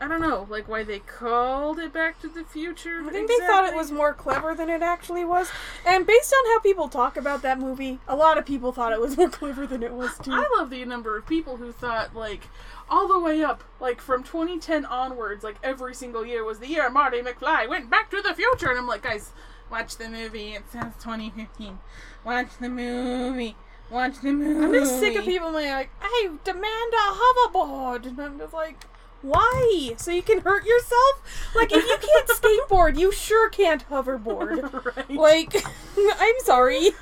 I 0.00 0.08
don't 0.08 0.20
know, 0.20 0.48
like 0.50 0.66
why 0.66 0.82
they 0.82 0.98
called 0.98 1.78
it 1.78 1.92
Back 1.92 2.20
to 2.22 2.28
the 2.28 2.42
Future. 2.42 3.04
I 3.06 3.10
think 3.10 3.28
they 3.28 3.38
thought 3.46 3.68
it 3.68 3.76
was 3.76 3.92
more 3.92 4.12
clever 4.12 4.52
than 4.52 4.68
it 4.68 4.82
actually 4.82 5.24
was. 5.24 5.48
And 5.86 6.04
based 6.04 6.34
on 6.34 6.44
how 6.50 6.58
people 6.58 6.88
talk 6.88 7.16
about 7.16 7.42
that 7.42 7.60
movie, 7.60 8.00
a 8.08 8.16
lot 8.16 8.36
of 8.36 8.44
people 8.44 8.72
thought 8.72 8.92
it 8.92 9.00
was 9.00 9.16
more 9.16 9.28
clever 9.30 9.64
than 9.64 9.80
it 9.84 9.92
was 9.92 10.18
too. 10.18 10.32
I 10.32 10.44
love 10.58 10.70
the 10.70 10.84
number 10.84 11.16
of 11.16 11.24
people 11.24 11.56
who 11.56 11.70
thought 11.70 12.16
like 12.16 12.48
all 12.90 13.06
the 13.06 13.20
way 13.20 13.44
up, 13.44 13.62
like 13.78 14.00
from 14.00 14.24
2010 14.24 14.84
onwards, 14.84 15.44
like 15.44 15.56
every 15.62 15.94
single 15.94 16.26
year 16.26 16.42
was 16.42 16.58
the 16.58 16.66
year 16.66 16.90
Marty 16.90 17.20
McFly 17.20 17.68
went 17.68 17.88
back 17.88 18.10
to 18.10 18.20
the 18.20 18.34
future, 18.34 18.70
and 18.70 18.78
I'm 18.80 18.88
like, 18.88 19.02
guys, 19.02 19.30
watch 19.70 19.98
the 19.98 20.08
movie. 20.08 20.54
It 20.54 20.64
says 20.72 20.94
2015. 21.00 21.78
Watch 22.24 22.48
the 22.60 22.68
movie. 22.68 23.54
Watch 23.92 24.20
the 24.22 24.32
movie. 24.32 24.64
I'm 24.64 24.72
just 24.72 24.98
sick 24.98 25.16
of 25.16 25.26
people 25.26 25.52
being 25.52 25.70
like, 25.70 25.90
I 26.00 26.30
demand 26.44 26.64
a 26.94 27.12
hoverboard. 27.12 28.06
And 28.06 28.18
I'm 28.18 28.38
just 28.38 28.54
like, 28.54 28.82
why? 29.20 29.92
So 29.98 30.10
you 30.10 30.22
can 30.22 30.40
hurt 30.40 30.64
yourself? 30.64 31.50
Like, 31.54 31.72
if 31.72 31.84
you 31.84 31.98
can't 32.00 32.28
skateboard, 32.70 32.98
you 32.98 33.12
sure 33.12 33.50
can't 33.50 33.86
hoverboard. 33.90 34.96
right. 34.96 35.10
Like, 35.10 35.54
I'm 35.98 36.34
sorry. 36.38 36.92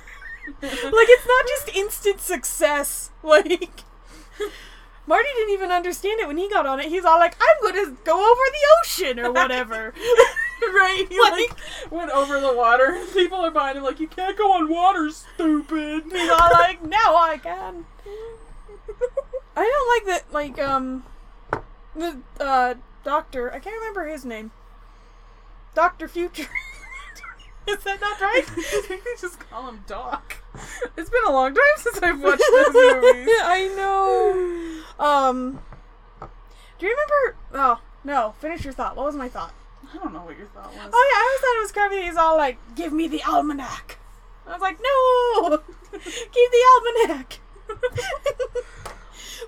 Like, 0.60 1.08
it's 1.08 1.26
not 1.26 1.46
just 1.46 1.76
instant 1.76 2.20
success. 2.20 3.10
Like, 3.22 3.84
Marty 5.06 5.28
didn't 5.36 5.54
even 5.54 5.70
understand 5.70 6.18
it 6.18 6.26
when 6.26 6.38
he 6.38 6.48
got 6.48 6.66
on 6.66 6.80
it. 6.80 6.86
He's 6.86 7.04
all 7.04 7.18
like, 7.18 7.36
I'm 7.40 7.72
gonna 7.72 7.96
go 8.02 8.14
over 8.14 8.42
the 8.50 8.66
ocean 8.80 9.20
or 9.20 9.30
whatever. 9.30 9.94
right. 10.74 11.06
He 11.08 11.20
like 11.20 11.56
went 11.90 12.10
over 12.10 12.40
the 12.40 12.52
water. 12.52 12.98
People 13.12 13.38
are 13.38 13.50
behind 13.50 13.78
him 13.78 13.84
like, 13.84 14.00
you 14.00 14.08
can't 14.08 14.36
go 14.36 14.52
on 14.52 14.68
water, 14.68 15.10
stupid. 15.10 16.04
He's 16.10 16.30
all 16.30 16.50
like, 16.52 16.84
now 16.84 17.16
I 17.16 17.38
can. 17.42 17.86
I 19.56 19.64
don't 19.64 20.08
like 20.08 20.22
that, 20.22 20.32
like, 20.32 20.58
um, 20.60 21.04
the, 21.94 22.20
uh, 22.38 22.74
doctor, 23.04 23.52
I 23.52 23.58
can't 23.58 23.76
remember 23.76 24.06
his 24.06 24.24
name. 24.24 24.52
Doctor 25.74 26.08
Future. 26.08 26.48
Is 27.68 27.84
that 27.84 28.00
not 28.00 28.20
right? 28.20 28.44
I 28.48 28.82
think 28.86 29.04
they 29.04 29.10
just 29.20 29.38
call 29.38 29.68
him 29.68 29.84
Doc. 29.86 30.36
It's 30.96 31.10
been 31.10 31.24
a 31.26 31.32
long 31.32 31.54
time 31.54 31.62
since 31.76 31.98
I've 32.02 32.20
watched 32.20 32.42
those 32.50 32.74
movies. 32.74 33.28
I 33.42 33.72
know. 33.76 35.04
Um, 35.04 35.60
do 36.78 36.86
you 36.86 36.92
remember? 36.92 37.36
Oh 37.52 37.80
no, 38.02 38.34
finish 38.40 38.64
your 38.64 38.72
thought. 38.72 38.96
What 38.96 39.06
was 39.06 39.14
my 39.14 39.28
thought? 39.28 39.54
I 39.92 39.96
don't 39.98 40.12
know 40.12 40.22
what 40.22 40.38
your 40.38 40.46
thought 40.48 40.72
was. 40.72 40.90
Oh 40.92 41.10
yeah, 41.10 41.18
I 41.18 41.22
always 41.26 41.40
thought 41.40 41.56
it 41.56 41.62
was 41.62 41.72
creepy. 41.72 42.06
He's 42.06 42.16
all 42.16 42.36
like, 42.36 42.58
"Give 42.74 42.92
me 42.92 43.08
the 43.08 43.22
almanac." 43.22 43.98
I 44.46 44.52
was 44.52 44.60
like, 44.60 44.78
"No, 44.80 45.58
keep 45.92 46.50
the 46.50 46.64
almanac." 47.08 47.40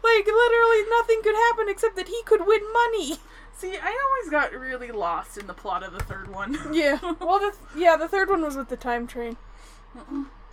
like 0.03 0.26
literally 0.26 0.82
nothing 0.90 1.22
could 1.22 1.34
happen 1.34 1.68
except 1.68 1.97
that 1.97 2.09
he 2.09 2.22
could 2.24 2.47
win 2.47 2.62
money. 2.72 3.18
See, 3.55 3.76
I 3.76 3.97
always 4.07 4.30
got 4.30 4.53
really 4.53 4.90
lost 4.90 5.38
in 5.38 5.47
the 5.47 5.55
plot 5.55 5.82
of 5.84 5.93
the 5.93 6.01
third 6.01 6.28
one. 6.32 6.59
Yeah. 6.72 6.99
Well, 7.20 7.38
the 7.38 7.55
yeah, 7.76 7.97
the 7.97 8.09
third 8.09 8.28
one 8.28 8.43
was 8.43 8.57
with 8.57 8.68
the 8.68 8.76
time 8.76 9.07
train. 9.07 9.36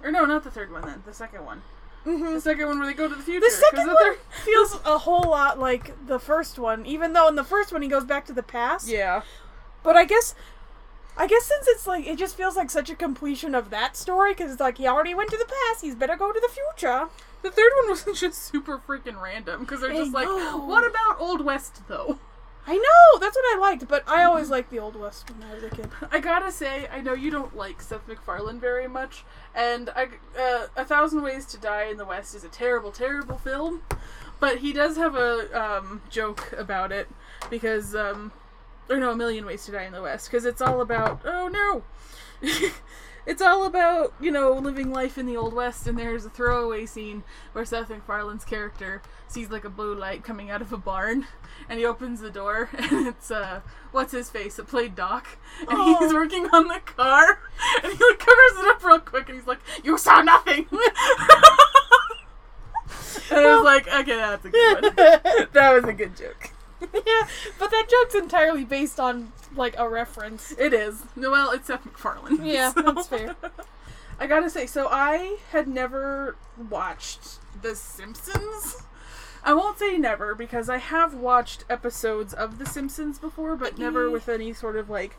or 0.03 0.11
no, 0.11 0.25
not 0.25 0.43
the 0.43 0.51
third 0.51 0.71
one 0.71 0.83
then. 0.83 1.03
The 1.05 1.13
second 1.13 1.45
one. 1.45 1.63
Mm-hmm. 2.05 2.33
The 2.33 2.41
second 2.41 2.67
one 2.67 2.77
where 2.79 2.87
they 2.87 2.93
go 2.93 3.07
to 3.07 3.15
the 3.15 3.21
future. 3.21 3.39
The 3.39 3.51
second 3.51 3.87
the 3.87 3.93
one 3.93 4.15
feels 4.45 4.79
a 4.85 4.99
whole 4.99 5.29
lot 5.29 5.59
like 5.59 6.07
the 6.07 6.19
first 6.19 6.59
one, 6.59 6.85
even 6.85 7.13
though 7.13 7.27
in 7.27 7.35
the 7.35 7.43
first 7.43 7.71
one 7.73 7.81
he 7.81 7.87
goes 7.87 8.05
back 8.05 8.25
to 8.27 8.33
the 8.33 8.43
past. 8.43 8.87
Yeah. 8.87 9.23
But 9.83 9.95
I 9.95 10.05
guess, 10.05 10.35
I 11.17 11.27
guess 11.27 11.45
since 11.45 11.67
it's 11.67 11.87
like 11.87 12.05
it 12.05 12.17
just 12.17 12.35
feels 12.35 12.55
like 12.55 12.69
such 12.69 12.89
a 12.89 12.95
completion 12.95 13.55
of 13.55 13.69
that 13.69 13.95
story 13.95 14.31
because 14.33 14.51
it's 14.51 14.59
like 14.59 14.77
he 14.77 14.87
already 14.87 15.13
went 15.13 15.29
to 15.31 15.37
the 15.37 15.45
past, 15.45 15.81
he's 15.81 15.95
better 15.95 16.15
go 16.15 16.31
to 16.31 16.39
the 16.39 16.49
future. 16.49 17.09
The 17.41 17.51
third 17.51 17.71
one 17.81 17.89
was 17.89 18.03
just 18.19 18.43
super 18.43 18.77
freaking 18.79 19.21
random 19.21 19.61
because 19.61 19.81
they're 19.81 19.91
I 19.91 19.95
just 19.95 20.13
like, 20.13 20.27
know. 20.27 20.57
what 20.57 20.85
about 20.85 21.19
Old 21.19 21.45
West 21.45 21.81
though? 21.87 22.19
I 22.67 22.75
know 22.75 23.19
that's 23.19 23.35
what 23.35 23.57
I 23.57 23.59
liked, 23.59 23.87
but 23.87 24.07
I 24.07 24.23
always 24.25 24.49
liked 24.51 24.69
the 24.69 24.77
old 24.77 24.95
west 24.95 25.31
when 25.31 25.49
I 25.49 25.55
was 25.55 25.63
a 25.63 25.69
kid. 25.71 25.89
I 26.11 26.19
gotta 26.19 26.51
say, 26.51 26.87
I 26.91 27.01
know 27.01 27.13
you 27.13 27.31
don't 27.31 27.55
like 27.57 27.81
Seth 27.81 28.07
MacFarlane 28.07 28.59
very 28.59 28.87
much, 28.87 29.23
and 29.55 29.89
I, 29.95 30.09
uh, 30.39 30.67
A 30.75 30.85
Thousand 30.85 31.23
Ways 31.23 31.47
to 31.47 31.57
Die 31.57 31.85
in 31.85 31.97
the 31.97 32.05
West 32.05 32.35
is 32.35 32.43
a 32.43 32.49
terrible, 32.49 32.91
terrible 32.91 33.39
film, 33.39 33.81
but 34.39 34.59
he 34.59 34.71
does 34.71 34.97
have 34.97 35.15
a 35.15 35.49
um, 35.59 36.03
joke 36.11 36.53
about 36.55 36.91
it 36.91 37.07
because, 37.49 37.95
um, 37.95 38.31
or 38.89 38.97
no, 38.97 39.11
A 39.11 39.15
Million 39.15 39.45
Ways 39.45 39.65
to 39.65 39.71
Die 39.71 39.83
in 39.83 39.93
the 39.93 40.01
West, 40.01 40.29
because 40.29 40.45
it's 40.45 40.61
all 40.61 40.81
about, 40.81 41.21
oh 41.25 41.47
no! 41.47 41.83
it's 43.25 43.41
all 43.41 43.65
about, 43.65 44.13
you 44.19 44.31
know, 44.31 44.53
living 44.53 44.91
life 44.91 45.17
in 45.17 45.25
the 45.25 45.37
Old 45.37 45.53
West, 45.53 45.85
and 45.87 45.97
there's 45.97 46.25
a 46.25 46.29
throwaway 46.29 46.85
scene 46.85 47.23
where 47.51 47.65
Seth 47.65 47.89
MacFarlane's 47.89 48.45
character 48.45 49.01
sees 49.27 49.49
like 49.51 49.65
a 49.65 49.69
blue 49.69 49.93
light 49.93 50.23
coming 50.23 50.49
out 50.49 50.61
of 50.61 50.73
a 50.73 50.77
barn, 50.77 51.27
and 51.69 51.77
he 51.79 51.85
opens 51.85 52.21
the 52.21 52.31
door, 52.31 52.69
and 52.77 53.07
it's, 53.07 53.29
uh, 53.29 53.61
what's 53.91 54.11
his 54.13 54.29
face? 54.29 54.57
It 54.57 54.67
played 54.67 54.95
Doc, 54.95 55.27
and 55.59 55.69
Oh. 55.71 55.97
he's 55.99 56.13
working 56.13 56.47
on 56.47 56.67
the 56.67 56.79
car, 56.79 57.39
and 57.83 57.93
he 57.93 58.03
like 58.03 58.19
covers 58.19 58.57
it 58.63 58.67
up 58.67 58.83
real 58.83 58.99
quick, 58.99 59.27
and 59.29 59.37
he's 59.37 59.47
like, 59.47 59.59
"You 59.83 59.97
saw 59.97 60.21
nothing." 60.21 60.65
and 63.31 63.39
I 63.39 63.55
was 63.55 63.63
like, 63.63 63.87
"Okay, 63.87 64.15
that's 64.15 64.45
a 64.45 64.49
good 64.49 64.83
one. 64.83 64.95
that 65.53 65.71
was 65.73 65.83
a 65.83 65.93
good 65.93 66.15
joke." 66.17 66.51
Yeah, 66.81 67.27
but 67.59 67.71
that 67.71 67.87
joke's 67.89 68.15
entirely 68.15 68.65
based 68.65 68.99
on 68.99 69.31
like 69.55 69.75
a 69.77 69.87
reference. 69.87 70.51
It 70.57 70.73
is. 70.73 71.03
Well, 71.15 71.51
it's 71.51 71.67
Seth 71.67 71.85
MacFarlane. 71.85 72.45
Yeah, 72.45 72.71
so- 72.71 72.81
that's 72.93 73.07
fair. 73.07 73.35
I 74.19 74.27
gotta 74.27 74.49
say, 74.49 74.65
so 74.65 74.87
I 74.91 75.37
had 75.51 75.67
never 75.67 76.35
watched 76.69 77.39
The 77.61 77.75
Simpsons. 77.75 78.83
I 79.43 79.53
won't 79.53 79.79
say 79.79 79.97
never 79.97 80.35
because 80.35 80.69
I 80.69 80.77
have 80.77 81.13
watched 81.13 81.63
episodes 81.69 82.33
of 82.33 82.59
The 82.59 82.65
Simpsons 82.65 83.17
before, 83.17 83.55
but 83.55 83.77
never 83.77 84.03
mm-hmm. 84.03 84.13
with 84.13 84.27
any 84.27 84.53
sort 84.53 84.75
of 84.75 84.89
like. 84.89 85.15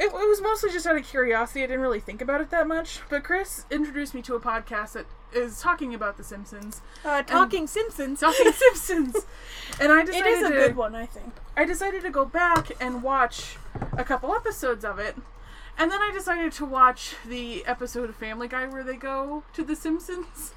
It, 0.00 0.06
it 0.06 0.12
was 0.12 0.40
mostly 0.40 0.70
just 0.70 0.86
out 0.86 0.96
of 0.96 1.06
curiosity. 1.06 1.62
I 1.62 1.66
didn't 1.66 1.82
really 1.82 2.00
think 2.00 2.22
about 2.22 2.40
it 2.40 2.48
that 2.50 2.66
much. 2.66 3.00
But 3.10 3.22
Kris 3.22 3.66
introduced 3.70 4.14
me 4.14 4.22
to 4.22 4.34
a 4.34 4.40
podcast 4.40 4.92
that 4.94 5.04
is 5.32 5.60
talking 5.60 5.94
about 5.94 6.16
The 6.16 6.24
Simpsons, 6.24 6.80
Uh, 7.04 7.22
Talking 7.22 7.66
Simpsons. 7.66 8.18
talking 8.20 8.50
Simpsons, 8.52 9.14
and 9.80 9.92
I 9.92 10.00
It 10.00 10.06
decided 10.06 10.26
is 10.32 10.42
a 10.42 10.48
to, 10.48 10.54
good 10.54 10.76
one, 10.76 10.94
I 10.94 11.06
think. 11.06 11.34
I 11.56 11.64
decided 11.64 12.02
to 12.02 12.10
go 12.10 12.24
back 12.24 12.70
and 12.80 13.02
watch 13.02 13.56
a 13.92 14.02
couple 14.02 14.34
episodes 14.34 14.84
of 14.84 14.98
it. 14.98 15.16
And 15.78 15.90
then 15.90 16.00
I 16.02 16.10
decided 16.12 16.52
to 16.52 16.64
watch 16.64 17.14
the 17.26 17.64
episode 17.66 18.08
of 18.10 18.16
Family 18.16 18.48
Guy 18.48 18.66
where 18.66 18.82
they 18.82 18.96
go 18.96 19.44
to 19.52 19.62
The 19.62 19.76
Simpsons. 19.76 20.52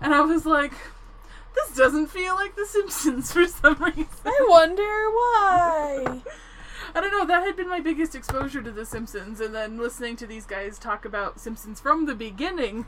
And 0.00 0.12
I 0.14 0.20
was 0.20 0.44
like, 0.44 0.72
this 1.54 1.76
doesn't 1.76 2.08
feel 2.08 2.34
like 2.34 2.54
The 2.56 2.66
Simpsons 2.66 3.32
for 3.32 3.46
some 3.46 3.76
reason. 3.82 4.06
I 4.26 4.46
wonder 4.48 4.82
why. 5.10 6.22
I 6.94 7.00
don't 7.00 7.10
know, 7.10 7.26
that 7.26 7.44
had 7.44 7.56
been 7.56 7.68
my 7.68 7.80
biggest 7.80 8.14
exposure 8.14 8.62
to 8.62 8.70
The 8.70 8.84
Simpsons. 8.84 9.40
And 9.40 9.54
then 9.54 9.78
listening 9.78 10.16
to 10.16 10.26
these 10.26 10.46
guys 10.46 10.78
talk 10.78 11.04
about 11.04 11.40
Simpsons 11.40 11.80
from 11.80 12.06
the 12.06 12.14
beginning. 12.14 12.86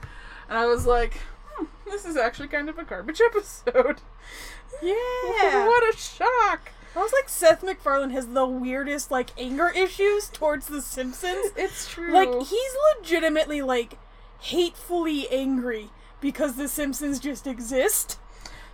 And 0.48 0.58
I 0.58 0.66
was 0.66 0.86
like, 0.86 1.20
hmm, 1.46 1.66
this 1.86 2.04
is 2.04 2.16
actually 2.16 2.48
kind 2.48 2.68
of 2.68 2.78
a 2.78 2.84
garbage 2.84 3.20
episode. 3.24 4.00
Yeah. 4.82 4.94
what 5.66 5.94
a 5.94 5.96
shock. 5.96 6.72
I 6.96 7.00
was 7.00 7.12
like, 7.12 7.28
Seth 7.28 7.64
MacFarlane 7.64 8.10
has 8.10 8.28
the 8.28 8.46
weirdest 8.46 9.10
like 9.10 9.30
anger 9.36 9.70
issues 9.70 10.28
towards 10.28 10.66
The 10.66 10.80
Simpsons. 10.80 11.52
It's 11.56 11.88
true. 11.88 12.12
Like 12.12 12.42
he's 12.42 12.76
legitimately 12.96 13.62
like 13.62 13.98
hatefully 14.40 15.28
angry 15.28 15.90
because 16.20 16.56
The 16.56 16.68
Simpsons 16.68 17.18
just 17.18 17.46
exist. 17.46 18.18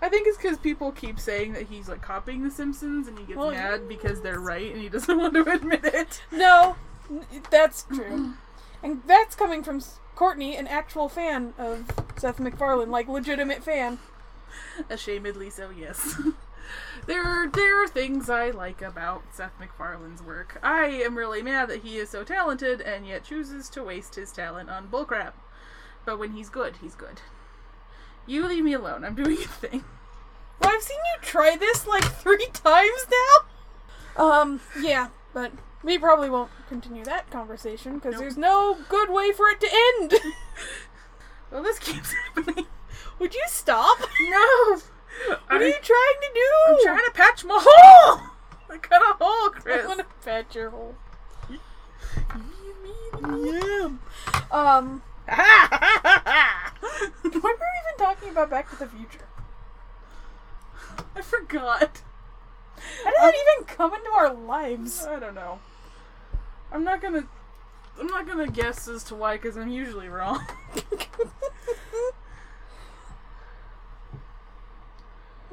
I 0.03 0.09
think 0.09 0.27
it's 0.27 0.37
because 0.37 0.59
people 0.59 0.93
keep 0.93 1.21
saying 1.21 1.53
that 1.53 1.69
he's 1.69 1.89
like 1.89 2.01
copying 2.03 2.43
The 2.43 2.51
Simpsons, 2.51 3.07
and 3.07 3.19
he 3.19 3.25
gets 3.25 3.39
Well, 3.39 3.51
mad 3.51 3.89
because 3.89 4.23
they're 4.23 4.41
right, 4.41 4.73
and 4.73 4.81
he 4.81 4.89
doesn't 4.89 5.19
want 5.19 5.35
to 5.35 5.51
admit 5.51 5.85
it. 5.85 6.23
No, 6.33 6.77
that's 7.51 7.85
true, 7.85 8.35
and 8.83 9.03
that's 9.07 9.35
coming 9.35 9.63
from 9.63 9.83
Courtney, 10.15 10.57
an 10.57 10.67
actual 10.67 11.09
fan 11.09 11.55
of 11.59 11.91
Seth 12.17 12.41
MacFarlane, 12.41 12.91
like 12.91 13.09
legitimate 13.09 13.63
fan. 13.63 13.99
Ashamedly 14.89 15.51
so, 15.53 15.71
yes. 15.71 16.21
there 17.07 17.25
are 17.25 17.49
there 17.49 17.83
are 17.83 17.89
things 17.89 18.29
I 18.29 18.51
like 18.51 18.83
about 18.83 19.23
Seth 19.33 19.53
MacFarlane's 19.61 20.23
work. 20.23 20.59
I 20.63 20.87
am 20.87 21.17
really 21.17 21.43
mad 21.43 21.69
that 21.69 21.83
he 21.83 21.97
is 21.99 22.11
so 22.11 22.25
talented 22.25 22.81
and 22.81 23.07
yet 23.07 23.25
chooses 23.25 23.69
to 23.71 23.83
waste 23.83 24.15
his 24.17 24.33
talent 24.33 24.71
on 24.71 24.89
bullcrap. 24.89 25.33
But 26.05 26.19
when 26.19 26.33
he's 26.33 26.49
good, 26.49 26.77
he's 26.81 26.95
good. 26.95 27.21
You 28.27 28.47
leave 28.47 28.65
me 28.65 28.73
alone. 28.75 29.05
I'm 29.05 29.15
doing 29.15 29.39
a 29.39 29.47
thing. 29.49 29.85
Well, 30.61 30.71
I've 30.75 30.83
seen 30.83 30.99
you 30.99 31.23
try 31.23 31.57
this 31.57 31.87
like 31.87 32.05
three 32.23 32.47
times 32.53 33.07
now. 33.11 34.25
Um, 34.25 34.61
yeah, 34.81 35.09
but 35.33 35.53
we 35.83 35.99
probably 35.99 36.29
won't 36.31 36.51
continue 36.69 37.05
that 37.05 37.31
conversation 37.31 37.95
because 37.97 38.13
Nope. 38.13 38.21
there's 38.21 38.37
no 38.37 38.77
good 38.89 39.09
way 39.11 39.33
for 39.33 39.49
it 39.49 39.61
to 39.61 39.69
end. 40.01 40.15
Well, 41.53 41.65
this 41.65 41.81
keeps 41.81 42.13
happening. 42.37 42.67
Would 43.19 43.35
you 43.35 43.43
stop? 43.49 43.99
No. 44.21 44.79
What 45.49 45.61
are 45.61 45.67
you 45.67 45.75
trying 45.83 46.21
to 46.23 46.31
do? 46.33 46.47
I'm 46.69 46.77
trying 46.85 47.05
to 47.07 47.11
patch 47.13 47.45
my 47.45 47.59
hole. 47.61 48.21
I 48.71 48.79
cut 48.79 49.03
a 49.03 49.17
hole, 49.21 49.51
Kris. 49.51 49.83
I 49.83 49.89
want 49.89 49.99
to 49.99 50.07
patch 50.25 50.55
your 50.55 50.71
hole. 50.71 50.95
You 51.49 51.59
mean 52.85 53.43
me? 53.43 53.51
Yeah. 53.59 53.91
Um, 54.53 55.03
When 57.23 57.33
were 57.33 57.41
we 57.41 57.51
even 57.51 57.99
talking 57.99 58.31
about 58.31 58.51
Back 58.51 58.71
to 58.71 58.77
the 58.77 58.87
Future? 58.87 59.27
I 61.15 61.21
forgot. 61.23 62.03
How 63.05 63.11
did 63.11 63.17
that 63.19 63.25
um, 63.25 63.33
even 63.59 63.65
come 63.67 63.95
into 63.95 64.11
our 64.11 64.33
lives? 64.33 65.07
I 65.07 65.19
don't 65.19 65.35
know. 65.35 65.59
I'm 66.73 66.85
not 66.85 67.01
gonna. 67.03 67.25
I'm 67.99 68.07
not 68.07 68.27
gonna 68.27 68.47
guess 68.49 68.89
as 68.89 69.05
to 69.05 69.15
why, 69.15 69.37
because 69.37 69.57
I'm 69.57 69.69
usually 69.71 70.09
wrong. 70.09 70.45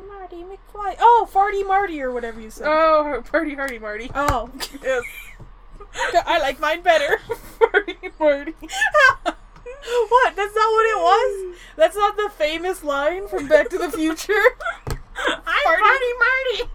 Marty 0.07 0.43
McFly. 0.43 0.95
Oh, 0.99 1.28
Farty 1.32 1.65
Marty 1.65 2.01
or 2.01 2.11
whatever 2.11 2.39
you 2.39 2.49
said. 2.49 2.67
Oh, 2.67 3.23
party 3.30 3.55
hardy 3.55 3.80
Marty. 3.80 4.11
oh, 4.13 4.49
Yes. 4.84 5.03
I 6.25 6.39
like 6.39 6.59
mine 6.59 6.82
better. 6.82 7.17
Farty 7.59 8.11
Marty. 8.19 8.53
what? 10.10 10.36
That's 10.36 10.56
not 10.56 10.72
what 10.72 10.86
it 10.86 10.98
was? 10.98 11.56
That's 11.76 11.96
not 11.96 12.18
the 12.18 12.30
famous 12.30 12.84
line 12.84 13.28
from 13.28 13.48
Back 13.48 13.70
to 13.70 13.78
the 13.78 13.92
Future? 13.92 14.34
I'm 14.88 15.64
Party 15.64 16.14
Marty. 16.20 16.72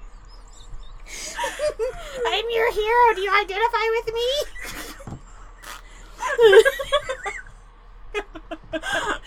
I'm 2.26 2.44
your 2.50 2.72
hero. 2.72 3.14
Do 3.14 3.20
you 3.20 3.32
identify 3.32 3.86
with 3.90 4.06
me? 4.14 4.28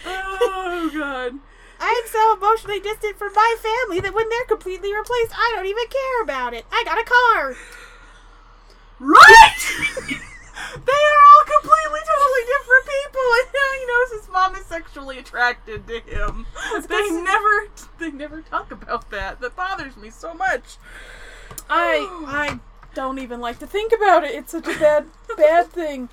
oh 0.06 0.92
God. 0.94 1.34
I'm 1.80 2.04
so 2.08 2.34
emotionally 2.38 2.80
distant 2.80 3.18
from 3.18 3.34
my 3.36 3.56
family 3.62 4.00
that 4.00 4.14
when 4.14 4.30
they're 4.30 4.46
completely 4.46 4.94
replaced, 4.96 5.34
I 5.34 5.54
don't 5.56 5.68
even 5.68 5.86
care 5.88 6.24
about 6.24 6.54
it. 6.54 6.66
I 6.72 6.84
got 6.86 6.98
a 6.98 7.04
car. 7.04 7.56
Right! 9.00 10.22
they 10.56 11.02
are 11.10 11.22
all 11.30 11.46
completely, 11.60 12.02
totally 12.06 12.44
different 12.48 12.86
people, 12.86 13.28
and 13.40 13.48
now 13.56 13.70
he 13.80 13.86
knows 13.86 14.22
his 14.22 14.30
mom 14.32 14.56
is 14.56 14.66
sexually 14.66 15.20
attracted 15.20 15.88
to 15.88 16.00
him. 16.00 16.46
They 16.88 17.10
never, 17.12 17.68
they 18.00 18.12
never 18.12 18.42
talk 18.42 18.72
about 18.72 19.10
that. 19.12 19.42
That 19.42 19.56
bothers 19.56 19.98
me 19.98 20.10
so 20.10 20.34
much. 20.34 20.78
I 21.70 22.08
I 22.28 22.60
don't 22.94 23.20
even 23.20 23.42
like 23.42 23.60
to 23.60 23.68
think 23.68 23.92
about 23.94 24.24
it. 24.24 24.32
It's 24.32 24.52
such 24.52 24.68
a 24.68 24.80
bad, 24.80 25.06
bad 25.38 25.68
thing. 25.68 26.10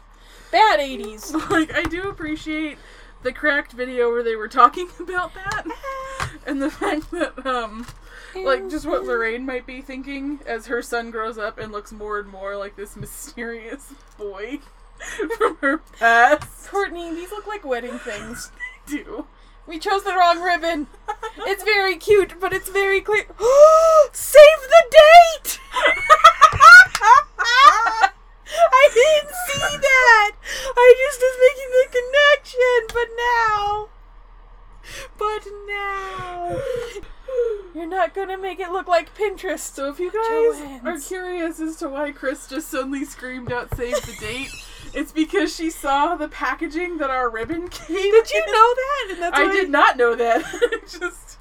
Bad 0.50 0.80
80s. 0.80 1.32
Like, 1.50 1.74
I 1.74 1.84
do 1.84 2.08
appreciate 2.08 2.76
the 3.22 3.32
cracked 3.32 3.72
video 3.72 4.10
where 4.10 4.22
they 4.22 4.36
were 4.36 4.48
talking 4.48 4.88
about 5.00 5.32
that. 5.34 5.64
And 6.46 6.60
the 6.60 6.70
fact 6.82 7.10
that, 7.10 7.46
um, 7.46 7.86
like, 8.34 8.68
just 8.70 8.86
what 8.86 9.04
Lorraine 9.04 9.46
might 9.46 9.66
be 9.66 9.80
thinking 9.80 10.40
as 10.46 10.66
her 10.66 10.82
son 10.82 11.10
grows 11.10 11.38
up 11.38 11.58
and 11.58 11.72
looks 11.72 11.92
more 11.92 12.18
and 12.18 12.28
more 12.28 12.56
like 12.56 12.76
this 12.76 12.96
mysterious 13.02 13.92
boy 14.18 14.58
from 15.38 15.56
her 15.60 15.78
past. 15.78 16.68
Courtney, 16.70 17.10
these 17.14 17.30
look 17.30 17.46
like 17.46 17.64
wedding 17.64 17.98
things. 17.98 18.50
they 18.88 18.96
Do. 18.98 19.26
We 19.66 19.78
chose 19.78 20.02
the 20.02 20.14
wrong 20.16 20.40
ribbon. 20.42 20.88
It's 21.38 21.62
very 21.62 21.96
cute, 21.96 22.40
but 22.40 22.52
it's 22.52 22.68
very 22.68 23.00
clear. 23.00 23.26
Save 24.12 24.60
the 24.68 24.84
date! 24.90 25.60
I 28.54 28.88
didn't 28.92 29.34
see 29.46 29.76
that. 29.78 30.32
I 30.76 30.94
just 30.98 31.20
was 31.20 31.36
making 31.46 31.70
the 31.72 31.86
connection, 31.98 32.80
but 32.92 33.08
now, 33.16 33.88
but 35.18 35.46
now, 35.68 36.60
you're 37.74 37.86
not 37.86 38.14
gonna 38.14 38.38
make 38.38 38.60
it 38.60 38.70
look 38.70 38.88
like 38.88 39.14
Pinterest. 39.16 39.74
So 39.74 39.90
if 39.90 39.98
you 39.98 40.10
guys 40.10 40.60
Jo-Ann's. 40.60 40.84
are 40.84 41.08
curious 41.08 41.60
as 41.60 41.76
to 41.76 41.88
why 41.88 42.12
Kris 42.12 42.46
just 42.46 42.68
suddenly 42.68 43.04
screamed 43.04 43.52
out 43.52 43.74
save 43.76 44.00
the 44.06 44.16
date, 44.20 44.50
it's 44.94 45.12
because 45.12 45.54
she 45.54 45.70
saw 45.70 46.16
the 46.16 46.28
packaging 46.28 46.98
that 46.98 47.10
our 47.10 47.30
ribbon 47.30 47.68
came 47.68 47.96
Did 47.96 48.30
you 48.30 48.46
know 48.46 48.74
that? 48.74 49.08
And 49.10 49.22
that's 49.22 49.38
I 49.38 49.50
did 49.50 49.70
not 49.70 49.96
know 49.96 50.14
that. 50.14 50.44
Just 50.86 51.38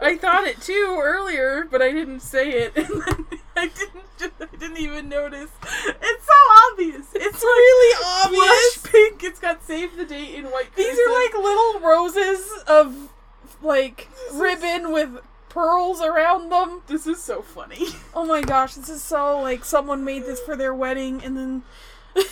I 0.00 0.16
thought 0.16 0.46
it 0.46 0.60
too 0.60 1.00
earlier, 1.02 1.66
but 1.70 1.82
I 1.82 1.92
didn't 1.92 2.20
say 2.20 2.50
it. 2.52 2.74
I 3.56 3.66
didn't 3.68 4.34
I 4.40 4.56
didn't 4.56 4.78
even 4.78 5.08
notice. 5.08 5.50
It's 5.62 6.26
so 6.26 6.72
obvious. 6.72 7.06
It's, 7.14 7.26
It's 7.26 7.42
really 7.42 8.04
obvious. 8.24 8.78
Pink. 8.92 9.22
It's 9.22 9.38
got 9.38 9.62
save 9.64 9.96
the 9.96 10.04
date 10.04 10.34
in 10.34 10.46
white. 10.46 10.74
These 10.74 10.86
cursive. 10.88 11.04
are 11.06 11.12
like 11.12 11.34
little 11.34 11.80
roses 11.80 12.50
of 12.66 13.10
like 13.62 14.08
ribbon 14.32 14.92
with 14.92 15.18
pearls 15.48 16.00
around 16.00 16.50
them. 16.50 16.82
This 16.86 17.06
is 17.06 17.22
so 17.22 17.42
funny. 17.42 17.86
Oh 18.16 18.24
my 18.24 18.42
gosh, 18.42 18.74
this 18.74 18.88
is 18.88 19.02
so 19.02 19.40
like 19.40 19.64
someone 19.64 20.04
made 20.04 20.22
this 20.24 20.40
for 20.40 20.56
their 20.56 20.74
wedding 20.74 21.22
and 21.22 21.36
then. 21.36 21.62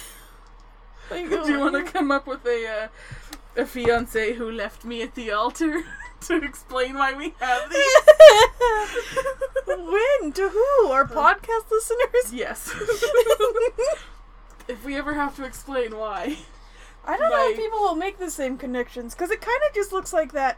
Like, 1.11 1.29
Do 1.29 1.53
you 1.53 1.59
want 1.59 1.75
to 1.75 1.83
come 1.93 2.11
up 2.11 2.27
with 2.27 2.47
a 2.47 2.89
uh, 3.57 3.61
a 3.61 3.67
fiance 3.67 4.33
who 4.35 4.51
left 4.51 4.85
me 4.85 5.03
at 5.03 5.15
the 5.15 5.31
altar 5.31 5.85
to 6.29 6.43
explain 6.45 6.95
why 6.95 7.13
we 7.15 7.35
have 7.41 7.71
these? 7.71 7.95
when 9.67 10.33
to 10.33 10.49
who? 10.49 10.89
Our 10.89 11.05
uh, 11.05 11.09
podcast 11.09 11.71
listeners? 11.71 12.33
yes. 12.33 12.75
if 14.69 14.85
we 14.85 14.97
ever 14.97 15.15
have 15.15 15.37
to 15.37 15.45
explain 15.45 15.97
why. 15.97 16.39
I 17.05 17.17
don't 17.17 17.31
know 17.31 17.51
if 17.51 17.57
people 17.57 17.81
will 17.81 17.97
make 17.97 18.19
the 18.19 18.31
same 18.31 18.57
connections 18.57 19.15
because 19.15 19.31
it 19.31 19.41
kind 19.41 19.61
of 19.69 19.75
just 19.75 19.93
looks 19.93 20.13
like 20.13 20.33
that. 20.33 20.57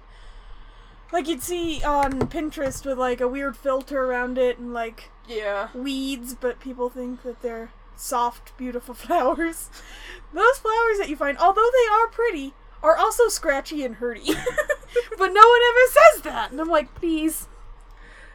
Like 1.12 1.26
you'd 1.28 1.42
see 1.42 1.82
on 1.82 2.12
Pinterest 2.28 2.84
with 2.84 2.98
like 2.98 3.20
a 3.20 3.28
weird 3.28 3.56
filter 3.56 4.04
around 4.04 4.36
it 4.36 4.58
and 4.58 4.74
like 4.74 5.10
Yeah. 5.26 5.68
weeds, 5.74 6.34
but 6.34 6.60
people 6.60 6.90
think 6.90 7.22
that 7.22 7.40
they're 7.40 7.70
soft, 7.96 8.56
beautiful 8.58 8.94
flowers. 8.94 9.70
Those 10.32 10.58
flowers 10.58 10.98
that 10.98 11.08
you 11.08 11.16
find, 11.16 11.38
although 11.38 11.70
they 11.72 11.92
are 11.94 12.08
pretty, 12.08 12.52
are 12.82 12.96
also 12.96 13.28
scratchy 13.28 13.84
and 13.84 13.96
hurty. 13.96 14.36
But 15.18 15.28
no 15.28 15.46
one 15.48 15.60
ever 15.68 15.90
says 15.90 16.22
that. 16.22 16.50
And 16.50 16.60
I'm 16.60 16.68
like, 16.68 16.94
please 16.94 17.48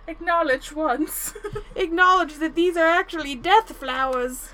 Acknowledge 0.09 0.71
once. 0.71 1.35
acknowledge 1.75 2.39
that 2.39 2.55
these 2.55 2.75
are 2.75 2.87
actually 2.87 3.35
death 3.35 3.75
flowers. 3.75 4.49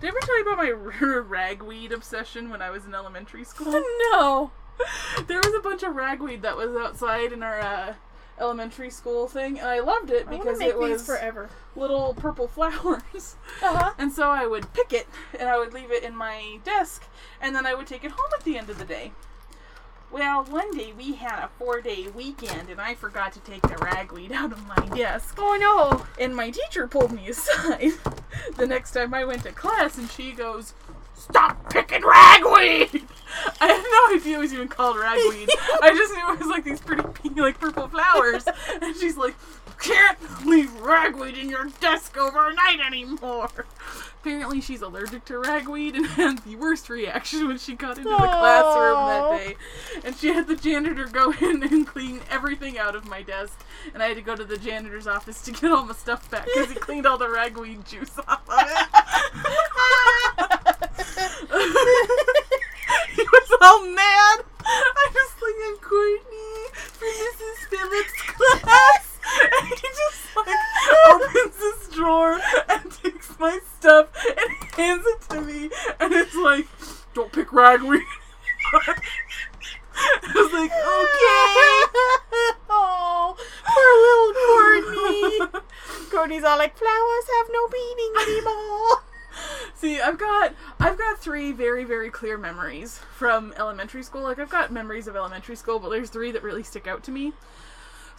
Did 0.00 0.06
I 0.06 0.08
ever 0.08 0.18
tell 0.20 0.36
you 0.36 0.42
about 0.42 0.58
my 0.58 0.70
ragweed 1.28 1.92
obsession 1.92 2.50
when 2.50 2.60
I 2.60 2.70
was 2.70 2.86
in 2.86 2.94
elementary 2.94 3.44
school? 3.44 3.72
no. 4.12 4.50
there 5.28 5.38
was 5.38 5.54
a 5.56 5.62
bunch 5.62 5.84
of 5.84 5.94
ragweed 5.94 6.42
that 6.42 6.56
was 6.56 6.74
outside 6.74 7.32
in 7.32 7.44
our 7.44 7.60
uh, 7.60 7.94
elementary 8.40 8.90
school 8.90 9.28
thing, 9.28 9.60
and 9.60 9.68
I 9.68 9.78
loved 9.78 10.10
it 10.10 10.28
because 10.28 10.60
it 10.60 10.76
was 10.76 11.06
forever. 11.06 11.50
little 11.76 12.14
purple 12.14 12.48
flowers. 12.48 13.36
Uh-huh. 13.62 13.92
And 13.96 14.10
so 14.12 14.28
I 14.28 14.46
would 14.46 14.72
pick 14.72 14.92
it 14.92 15.06
and 15.38 15.48
I 15.48 15.56
would 15.56 15.72
leave 15.72 15.92
it 15.92 16.02
in 16.02 16.16
my 16.16 16.58
desk 16.64 17.04
and 17.40 17.54
then 17.54 17.64
I 17.64 17.74
would 17.74 17.86
take 17.86 18.04
it 18.04 18.10
home 18.10 18.30
at 18.36 18.42
the 18.42 18.58
end 18.58 18.70
of 18.70 18.78
the 18.78 18.84
day. 18.84 19.12
Well, 20.12 20.42
one 20.44 20.76
day 20.76 20.92
we 20.96 21.14
had 21.14 21.38
a 21.38 21.48
four 21.58 21.80
day 21.80 22.08
weekend 22.08 22.68
and 22.68 22.80
I 22.80 22.94
forgot 22.94 23.32
to 23.34 23.40
take 23.40 23.62
the 23.62 23.76
ragweed 23.76 24.32
out 24.32 24.50
of 24.52 24.66
my 24.66 24.86
desk. 24.96 25.36
Oh 25.38 25.56
no. 25.56 26.06
And 26.22 26.34
my 26.34 26.50
teacher 26.50 26.88
pulled 26.88 27.12
me 27.12 27.28
aside 27.30 27.92
the 28.56 28.66
next 28.66 28.92
time 28.92 29.14
I 29.14 29.24
went 29.24 29.44
to 29.44 29.52
class 29.52 29.98
and 29.98 30.10
she 30.10 30.32
goes, 30.32 30.74
Stop 31.14 31.70
picking 31.70 32.02
ragweed! 32.02 33.06
I 33.60 33.66
had 33.66 33.84
no 34.10 34.16
idea 34.18 34.38
it 34.38 34.40
was 34.40 34.52
even 34.52 34.68
called 34.68 34.96
ragweed. 34.98 35.48
I 35.82 35.94
just 35.94 36.12
knew 36.14 36.32
it 36.32 36.38
was 36.40 36.48
like 36.48 36.64
these 36.64 36.80
pretty 36.80 37.04
pink, 37.14 37.36
like 37.36 37.60
purple 37.60 37.86
flowers. 37.86 38.44
And 38.82 38.96
she's 38.96 39.16
like, 39.16 39.36
Can't 39.78 40.18
leave 40.44 40.72
ragweed 40.80 41.38
in 41.38 41.48
your 41.50 41.68
desk 41.80 42.16
overnight 42.16 42.80
anymore. 42.80 43.50
Apparently, 44.20 44.60
she's 44.60 44.82
allergic 44.82 45.24
to 45.24 45.38
ragweed 45.38 45.94
and 45.94 46.04
had 46.18 46.38
the 46.44 46.54
worst 46.56 46.90
reaction 46.90 47.48
when 47.48 47.56
she 47.56 47.74
got 47.74 47.96
into 47.96 48.10
the 48.10 48.16
classroom 48.16 49.06
that 49.06 49.38
day. 49.38 49.56
And 50.04 50.14
she 50.14 50.28
had 50.28 50.46
the 50.46 50.56
janitor 50.56 51.06
go 51.06 51.32
in 51.40 51.62
and 51.62 51.86
clean 51.86 52.20
everything 52.30 52.78
out 52.78 52.94
of 52.94 53.06
my 53.08 53.22
desk. 53.22 53.58
And 53.94 54.02
I 54.02 54.08
had 54.08 54.16
to 54.18 54.22
go 54.22 54.36
to 54.36 54.44
the 54.44 54.58
janitor's 54.58 55.06
office 55.06 55.40
to 55.42 55.52
get 55.52 55.72
all 55.72 55.86
my 55.86 55.94
stuff 55.94 56.30
back 56.30 56.44
because 56.44 56.68
he 56.68 56.74
cleaned 56.74 57.06
all 57.06 57.16
the 57.16 57.30
ragweed 57.30 57.86
juice 57.86 58.18
off 58.28 58.46
of 58.46 58.58
it. 58.60 58.86
he 63.16 63.22
was 63.22 63.58
all 63.62 63.86
mad. 63.86 64.44
I 64.62 65.10
was 65.14 65.32
like, 65.40 65.80
Courtney 65.80 66.68
for 66.74 67.06
Mrs. 67.06 67.68
Phillips' 67.70 68.22
class. 68.26 69.09
And 69.60 69.68
he 69.68 69.74
just 69.74 70.36
like 70.36 70.46
opens 71.10 71.56
this 71.56 71.88
drawer 71.94 72.40
and 72.68 72.90
takes 72.90 73.38
my 73.38 73.58
stuff 73.78 74.08
and 74.26 74.74
hands 74.74 75.04
it 75.06 75.20
to 75.30 75.40
me. 75.40 75.70
And 76.00 76.12
it's 76.12 76.34
like, 76.34 76.66
don't 77.14 77.32
pick 77.32 77.52
ragweed. 77.52 78.02
I 78.72 80.32
was 80.34 80.52
like, 80.52 80.70
okay. 80.70 81.50
oh, 82.70 83.36
poor 83.66 83.92
little 84.06 85.50
Courtney. 85.50 85.62
Courtney's 86.10 86.44
all 86.44 86.58
like, 86.58 86.76
flowers 86.76 87.26
have 87.38 87.48
no 87.52 87.68
meaning 87.68 88.12
anymore. 88.22 89.02
See, 89.74 90.00
I've 90.00 90.18
got 90.18 90.54
I've 90.78 90.98
got 90.98 91.18
three 91.18 91.52
very 91.52 91.84
very 91.84 92.10
clear 92.10 92.36
memories 92.36 92.98
from 93.16 93.54
elementary 93.56 94.02
school. 94.02 94.22
Like 94.22 94.38
I've 94.38 94.50
got 94.50 94.70
memories 94.70 95.06
of 95.06 95.16
elementary 95.16 95.56
school, 95.56 95.78
but 95.78 95.88
there's 95.88 96.10
three 96.10 96.30
that 96.32 96.42
really 96.42 96.62
stick 96.62 96.86
out 96.86 97.02
to 97.04 97.10
me. 97.10 97.32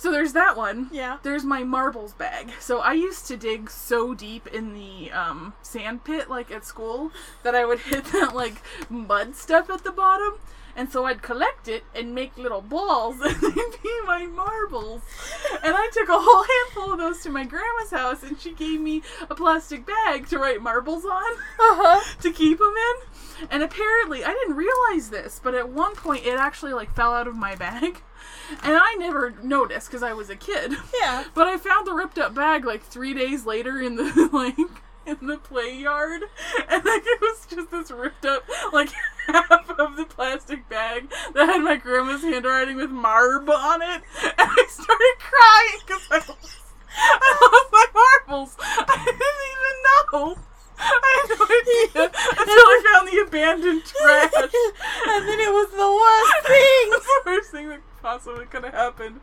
So 0.02 0.12
there's 0.12 0.34
that 0.34 0.58
one. 0.58 0.90
Yeah. 0.92 1.20
There's 1.22 1.44
my 1.44 1.64
marbles 1.64 2.14
bag. 2.14 2.50
So 2.60 2.80
I 2.80 2.94
used 2.94 3.28
to 3.28 3.38
dig 3.38 3.70
so 3.70 4.16
deep 4.16 4.48
in 4.48 4.74
the 4.74 5.12
um, 5.12 5.54
sand 5.62 6.04
pit, 6.04 6.28
like 6.28 6.50
at 6.50 6.66
school, 6.66 7.12
that 7.44 7.54
I 7.54 7.66
would 7.66 7.78
hit 7.92 8.06
that 8.06 8.34
like 8.36 8.56
mud 8.90 9.36
stuff 9.36 9.70
at 9.70 9.84
the 9.84 9.92
bottom. 9.92 10.40
And 10.76 10.92
so 10.92 11.06
I'd 11.06 11.22
collect 11.22 11.68
it 11.68 11.84
and 11.94 12.16
make 12.16 12.36
little 12.36 12.62
balls, 12.62 13.18
and 13.22 13.36
they'd 13.42 13.82
be 13.84 14.02
my 14.08 14.26
marbles. 14.26 15.04
And 15.64 15.76
I 15.78 15.88
took 15.94 16.10
a 16.10 16.14
whole 16.18 16.46
handful 16.46 16.94
of 16.94 16.98
those 16.98 17.22
to 17.22 17.30
my 17.30 17.44
grandma's 17.44 17.92
house, 17.92 18.24
and 18.24 18.40
she 18.40 18.54
gave 18.54 18.82
me 18.82 19.04
a 19.30 19.36
plastic 19.36 19.86
bag 19.86 20.28
to 20.30 20.40
write 20.40 20.64
marbles 20.64 21.06
on 21.06 21.12
Uh-huh. 21.60 22.02
to 22.22 22.32
keep 22.32 22.58
them 22.58 22.74
in. 22.74 23.48
And 23.52 23.62
apparently, 23.62 24.24
I 24.24 24.32
didn't 24.34 24.56
realize 24.56 25.12
this, 25.12 25.40
but 25.44 25.54
at 25.54 25.70
one 25.70 25.94
point 25.96 26.26
it 26.26 26.40
actually 26.40 26.74
like 26.74 26.96
fell 26.96 27.14
out 27.14 27.28
of 27.28 27.36
my 27.36 27.54
bag, 27.56 28.02
and 28.64 28.78
I 28.78 28.96
never 29.00 29.34
noticed 29.44 29.88
because 29.88 30.04
I 30.04 30.14
was 30.14 30.30
a 30.30 30.36
kid. 30.36 30.74
Yeah. 31.00 31.26
But 31.34 31.48
I 31.48 31.58
found 31.58 31.88
the 31.88 31.94
ripped 31.94 32.20
up 32.20 32.34
bag 32.34 32.66
like 32.66 32.84
three 32.84 33.14
days 33.14 33.46
later 33.46 33.82
in 33.82 33.96
the 33.96 34.30
like 34.34 34.58
in 35.06 35.28
the 35.28 35.38
play 35.38 35.76
yard, 35.76 36.24
and 36.70 36.86
like 36.86 37.04
it 37.06 37.22
was 37.22 37.48
just 37.50 37.72
this 37.72 37.92
ripped 37.92 38.26
up 38.26 38.44
like 38.72 38.90
half 39.28 39.70
of 39.70 39.96
the 39.96 40.06
plastic 40.06 40.68
bag 40.70 41.10
that 41.34 41.48
had 41.48 41.64
my 41.64 41.78
grandma's 41.78 42.22
handwriting 42.22 42.78
with 42.78 42.92
Marb 42.92 43.50
on 43.50 43.82
it, 43.82 44.02
and 44.24 44.34
I 44.38 44.66
started 44.70 45.16
crying 45.20 45.80
because 45.86 46.08
I 46.12 46.18
lost, 46.18 46.62
I 46.96 47.50
lost 47.52 47.72
my 47.72 47.86
marbles. 47.94 48.56
I 48.60 49.02
didn't 49.06 49.16
even 49.16 49.76
know. 49.84 50.38
I 50.82 51.28
had 51.28 51.38
no 51.38 51.46
idea 51.46 52.12
until 52.42 52.68
I 52.68 52.78
found 52.92 53.08
the 53.08 53.22
abandoned 53.28 53.86
trash. 53.86 54.34
and 55.08 55.28
then 55.28 55.40
it 55.40 55.52
was 55.52 55.70
the 55.72 55.90
worst 56.02 56.48
thing. 56.48 56.90
The 56.90 57.22
worst 57.26 57.52
thing 57.52 57.70
that 57.70 57.82
possibly 58.02 58.46
could 58.46 58.64
have 58.64 58.74
happened. 58.74 59.22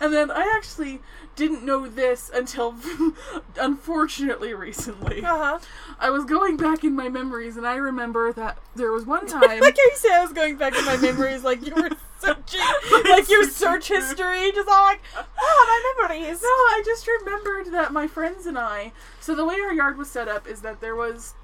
And 0.00 0.12
then 0.12 0.30
I 0.30 0.52
actually 0.56 1.00
didn't 1.36 1.64
know 1.64 1.88
this 1.88 2.30
until 2.32 2.74
unfortunately 3.60 4.54
recently. 4.54 5.24
Uh-huh. 5.24 5.58
I 5.98 6.10
was 6.10 6.24
going 6.24 6.56
back 6.56 6.84
in 6.84 6.94
my 6.94 7.08
memories 7.08 7.56
and 7.56 7.66
I 7.66 7.76
remember 7.76 8.32
that 8.32 8.58
there 8.74 8.92
was 8.92 9.06
one 9.06 9.26
time 9.28 9.60
like 9.60 9.76
you 9.76 9.90
said 9.94 10.12
I 10.12 10.22
was 10.22 10.32
going 10.32 10.56
back 10.56 10.76
in 10.76 10.84
my 10.84 10.96
memories, 10.96 11.44
like 11.44 11.66
you 11.66 11.74
were 11.74 11.90
searching, 12.18 12.60
like 13.08 13.28
your 13.28 13.44
search 13.44 13.88
history, 13.88 14.50
just 14.52 14.68
all 14.68 14.84
like, 14.84 15.00
oh, 15.16 15.94
my 15.98 16.08
memories. 16.08 16.42
No, 16.42 16.48
I 16.48 16.82
just 16.84 17.06
remembered 17.06 17.72
that 17.72 17.92
my 17.92 18.06
friends 18.06 18.46
and 18.46 18.58
I. 18.58 18.92
So 19.20 19.34
the 19.34 19.44
way 19.44 19.56
our 19.56 19.72
yard 19.72 19.98
was 19.98 20.10
set 20.10 20.28
up 20.28 20.46
is 20.46 20.62
that 20.62 20.80
there 20.80 20.96
was 20.96 21.34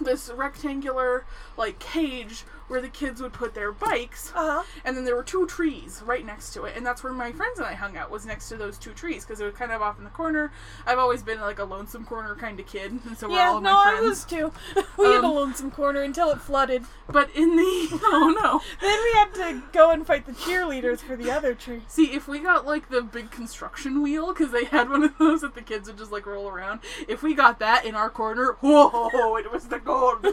this 0.00 0.30
rectangular 0.30 1.24
like 1.56 1.78
cage 1.78 2.44
where 2.70 2.80
the 2.80 2.88
kids 2.88 3.20
would 3.20 3.32
put 3.32 3.54
their 3.54 3.72
bikes 3.72 4.32
Uh 4.34 4.60
huh. 4.60 4.62
and 4.84 4.96
then 4.96 5.04
there 5.04 5.16
were 5.16 5.22
two 5.24 5.46
trees 5.46 6.02
right 6.06 6.24
next 6.24 6.52
to 6.54 6.64
it 6.64 6.76
and 6.76 6.86
that's 6.86 7.02
where 7.04 7.12
my 7.12 7.32
friends 7.32 7.58
and 7.58 7.66
i 7.66 7.74
hung 7.74 7.96
out 7.96 8.10
was 8.10 8.24
next 8.24 8.48
to 8.48 8.56
those 8.56 8.78
two 8.78 8.92
trees 8.92 9.24
because 9.24 9.40
it 9.40 9.44
was 9.44 9.54
kind 9.54 9.72
of 9.72 9.82
off 9.82 9.98
in 9.98 10.04
the 10.04 10.10
corner 10.10 10.52
i've 10.86 10.98
always 10.98 11.22
been 11.22 11.40
like 11.40 11.58
a 11.58 11.64
lonesome 11.64 12.04
corner 12.04 12.34
kind 12.36 12.58
of 12.60 12.66
kid 12.66 12.92
and 13.04 13.16
so 13.18 13.28
were 13.28 13.34
all 13.34 13.38
Yeah, 13.38 13.56
of 13.58 13.62
no, 13.62 13.72
my 13.72 13.96
I 13.98 14.00
was 14.00 14.24
too. 14.24 14.52
We 14.96 15.06
had 15.06 15.24
a 15.24 15.26
Um, 15.26 15.34
lonesome 15.34 15.70
corner 15.70 16.02
until 16.02 16.30
it 16.30 16.40
flooded. 16.40 16.84
but 17.08 17.30
in 17.34 17.56
the 17.56 17.88
oh 18.04 18.34
no 18.42 18.60
Then 18.80 18.98
we 19.02 19.12
had 19.18 19.34
to 19.34 19.62
go 19.72 19.90
and 19.90 20.06
fight 20.06 20.26
the 20.26 20.32
cheerleaders 20.32 21.00
for 21.00 21.16
the 21.16 21.30
other 21.30 21.54
tree. 21.54 21.82
see 21.88 22.12
if 22.12 22.28
we 22.28 22.38
got 22.38 22.66
like 22.66 22.88
the 22.90 23.02
big 23.02 23.30
construction 23.30 24.02
wheel 24.02 24.28
because 24.32 24.52
they 24.52 24.64
had 24.64 24.88
one 24.90 25.02
of 25.04 25.18
those 25.18 25.40
that 25.40 25.54
the 25.54 25.62
kids 25.62 25.88
would 25.88 25.98
just 25.98 26.12
like 26.12 26.26
roll 26.26 26.48
around 26.48 26.80
if 27.08 27.22
we 27.22 27.34
got 27.34 27.58
that 27.58 27.84
in 27.84 27.94
our 27.94 28.10
corner 28.10 28.56
whoa 28.60 29.36
it 29.36 29.50
was 29.50 29.68
the 29.68 29.78
gold 29.78 30.22
no 30.22 30.32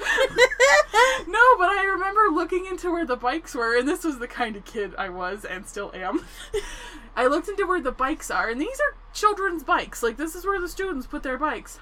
but 1.57 1.69
i 1.69 1.83
remember 1.91 2.26
looking 2.31 2.65
into 2.65 2.91
where 2.91 3.05
the 3.05 3.15
bikes 3.15 3.55
were 3.55 3.77
and 3.77 3.87
this 3.87 4.03
was 4.03 4.19
the 4.19 4.27
kind 4.27 4.55
of 4.55 4.65
kid 4.65 4.93
i 4.97 5.09
was 5.09 5.45
and 5.45 5.67
still 5.67 5.91
am. 5.93 6.25
I 7.17 7.25
looked 7.25 7.47
into 7.47 7.65
where 7.65 7.81
the 7.81 7.91
bikes 7.91 8.29
are 8.29 8.47
and 8.47 8.61
these 8.61 8.79
are 8.79 8.95
children's 9.11 9.63
bikes. 9.63 10.03
Like 10.03 10.17
this 10.17 10.35
is 10.35 10.45
where 10.45 10.61
the 10.61 10.69
students 10.69 11.07
put 11.07 11.23
their 11.23 11.39
bikes. 11.39 11.79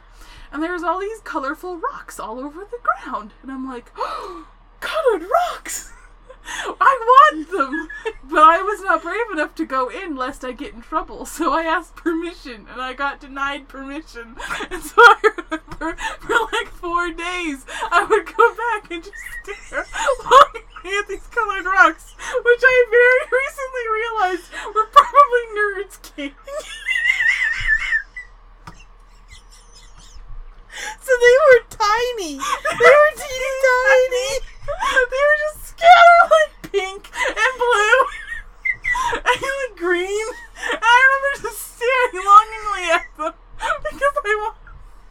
And 0.52 0.64
there's 0.64 0.82
all 0.82 1.02
these 1.02 1.20
colorful 1.20 1.78
rocks 1.78 2.22
all 2.22 2.40
over 2.40 2.62
the 2.62 2.80
ground. 2.82 3.34
And 3.42 3.52
i'm 3.52 3.68
like 3.68 3.92
oh, 3.98 4.48
colored 4.80 5.24
rocks 5.52 5.92
I 6.48 6.74
want 7.06 7.52
them, 7.52 7.90
but 8.24 8.44
I 8.44 8.62
was 8.62 8.82
not 8.82 9.02
brave 9.02 9.30
enough 9.32 9.56
to 9.56 9.66
go 9.66 9.90
in 9.90 10.16
lest 10.16 10.44
I 10.46 10.52
get 10.52 10.74
in 10.74 10.82
trouble. 10.82 11.26
So 11.26 11.54
I 11.54 11.64
asked 11.64 11.96
permission, 11.96 12.66
and 12.72 12.82
I 12.82 12.94
got 12.94 13.20
denied 13.20 13.68
permission. 13.68 14.36
And 14.72 14.82
so 14.84 14.96
I 14.98 15.18
remember 15.38 15.98
for 16.20 16.36
like 16.54 16.68
four 16.70 17.12
days, 17.12 17.66
I 17.92 18.06
would 18.10 18.26
go 18.26 18.56
back 18.56 18.90
and 18.92 19.04
just 19.04 19.16
stare 19.44 19.86
longingly 20.24 20.98
at 21.00 21.08
these 21.08 21.28
colored 21.28 21.66
rocks, 21.66 22.14
which 22.18 22.62
I 22.64 22.86
very 22.90 23.26
recently 23.42 23.86
realized 24.00 24.52
were 24.74 24.88
probably 24.92 25.46
nerds' 25.58 26.02
king. 26.16 26.34
So 31.00 31.12
they 31.22 31.36
were 31.46 31.62
tiny. 31.70 32.38
They 32.38 32.94
were 33.00 33.14
teeny 33.16 33.54
tiny. 33.70 34.30
they 35.12 35.24
were 35.24 35.40
just 35.54 35.65
scattered 35.76 36.28
like 36.32 36.72
pink 36.72 37.12
and 37.28 37.54
blue 37.58 38.00
and 39.26 39.42
like 39.42 39.76
green. 39.78 40.28
And 40.72 40.80
I 40.82 40.96
remember 41.04 41.50
just 41.50 41.76
staring 41.76 42.26
longingly 42.26 42.86
at 42.96 43.06
them 43.18 43.34
because 43.84 44.16
I 44.24 44.34
wa- 44.40 44.56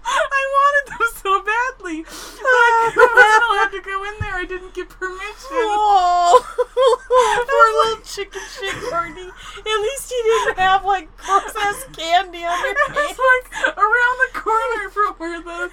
I 0.07 0.43
wanted 0.53 0.87
them 0.99 1.09
so 1.17 1.33
badly. 1.41 2.03
But 2.03 2.13
I 2.45 2.93
wasn't 2.93 3.45
allowed 3.49 3.73
to 3.73 3.81
go 3.81 4.05
in 4.05 4.15
there. 4.21 4.35
I 4.37 4.45
didn't 4.45 4.75
get 4.75 4.89
permission. 4.89 5.65
Oh, 5.65 6.45
poor 6.45 7.69
little 7.85 8.05
chicken 8.05 8.43
shit 8.53 8.75
Courtney. 8.91 9.29
At 9.29 9.79
least 9.81 10.11
you 10.11 10.23
didn't 10.25 10.59
have 10.59 10.85
like 10.85 11.09
gross 11.17 11.55
ass 11.57 11.87
candy 11.97 12.45
on 12.45 12.59
your 12.61 12.73
It 12.73 12.77
was 12.93 13.17
like 13.17 13.77
around 13.79 14.17
the 14.25 14.41
corner 14.41 14.91
from 14.91 15.15
where 15.17 15.41
the 15.41 15.71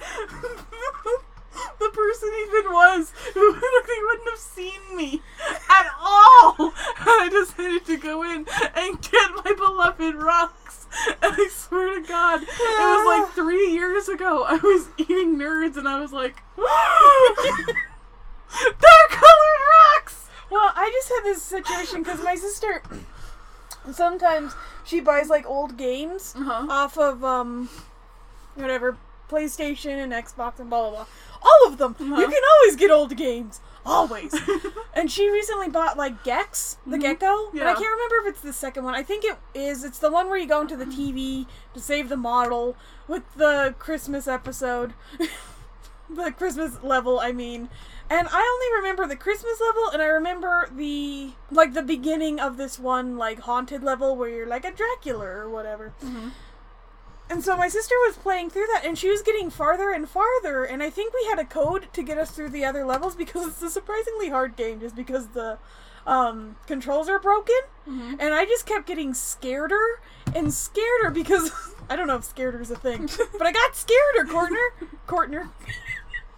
the 1.78 1.88
person 1.92 2.30
even 2.46 2.72
was. 2.72 3.12
Who 3.34 3.52
they 3.60 4.02
wouldn't 4.02 4.30
have 4.30 4.38
seen 4.38 4.96
me 4.96 5.22
at 5.70 5.86
all. 6.00 6.72
I 6.78 7.28
decided 7.30 7.84
to 7.86 7.96
go 7.96 8.22
in 8.22 8.46
and 8.74 9.00
get 9.02 9.30
my 9.44 9.52
beloved 9.56 10.14
rocks. 10.16 10.86
And 11.22 11.34
I 11.36 11.48
swear 11.50 12.00
to 12.00 12.06
God, 12.06 12.42
it 12.42 12.48
was 12.48 13.06
like 13.24 13.30
three 13.34 13.70
years 13.72 14.08
ago. 14.08 14.44
I 14.46 14.54
was 14.56 14.88
eating 14.98 15.36
nerds 15.38 15.76
and 15.76 15.88
I 15.88 16.00
was 16.00 16.12
like, 16.12 16.42
they're 16.56 16.66
colored 19.08 19.62
rocks. 19.96 20.28
Well, 20.50 20.70
I 20.74 20.90
just 20.92 21.08
had 21.08 21.22
this 21.24 21.42
situation 21.42 22.02
because 22.02 22.22
my 22.22 22.34
sister 22.34 22.82
sometimes 23.92 24.52
she 24.84 25.00
buys 25.00 25.30
like 25.30 25.46
old 25.46 25.78
games 25.78 26.34
Uh-huh. 26.36 26.66
off 26.68 26.98
of 26.98 27.24
um 27.24 27.70
whatever 28.54 28.98
PlayStation 29.32 30.02
and 30.02 30.12
Xbox 30.12 30.60
and 30.60 30.68
blah 30.70 30.82
blah 30.82 30.90
blah. 30.90 31.06
All 31.42 31.72
of 31.72 31.78
them. 31.78 31.96
Uh-huh. 31.98 32.20
You 32.20 32.26
can 32.28 32.42
always 32.60 32.76
get 32.76 32.90
old 32.90 33.16
games. 33.16 33.60
Always. 33.84 34.32
and 34.94 35.10
she 35.10 35.28
recently 35.30 35.68
bought 35.68 35.96
like 35.96 36.22
Gex, 36.22 36.76
the 36.86 36.96
Mhm. 36.98 37.00
gecko. 37.00 37.50
But 37.52 37.62
I 37.66 37.72
can't 37.74 37.90
remember 37.90 38.16
if 38.22 38.26
it's 38.34 38.40
the 38.42 38.52
second 38.52 38.84
one. 38.84 38.94
I 38.94 39.02
think 39.02 39.24
it 39.24 39.38
is. 39.54 39.82
It's 39.82 39.98
the 39.98 40.10
one 40.10 40.28
where 40.28 40.38
you 40.38 40.46
go 40.46 40.60
into 40.60 40.76
the 40.76 40.84
TV 40.86 41.46
to 41.74 41.80
save 41.80 42.08
the 42.08 42.16
model 42.16 42.76
with 43.08 43.22
the 43.34 43.74
Christmas 43.80 44.28
episode. 44.28 44.92
the 46.10 46.30
Christmas 46.30 46.82
level, 46.82 47.18
I 47.18 47.32
mean. 47.32 47.68
And 48.10 48.28
I 48.30 48.40
only 48.54 48.76
remember 48.82 49.06
the 49.06 49.16
Christmas 49.16 49.58
level 49.60 49.88
and 49.92 50.02
I 50.02 50.06
remember 50.06 50.68
the 50.70 51.32
like 51.50 51.72
the 51.72 51.82
beginning 51.82 52.38
of 52.38 52.58
this 52.58 52.78
one 52.78 53.16
like 53.16 53.40
haunted 53.40 53.82
level 53.82 54.14
where 54.16 54.28
you're 54.28 54.46
like 54.46 54.64
a 54.66 54.70
Dracula 54.70 55.24
or 55.24 55.48
whatever. 55.48 55.92
Mhm. 56.04 56.32
And 57.32 57.42
so 57.42 57.56
my 57.56 57.68
sister 57.68 57.94
was 58.06 58.16
playing 58.18 58.50
through 58.50 58.66
that 58.74 58.84
and 58.84 58.98
she 58.98 59.08
was 59.08 59.22
getting 59.22 59.48
farther 59.48 59.90
and 59.90 60.06
farther 60.06 60.64
and 60.64 60.82
I 60.82 60.90
think 60.90 61.14
we 61.14 61.24
had 61.30 61.38
a 61.38 61.44
code 61.46 61.86
to 61.94 62.02
get 62.02 62.18
us 62.18 62.30
through 62.30 62.50
the 62.50 62.64
other 62.66 62.84
levels 62.84 63.16
because 63.16 63.46
it's 63.48 63.62
a 63.62 63.70
surprisingly 63.70 64.28
hard 64.28 64.54
game 64.54 64.80
just 64.80 64.94
because 64.94 65.28
the 65.28 65.56
um, 66.06 66.56
controls 66.66 67.08
are 67.08 67.18
broken 67.18 67.54
Mhm. 67.88 68.16
and 68.20 68.34
I 68.34 68.44
just 68.44 68.66
kept 68.66 68.86
getting 68.86 69.12
scareder 69.14 69.94
and 70.34 70.48
scareder 70.48 71.12
because 71.14 71.50
I 71.90 71.96
don't 71.96 72.06
know 72.06 72.16
if 72.16 72.22
scareder 72.22 72.60
is 72.60 72.70
a 72.70 72.76
thing, 72.76 73.08
but 73.38 73.46
I 73.46 73.52
got 73.52 73.72
scareder, 73.72 74.26
Courtner. 74.28 74.88
Courtner. 75.08 75.48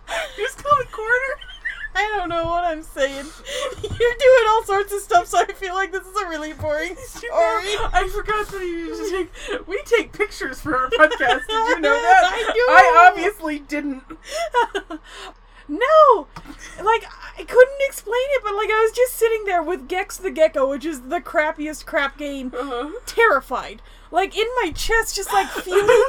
You 0.08 0.14
just 0.44 0.62
call 0.62 0.78
it 0.78 0.92
corner? 0.92 1.32
I 1.96 2.12
don't 2.16 2.28
know 2.28 2.44
what 2.46 2.64
I'm 2.64 2.82
saying. 2.82 3.26
You're 3.82 3.90
doing 4.18 4.44
all 4.48 4.64
sorts 4.64 4.92
of 4.92 5.00
stuff, 5.00 5.26
so 5.28 5.38
I 5.38 5.46
feel 5.52 5.74
like 5.74 5.92
this 5.92 6.04
is 6.06 6.16
a 6.22 6.28
really 6.28 6.52
boring 6.52 6.96
story. 7.06 7.30
I 7.32 8.08
forgot 8.12 8.48
that 8.48 8.60
you 8.60 8.66
used 8.66 9.10
to 9.12 9.16
take. 9.58 9.66
We 9.68 9.80
take 9.84 10.12
pictures 10.12 10.60
for 10.60 10.76
our 10.76 10.90
podcast. 10.90 11.46
Did 11.46 11.68
you 11.68 11.80
know 11.80 11.94
that? 12.02 12.24
I 12.24 12.52
do. 12.52 12.60
I 12.60 13.08
obviously 13.10 13.58
didn't. 13.60 14.02
no! 15.68 16.26
Like, 16.82 17.04
I 17.38 17.44
couldn't 17.44 17.80
explain 17.82 18.14
it, 18.32 18.42
but 18.44 18.54
like, 18.54 18.68
I 18.70 18.82
was 18.82 18.92
just 18.92 19.14
sitting 19.14 19.44
there 19.44 19.62
with 19.62 19.88
Gex 19.88 20.16
the 20.16 20.30
Gecko, 20.30 20.68
which 20.68 20.84
is 20.84 21.02
the 21.02 21.20
crappiest 21.20 21.86
crap 21.86 22.18
game, 22.18 22.52
Uh-huh. 22.54 22.90
terrified. 23.06 23.80
Like, 24.14 24.36
in 24.36 24.46
my 24.62 24.70
chest, 24.70 25.16
just 25.16 25.32
like 25.32 25.48
feeling 25.48 26.04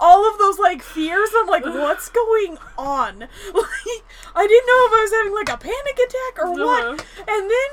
all 0.00 0.28
of 0.30 0.38
those 0.38 0.58
like 0.58 0.82
fears. 0.82 1.28
I'm 1.36 1.46
like, 1.46 1.64
what's 1.66 2.08
going 2.08 2.56
on? 2.78 3.28
Like, 3.54 4.04
I 4.34 4.46
didn't 4.46 4.66
know 4.66 4.86
if 4.86 4.92
I 4.92 5.02
was 5.02 5.12
having 5.12 5.34
like 5.34 5.48
a 5.50 5.56
panic 5.58 5.98
attack 6.06 6.38
or 6.44 6.52
what. 6.52 6.84
Uh-huh. 7.00 7.24
And 7.28 7.50
then 7.50 7.68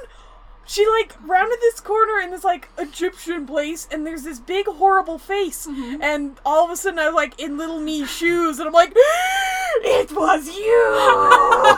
she 0.66 0.86
like 0.90 1.16
rounded 1.26 1.60
this 1.62 1.80
corner 1.80 2.20
in 2.22 2.32
this 2.32 2.44
like 2.44 2.68
Egyptian 2.78 3.46
place, 3.48 3.88
and 3.92 4.06
there's 4.06 4.24
this 4.24 4.40
big 4.40 4.66
horrible 4.68 5.18
face, 5.18 5.66
Mhm. 5.66 6.00
and 6.04 6.38
all 6.46 6.66
of 6.66 6.72
a 6.72 6.76
sudden 6.76 7.00
I 7.00 7.06
was 7.06 7.16
like 7.16 7.40
in 7.40 7.58
little 7.58 7.80
me 7.80 8.06
shoes, 8.06 8.60
and 8.60 8.68
I'm 8.68 8.74
like, 8.74 8.92
it 9.84 10.12
was 10.12 10.48
you. 10.48 10.84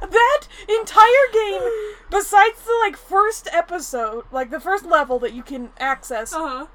that 0.00 0.40
entire 0.68 1.26
game, 1.32 1.62
besides 2.10 2.62
the 2.64 2.76
like 2.82 2.96
first 2.96 3.48
episode, 3.52 4.24
like 4.30 4.50
the 4.50 4.60
first 4.60 4.84
level 4.84 5.18
that 5.20 5.32
you 5.32 5.42
can 5.42 5.70
access, 5.78 6.32
Uh-huh. 6.34 6.66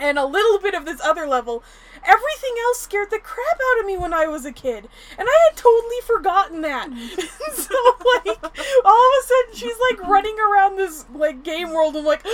And 0.00 0.18
a 0.18 0.26
little 0.26 0.58
bit 0.58 0.74
of 0.74 0.84
this 0.84 1.00
other 1.00 1.26
level, 1.26 1.62
everything 2.02 2.54
else 2.64 2.80
scared 2.80 3.10
the 3.10 3.18
crap 3.18 3.58
out 3.72 3.80
of 3.80 3.86
me 3.86 3.96
when 3.96 4.12
I 4.12 4.26
was 4.26 4.44
a 4.44 4.52
kid. 4.52 4.88
And 5.18 5.28
I 5.28 5.38
had 5.48 5.56
totally 5.56 6.00
forgotten 6.06 6.60
that. 6.62 6.88
so 7.54 7.74
like 8.16 8.38
all 8.84 9.06
of 9.06 9.12
a 9.20 9.26
sudden 9.26 9.54
she's 9.54 9.76
like 9.90 10.06
running 10.08 10.36
around 10.38 10.76
this 10.76 11.04
like 11.14 11.42
game 11.42 11.70
world 11.72 11.96
and 11.96 12.06
like 12.06 12.24
like 12.24 12.30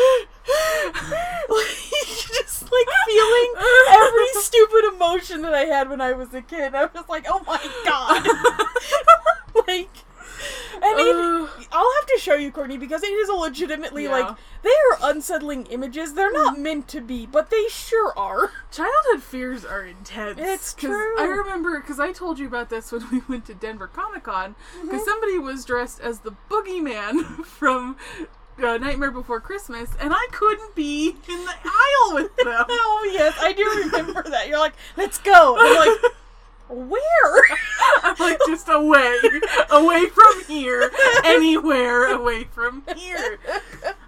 just 1.48 2.62
like 2.62 2.88
feeling 3.06 3.54
every 3.90 4.28
stupid 4.34 4.84
emotion 4.94 5.42
that 5.42 5.54
I 5.54 5.64
had 5.64 5.88
when 5.88 6.00
I 6.00 6.12
was 6.12 6.32
a 6.34 6.42
kid. 6.42 6.74
I 6.74 6.86
was 6.86 7.08
like, 7.08 7.26
"Oh 7.28 7.42
my 7.46 7.60
god." 7.84 8.26
like 9.66 9.90
and 10.82 10.98
Ugh. 10.98 11.59
I'll 11.72 11.92
have 12.00 12.06
to 12.06 12.18
show 12.18 12.34
you, 12.34 12.50
Courtney, 12.50 12.78
because 12.78 13.02
it 13.02 13.08
is 13.12 13.28
a 13.28 13.34
legitimately 13.34 14.04
Yeah. 14.04 14.10
like 14.12 14.36
they 14.62 14.70
are 14.70 15.10
unsettling 15.10 15.66
images. 15.66 16.14
They're 16.14 16.32
not 16.32 16.58
meant 16.58 16.88
to 16.88 17.00
be, 17.00 17.26
but 17.26 17.50
they 17.50 17.64
sure 17.68 18.12
are. 18.18 18.50
Childhood 18.72 19.22
fears 19.22 19.64
are 19.64 19.84
intense. 19.84 20.38
It's 20.40 20.74
true. 20.74 21.18
I 21.18 21.24
remember 21.24 21.80
because 21.80 22.00
I 22.00 22.12
told 22.12 22.38
you 22.38 22.46
about 22.46 22.70
this 22.70 22.92
when 22.92 23.08
we 23.12 23.22
went 23.28 23.44
to 23.46 23.54
Denver 23.54 23.86
Comic 23.86 24.24
Con 24.24 24.54
because 24.82 25.04
somebody 25.04 25.38
was 25.38 25.64
dressed 25.64 26.00
as 26.00 26.20
the 26.20 26.32
boogeyman 26.50 27.44
from 27.44 27.96
uh, 28.62 28.76
Nightmare 28.76 29.10
Before 29.10 29.40
Christmas, 29.40 29.90
and 30.00 30.12
I 30.14 30.26
couldn't 30.32 30.74
be 30.74 31.08
in 31.28 31.44
the 31.44 31.54
aisle 31.64 32.14
with 32.14 32.36
them. 32.36 32.66
Oh 32.68 33.10
yes, 33.14 33.34
I 33.40 33.52
do 33.54 33.64
remember 33.84 34.22
that. 34.28 34.48
You're 34.48 34.58
like, 34.58 34.74
let's 34.96 35.18
go. 35.18 35.56
And 35.58 35.66
I'm 35.66 35.76
like, 35.88 36.12
where? 36.70 37.44
I'm 38.02 38.16
like 38.18 38.38
just 38.46 38.68
away, 38.68 39.18
away 39.70 40.06
from 40.06 40.44
here, 40.46 40.90
anywhere 41.24 42.06
away 42.12 42.44
from 42.44 42.84
here. 42.96 43.38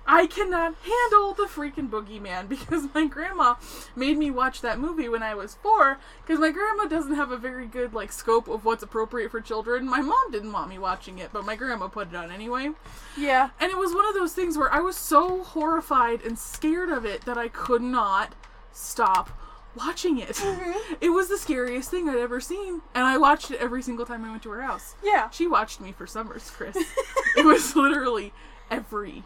I 0.06 0.26
cannot 0.26 0.74
handle 0.82 1.34
the 1.34 1.44
freaking 1.44 1.88
boogeyman 1.88 2.48
because 2.48 2.88
my 2.94 3.06
grandma 3.06 3.54
made 3.96 4.18
me 4.18 4.30
watch 4.30 4.60
that 4.60 4.78
movie 4.78 5.08
when 5.08 5.22
I 5.22 5.34
was 5.34 5.54
four. 5.54 5.98
Because 6.22 6.38
my 6.38 6.50
grandma 6.50 6.84
doesn't 6.84 7.14
have 7.14 7.30
a 7.30 7.36
very 7.36 7.66
good 7.66 7.94
like 7.94 8.12
scope 8.12 8.48
of 8.48 8.64
what's 8.64 8.82
appropriate 8.82 9.30
for 9.30 9.40
children. 9.40 9.88
My 9.88 10.00
mom 10.00 10.30
didn't 10.30 10.52
want 10.52 10.68
me 10.68 10.78
watching 10.78 11.18
it, 11.18 11.30
but 11.32 11.44
my 11.44 11.56
grandma 11.56 11.88
put 11.88 12.08
it 12.08 12.16
on 12.16 12.30
anyway. 12.30 12.70
Yeah. 13.16 13.50
And 13.60 13.70
it 13.70 13.78
was 13.78 13.94
one 13.94 14.06
of 14.06 14.14
those 14.14 14.32
things 14.32 14.58
where 14.58 14.72
I 14.72 14.80
was 14.80 14.96
so 14.96 15.42
horrified 15.42 16.22
and 16.22 16.38
scared 16.38 16.90
of 16.90 17.04
it 17.04 17.24
that 17.24 17.38
I 17.38 17.48
could 17.48 17.82
not 17.82 18.34
stop 18.72 19.30
watching 19.76 20.18
it. 20.18 20.36
Mm-hmm. 20.36 20.94
It 21.00 21.10
was 21.10 21.28
the 21.28 21.38
scariest 21.38 21.90
thing 21.90 22.08
I'd 22.08 22.18
ever 22.18 22.40
seen, 22.40 22.82
and 22.94 23.04
I 23.04 23.18
watched 23.18 23.50
it 23.50 23.60
every 23.60 23.82
single 23.82 24.06
time 24.06 24.24
I 24.24 24.30
went 24.30 24.42
to 24.44 24.50
her 24.50 24.62
house. 24.62 24.94
Yeah. 25.02 25.30
She 25.30 25.46
watched 25.46 25.80
me 25.80 25.92
for 25.92 26.06
summers, 26.06 26.50
Kris. 26.50 26.76
it 27.36 27.44
was 27.44 27.74
literally 27.76 28.32
every 28.70 29.24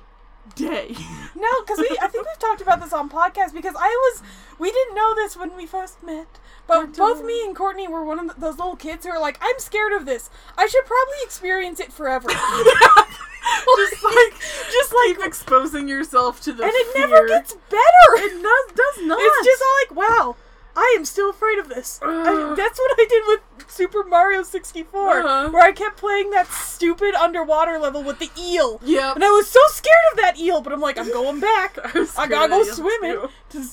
day. 0.54 0.94
No, 1.34 1.48
because 1.62 1.78
we 1.78 1.98
I 2.00 2.08
think 2.08 2.26
we've 2.26 2.38
talked 2.38 2.60
about 2.60 2.80
this 2.80 2.92
on 2.92 3.10
podcast 3.10 3.52
because 3.52 3.74
I 3.76 3.88
was 3.88 4.22
we 4.58 4.70
didn't 4.70 4.94
know 4.94 5.14
this 5.14 5.36
when 5.36 5.56
we 5.56 5.66
first 5.66 6.02
met, 6.02 6.26
but 6.66 6.96
both 6.96 7.24
me 7.24 7.44
and 7.44 7.54
Courtney 7.54 7.86
were 7.88 8.04
one 8.04 8.18
of 8.18 8.24
th- 8.26 8.36
those 8.38 8.58
little 8.58 8.76
kids 8.76 9.04
who 9.06 9.12
are 9.12 9.20
like, 9.20 9.38
I'm 9.40 9.58
scared 9.58 9.92
of 9.92 10.04
this. 10.06 10.30
I 10.58 10.66
should 10.66 10.84
probably 10.84 11.16
experience 11.22 11.78
it 11.80 11.92
forever. 11.92 12.28
just 13.76 14.02
like 14.04 14.32
just 14.72 14.92
like, 14.92 15.16
keep 15.16 15.24
exposing 15.26 15.88
yourself 15.88 16.40
to 16.42 16.52
the 16.52 16.64
and 16.64 16.72
it 16.74 16.86
fear. 16.92 17.06
never 17.08 17.28
gets 17.28 17.54
better. 17.54 18.10
It 18.16 18.42
does, 18.42 18.76
does 18.76 19.04
not. 19.06 19.18
It's 19.20 19.46
just 19.46 19.62
all 19.62 19.76
like, 19.96 20.08
wow, 20.08 20.36
I 20.76 20.94
am 20.98 21.04
still 21.04 21.30
afraid 21.30 21.58
of 21.58 21.68
this. 21.68 22.00
I- 22.04 22.54
that's 22.56 22.78
what 22.78 22.90
I 22.98 23.06
did 23.08 23.22
with 23.26 23.70
Super 23.70 24.04
Mario 24.04 24.42
64, 24.42 25.20
Uh-huh. 25.20 25.50
where 25.50 25.62
I 25.62 25.72
kept 25.72 25.96
playing 25.96 26.30
that 26.30 26.46
stupid 26.48 27.14
underwater 27.14 27.78
level 27.78 28.02
with 28.02 28.18
the 28.18 28.30
eel. 28.38 28.80
Yeah. 28.84 29.12
And 29.14 29.22
I 29.24 29.30
was 29.30 29.48
so 29.48 29.60
scared 29.68 29.94
of 30.12 30.18
that 30.18 30.38
eel, 30.38 30.60
but 30.60 30.72
I'm 30.72 30.80
like, 30.80 30.98
I'm 30.98 31.10
going 31.12 31.40
back. 31.40 31.78
I, 31.84 32.06
I 32.18 32.26
gotta 32.26 32.48
go 32.48 32.64
swimming. 32.64 33.28
to 33.50 33.64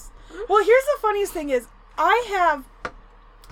Well, 0.50 0.64
here's 0.64 0.86
the 0.86 0.98
funniest 1.02 1.34
thing 1.34 1.50
is, 1.50 1.68
I 1.98 2.26
have 2.30 2.66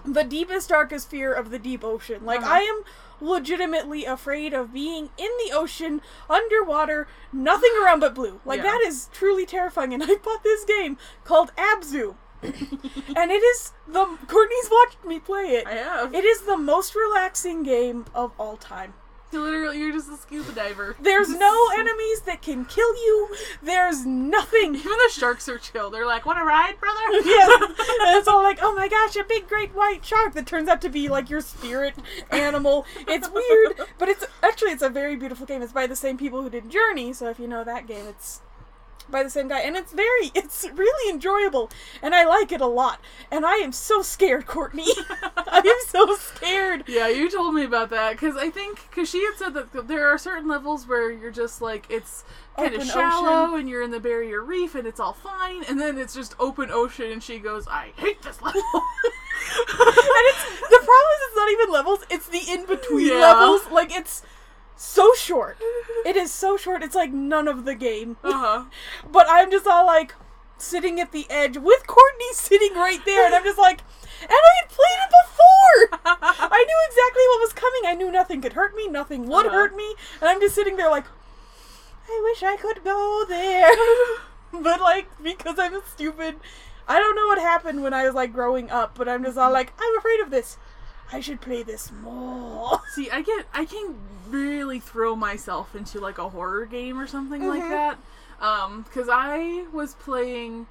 the 0.05 0.23
deepest, 0.23 0.69
darkest 0.69 1.09
fear 1.09 1.33
of 1.33 1.49
the 1.51 1.59
deep 1.59 1.83
ocean. 1.83 2.25
Like, 2.25 2.41
Uh-huh. 2.41 2.53
I 2.53 2.59
am 2.61 2.83
legitimately 3.19 4.05
afraid 4.05 4.53
of 4.53 4.73
being 4.73 5.09
in 5.17 5.29
the 5.45 5.51
ocean, 5.53 6.01
underwater, 6.29 7.07
nothing 7.31 7.71
around 7.83 7.99
but 7.99 8.13
blue. 8.15 8.41
Like, 8.45 8.57
Yeah. 8.57 8.71
that 8.71 8.81
is 8.81 9.09
truly 9.13 9.45
terrifying. 9.45 9.93
And 9.93 10.03
I 10.07 10.15
bought 10.15 10.43
this 10.43 10.65
game 10.65 10.97
called 11.23 11.51
Abzu. 11.55 12.15
and 12.43 13.31
it 13.31 13.43
is 13.43 13.71
the. 13.87 14.03
Courtney's 14.27 14.67
watched 14.71 15.05
me 15.05 15.19
play 15.19 15.51
it. 15.51 15.67
I 15.67 15.73
have. 15.73 16.15
It 16.15 16.25
is 16.25 16.41
the 16.41 16.57
most 16.57 16.95
relaxing 16.95 17.61
game 17.61 18.05
of 18.15 18.31
all 18.39 18.57
time. 18.57 18.95
Literally, 19.39 19.79
you're 19.79 19.91
just 19.91 20.09
a 20.09 20.17
scuba 20.17 20.51
diver. 20.51 20.95
There's 20.99 21.29
no 21.37 21.69
enemies 21.77 22.21
that 22.21 22.41
can 22.41 22.65
kill 22.65 22.93
you. 22.95 23.35
There's 23.61 24.05
nothing. 24.05 24.75
Even 24.75 24.91
the 24.91 25.11
sharks 25.11 25.47
are 25.47 25.57
chill. 25.57 25.89
They're 25.89 26.05
like, 26.05 26.25
"Want 26.25 26.39
to 26.39 26.45
ride, 26.45 26.79
brother?" 26.79 26.99
yeah, 27.25 27.47
and 27.61 28.17
it's 28.17 28.27
all 28.27 28.43
like, 28.43 28.59
oh 28.61 28.75
my 28.75 28.87
gosh, 28.87 29.15
a 29.15 29.23
big 29.23 29.47
great 29.47 29.73
white 29.73 30.03
shark 30.03 30.33
that 30.33 30.45
turns 30.45 30.67
out 30.67 30.81
to 30.81 30.89
be 30.89 31.07
like 31.07 31.29
your 31.29 31.41
spirit 31.41 31.95
animal. 32.29 32.85
It's 33.07 33.29
weird, 33.29 33.87
but 33.97 34.09
it's 34.09 34.25
actually 34.43 34.71
it's 34.71 34.83
a 34.83 34.89
very 34.89 35.15
beautiful 35.15 35.45
game. 35.45 35.61
It's 35.61 35.73
by 35.73 35.87
the 35.87 35.95
same 35.95 36.17
people 36.17 36.41
who 36.41 36.49
did 36.49 36.69
Journey, 36.69 37.13
so 37.13 37.29
if 37.29 37.39
you 37.39 37.47
know 37.47 37.63
that 37.63 37.87
game, 37.87 38.05
it's 38.07 38.41
by 39.11 39.23
the 39.23 39.29
same 39.29 39.47
guy, 39.47 39.59
and 39.59 39.75
it's 39.75 39.91
very, 39.93 40.31
it's 40.35 40.67
really 40.73 41.11
enjoyable, 41.13 41.69
and 42.01 42.15
I 42.15 42.25
like 42.25 42.51
it 42.51 42.61
a 42.61 42.65
lot. 42.67 42.99
And 43.31 43.45
I 43.45 43.55
am 43.55 43.71
so 43.71 44.01
scared, 44.01 44.45
Courtney. 44.47 44.87
I 45.37 45.59
am 45.65 45.87
so 45.87 46.15
scared. 46.15 46.83
Yeah, 46.87 47.07
you 47.07 47.29
told 47.29 47.53
me 47.53 47.63
about 47.63 47.89
that 47.91 48.13
because 48.13 48.35
I 48.37 48.49
think 48.49 48.87
because 48.89 49.09
she 49.09 49.23
had 49.23 49.35
said 49.37 49.53
that 49.53 49.87
there 49.87 50.07
are 50.07 50.17
certain 50.17 50.47
levels 50.47 50.87
where 50.87 51.11
you're 51.11 51.31
just 51.31 51.61
like 51.61 51.85
it's 51.89 52.23
kind 52.57 52.73
of 52.75 52.83
shallow 52.85 53.45
ocean. 53.47 53.59
and 53.61 53.69
you're 53.69 53.81
in 53.81 53.91
the 53.91 53.99
barrier 53.99 54.41
reef 54.43 54.75
and 54.75 54.87
it's 54.87 54.99
all 54.99 55.13
fine, 55.13 55.63
and 55.69 55.79
then 55.79 55.97
it's 55.97 56.13
just 56.13 56.35
open 56.39 56.69
ocean 56.71 57.11
and 57.11 57.21
she 57.23 57.39
goes, 57.39 57.67
"I 57.67 57.91
hate 57.97 58.21
this 58.21 58.41
level." 58.41 58.61
And 59.51 60.27
it's 60.29 60.43
the 60.61 60.77
problem 60.77 61.11
is 61.15 61.21
it's 61.27 61.35
not 61.35 61.51
even 61.51 61.71
levels; 61.71 61.99
it's 62.09 62.27
the 62.27 62.41
in 62.51 62.65
between 62.65 63.07
Yeah. 63.07 63.19
levels. 63.21 63.69
Like 63.71 63.91
it's 63.95 64.21
so 64.81 65.13
short. 65.13 65.57
It 66.05 66.15
is 66.15 66.31
so 66.31 66.57
short. 66.57 66.81
It's 66.83 66.95
like 66.95 67.11
none 67.11 67.47
of 67.47 67.65
the 67.65 67.75
game. 67.75 68.17
uh 68.23 68.31
huh. 68.33 68.63
But 69.11 69.27
I'm 69.29 69.51
just 69.51 69.67
all 69.67 69.85
like 69.85 70.15
sitting 70.57 70.99
at 70.99 71.11
the 71.11 71.25
edge 71.29 71.57
with 71.57 71.85
Courtney 71.87 72.33
sitting 72.33 72.73
right 72.75 73.03
there, 73.05 73.25
and 73.25 73.33
I'm 73.35 73.43
just 73.43 73.57
like, 73.59 73.81
and 74.21 74.29
I 74.31 74.51
had 74.61 74.69
played 74.69 74.99
it 75.05 75.11
before. 75.23 75.99
I 76.51 76.65
knew 76.67 76.79
exactly 76.87 77.23
what 77.29 77.41
was 77.41 77.53
coming. 77.53 77.81
I 77.85 77.95
knew 77.95 78.11
nothing 78.11 78.41
could 78.41 78.53
hurt 78.53 78.75
me, 78.75 78.87
nothing 78.87 79.27
would 79.27 79.45
Uh-huh. 79.47 79.55
hurt 79.55 79.75
me, 79.75 79.95
and 80.19 80.29
I'm 80.29 80.39
just 80.41 80.55
sitting 80.55 80.75
there 80.77 80.89
like, 80.89 81.05
I 82.09 82.21
wish 82.23 82.43
I 82.43 82.57
could 82.57 82.83
go 82.83 83.25
there, 83.27 83.71
but 84.51 84.81
like 84.81 85.07
because 85.23 85.57
I'm 85.59 85.79
stupid. 85.93 86.35
I 86.87 86.99
don't 86.99 87.15
know 87.15 87.27
what 87.27 87.37
happened 87.39 87.83
when 87.83 87.93
I 87.93 88.05
was 88.05 88.15
like 88.15 88.33
growing 88.33 88.69
up, 88.69 88.97
but 88.97 89.07
I'm 89.07 89.23
just 89.23 89.37
all 89.37 89.51
like, 89.51 89.71
I'm 89.79 89.97
afraid 89.97 90.19
of 90.19 90.29
this. 90.31 90.57
I 91.13 91.19
should 91.21 91.41
play 91.41 91.61
this 91.63 91.91
more. 91.91 92.81
See, 92.95 93.09
I 93.09 93.21
get 93.21 93.45
I 93.53 93.65
can 93.65 93.95
really 94.31 94.79
throw 94.79 95.15
myself 95.15 95.75
into 95.75 95.99
like 95.99 96.17
a 96.17 96.29
horror 96.29 96.65
game 96.65 96.99
or 96.99 97.07
something 97.07 97.47
like 97.47 97.63
Mhm. 97.63 97.69
that. 97.69 97.97
Um, 98.39 98.81
because 98.83 99.07
I 99.11 99.65
was 99.71 99.93
playing, 99.95 100.67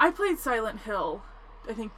I 0.00 0.10
played 0.10 0.38
Silent 0.38 0.80
Hill, 0.80 1.22
I 1.68 1.72
think 1.72 1.94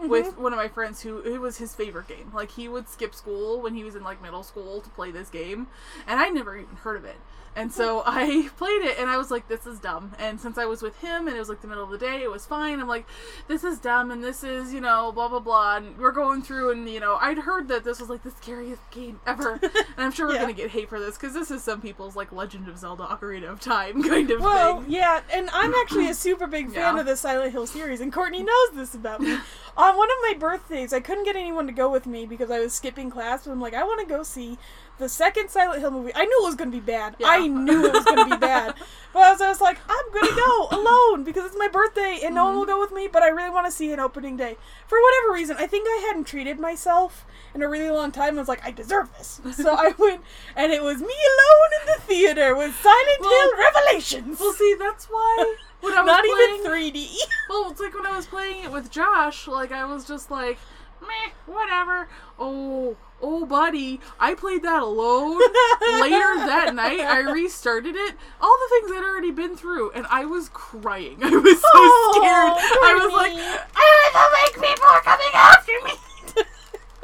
2 0.00 0.08
with 0.08 0.26
mm-hmm. 0.26 0.42
one 0.42 0.52
of 0.52 0.56
my 0.56 0.68
friends 0.68 1.02
who 1.02 1.18
it 1.20 1.38
was 1.38 1.58
his 1.58 1.74
favorite 1.74 2.08
game. 2.08 2.30
Like 2.34 2.52
he 2.52 2.68
would 2.68 2.88
skip 2.88 3.14
school 3.14 3.60
when 3.60 3.74
he 3.74 3.84
was 3.84 3.94
in 3.94 4.02
like 4.02 4.22
middle 4.22 4.42
school 4.42 4.80
to 4.80 4.90
play 4.90 5.10
this 5.10 5.28
game, 5.28 5.68
and 6.06 6.20
I 6.20 6.28
never 6.28 6.56
even 6.56 6.76
heard 6.76 6.96
of 6.96 7.04
it. 7.04 7.16
And 7.54 7.70
so 7.72 8.00
mm-hmm. 8.00 8.08
I 8.10 8.48
played 8.56 8.82
it 8.82 8.98
and 8.98 9.10
I 9.10 9.18
was 9.18 9.30
like, 9.30 9.48
this 9.48 9.66
is 9.66 9.78
dumb. 9.78 10.12
And 10.18 10.40
since 10.40 10.56
I 10.56 10.64
was 10.64 10.80
with 10.82 10.98
him 11.00 11.28
and 11.28 11.36
it 11.36 11.38
was 11.38 11.48
like 11.48 11.60
the 11.60 11.68
middle 11.68 11.84
of 11.84 11.90
the 11.90 11.98
day, 11.98 12.22
it 12.22 12.30
was 12.30 12.46
fine. 12.46 12.80
I'm 12.80 12.88
like, 12.88 13.06
this 13.46 13.62
is 13.62 13.78
dumb 13.78 14.10
and 14.10 14.24
this 14.24 14.42
is, 14.42 14.72
you 14.72 14.80
know, 14.80 15.12
blah, 15.12 15.28
blah, 15.28 15.40
blah. 15.40 15.76
And 15.76 15.98
we're 15.98 16.12
going 16.12 16.42
through 16.42 16.70
and, 16.70 16.88
you 16.88 17.00
know, 17.00 17.18
I'd 17.20 17.38
heard 17.38 17.68
that 17.68 17.84
this 17.84 18.00
was 18.00 18.08
like 18.08 18.22
the 18.22 18.30
scariest 18.30 18.82
game 18.90 19.20
ever. 19.26 19.60
And 19.94 20.06
I'm 20.06 20.12
sure 20.12 20.28
we're 20.28 20.34
Yeah. 20.34 20.42
going 20.42 20.54
to 20.54 20.62
get 20.62 20.70
hate 20.70 20.88
for 20.88 20.98
this 20.98 21.18
because 21.18 21.34
this 21.34 21.50
is 21.50 21.62
some 21.62 21.82
people's 21.82 22.16
like 22.16 22.32
Legend 22.32 22.68
of 22.68 22.78
Zelda 22.78 23.04
Ocarina 23.04 23.50
of 23.50 23.60
Time 23.60 24.02
kind 24.08 24.30
of 24.30 24.40
Well, 24.40 24.80
thing. 24.80 24.90
yeah, 24.90 25.20
and 25.32 25.50
I'm 25.52 25.74
actually 25.74 26.08
a 26.08 26.14
super 26.14 26.46
big 26.46 26.66
fan 26.72 26.94
Yeah. 26.94 27.00
of 27.00 27.06
the 27.06 27.16
Silent 27.16 27.52
Hill 27.52 27.66
series, 27.66 28.00
and 28.00 28.10
Courtney 28.12 28.42
knows 28.42 28.70
this 28.74 28.94
about 28.94 29.20
me. 29.20 29.36
On 29.82 29.96
one 29.96 30.08
of 30.08 30.16
my 30.22 30.34
birthdays, 30.38 30.92
I 30.92 31.00
couldn't 31.00 31.24
get 31.24 31.34
anyone 31.34 31.66
to 31.66 31.72
go 31.72 31.90
with 31.90 32.06
me 32.06 32.24
because 32.24 32.52
I 32.52 32.60
was 32.60 32.72
skipping 32.72 33.10
class, 33.10 33.44
but 33.44 33.50
I'm 33.50 33.60
like, 33.60 33.74
I 33.74 33.82
want 33.82 33.98
to 33.98 34.06
go 34.06 34.22
see 34.22 34.56
the 34.98 35.08
second 35.08 35.50
Silent 35.50 35.80
Hill 35.80 35.90
movie. 35.90 36.12
I 36.14 36.24
knew 36.24 36.40
it 36.40 36.46
was 36.46 36.54
going 36.54 36.70
to 36.70 36.76
be 36.76 36.80
bad. 36.80 37.16
Yeah. 37.18 37.26
I 37.26 37.48
knew 37.48 37.86
it 37.86 37.92
was 37.92 38.04
going 38.04 38.28
to 38.28 38.36
be 38.36 38.40
bad. 38.40 38.74
But 39.12 39.24
I 39.24 39.32
was, 39.32 39.42
I 39.42 39.48
was 39.48 39.60
like, 39.60 39.78
I'm 39.90 40.12
going 40.12 40.30
to 40.30 40.40
go 40.40 40.68
alone 40.70 41.22
because 41.22 41.44
it's 41.44 41.58
my 41.58 41.68
birthday 41.68 42.20
and 42.24 42.34
no 42.34 42.46
one 42.46 42.54
will 42.54 42.62
mm-hmm. 42.62 42.70
go 42.70 42.80
with 42.80 42.92
me, 42.92 43.08
but 43.12 43.22
I 43.22 43.28
really 43.28 43.50
want 43.50 43.66
to 43.66 43.72
see 43.72 43.92
an 43.92 44.00
opening 44.00 44.38
day. 44.38 44.56
For 44.86 44.96
whatever 45.02 45.34
reason, 45.34 45.56
I 45.58 45.66
think 45.66 45.86
I 45.86 46.02
hadn't 46.06 46.24
treated 46.24 46.58
myself 46.58 47.26
in 47.54 47.60
a 47.60 47.68
really 47.68 47.90
long 47.90 48.10
time. 48.10 48.36
I 48.36 48.40
was 48.40 48.48
like, 48.48 48.64
I 48.64 48.70
deserve 48.70 49.10
this. 49.18 49.38
So 49.52 49.74
I 49.74 49.92
went, 49.98 50.22
and 50.56 50.72
it 50.72 50.82
was 50.82 51.00
me 51.00 51.04
alone 51.06 51.70
in 51.80 51.86
the 51.88 52.00
theater 52.06 52.56
with 52.56 52.74
Silent 52.76 53.20
Well- 53.20 53.30
Hill 53.30 53.58
Revelations. 53.58 54.40
Well, 54.40 54.54
see, 54.54 54.76
that's 54.78 55.04
why 55.06 55.56
when 55.82 55.92
I 55.94 56.00
was 56.02 56.06
Not 56.06 56.24
playing, 56.24 56.92
even 56.92 57.02
3D. 57.02 57.16
Well, 57.50 57.70
it's 57.70 57.80
like 57.80 57.94
when 57.94 58.06
I 58.06 58.16
was 58.16 58.26
playing 58.26 58.64
it 58.64 58.72
with 58.72 58.90
Josh, 58.90 59.46
like 59.46 59.72
I 59.72 59.84
was 59.84 60.06
just 60.06 60.30
like, 60.30 60.58
meh, 61.02 61.32
whatever. 61.46 62.08
Oh, 62.38 62.96
oh, 63.20 63.44
buddy, 63.44 64.00
I 64.18 64.34
played 64.34 64.62
that 64.62 64.80
alone. 64.82 65.36
Later 66.00 66.36
that 66.46 66.72
night, 66.74 67.00
I 67.00 67.20
restarted 67.20 67.94
it. 67.94 68.14
All 68.40 68.56
the 68.58 68.68
things 68.70 68.92
I'd 68.92 69.04
already 69.04 69.30
been 69.32 69.54
through, 69.56 69.90
and 69.92 70.06
I 70.08 70.24
was 70.24 70.48
crying. 70.50 71.18
I 71.22 71.28
was 71.30 71.60
so 71.60 71.68
Oh, 71.74 72.12
scared. 72.16 72.82
I 72.82 72.94
was 73.04 73.12
like, 73.12 73.32
Courtney. 73.32 73.68
ah, 73.76 74.10
the 74.14 74.60
lake 74.62 74.70
people 74.70 74.88
are 74.88 75.02
coming 75.02 75.34
after 75.34 75.72
me. 75.84 75.92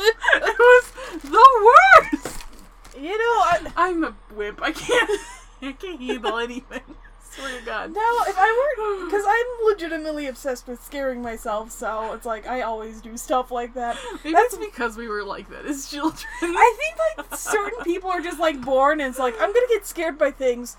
it 0.01 0.59
was 0.59 0.93
the 1.22 1.72
worst. 2.22 2.45
You 2.97 3.11
know, 3.18 3.35
I, 3.45 3.72
I'm 3.76 4.03
a 4.05 4.14
wimp. 4.35 4.61
I 4.62 4.72
can't. 4.72 5.11
I 5.61 5.72
can't 5.72 6.01
handle 6.01 6.39
anything. 6.39 6.81
Swear 7.39 7.59
to 7.59 7.64
God. 7.64 7.93
now 7.95 8.01
if 8.26 8.36
I 8.39 8.72
weren't, 8.78 9.11
because 9.11 9.24
I'm 9.28 9.66
legitimately 9.66 10.26
obsessed 10.26 10.66
with 10.66 10.82
scaring 10.84 11.22
myself, 11.22 11.70
so 11.70 12.12
it's 12.12 12.26
like 12.26 12.47
I 12.47 12.62
always 12.62 13.01
do 13.01 13.16
stuff 13.16 13.51
like 13.51 13.74
that. 13.74 13.97
Maybe 14.24 14.34
That's- 14.34 14.55
it's 14.55 14.64
because 14.64 14.97
we 14.97 15.09
were 15.09 15.22
like 15.24 15.49
that 15.51 15.64
as 15.66 15.89
children. 15.91 16.24
I 16.43 16.76
think 16.78 17.28
like 17.30 17.39
certain 17.39 17.82
people 17.84 18.11
are 18.11 18.20
just 18.20 18.39
like 18.41 18.61
born 18.61 19.01
and 19.01 19.11
it's 19.11 19.18
like 19.18 19.34
I'm 19.41 19.53
gonna 19.53 19.66
get 19.68 19.86
scared 19.86 20.18
by 20.18 20.30
things 20.30 20.76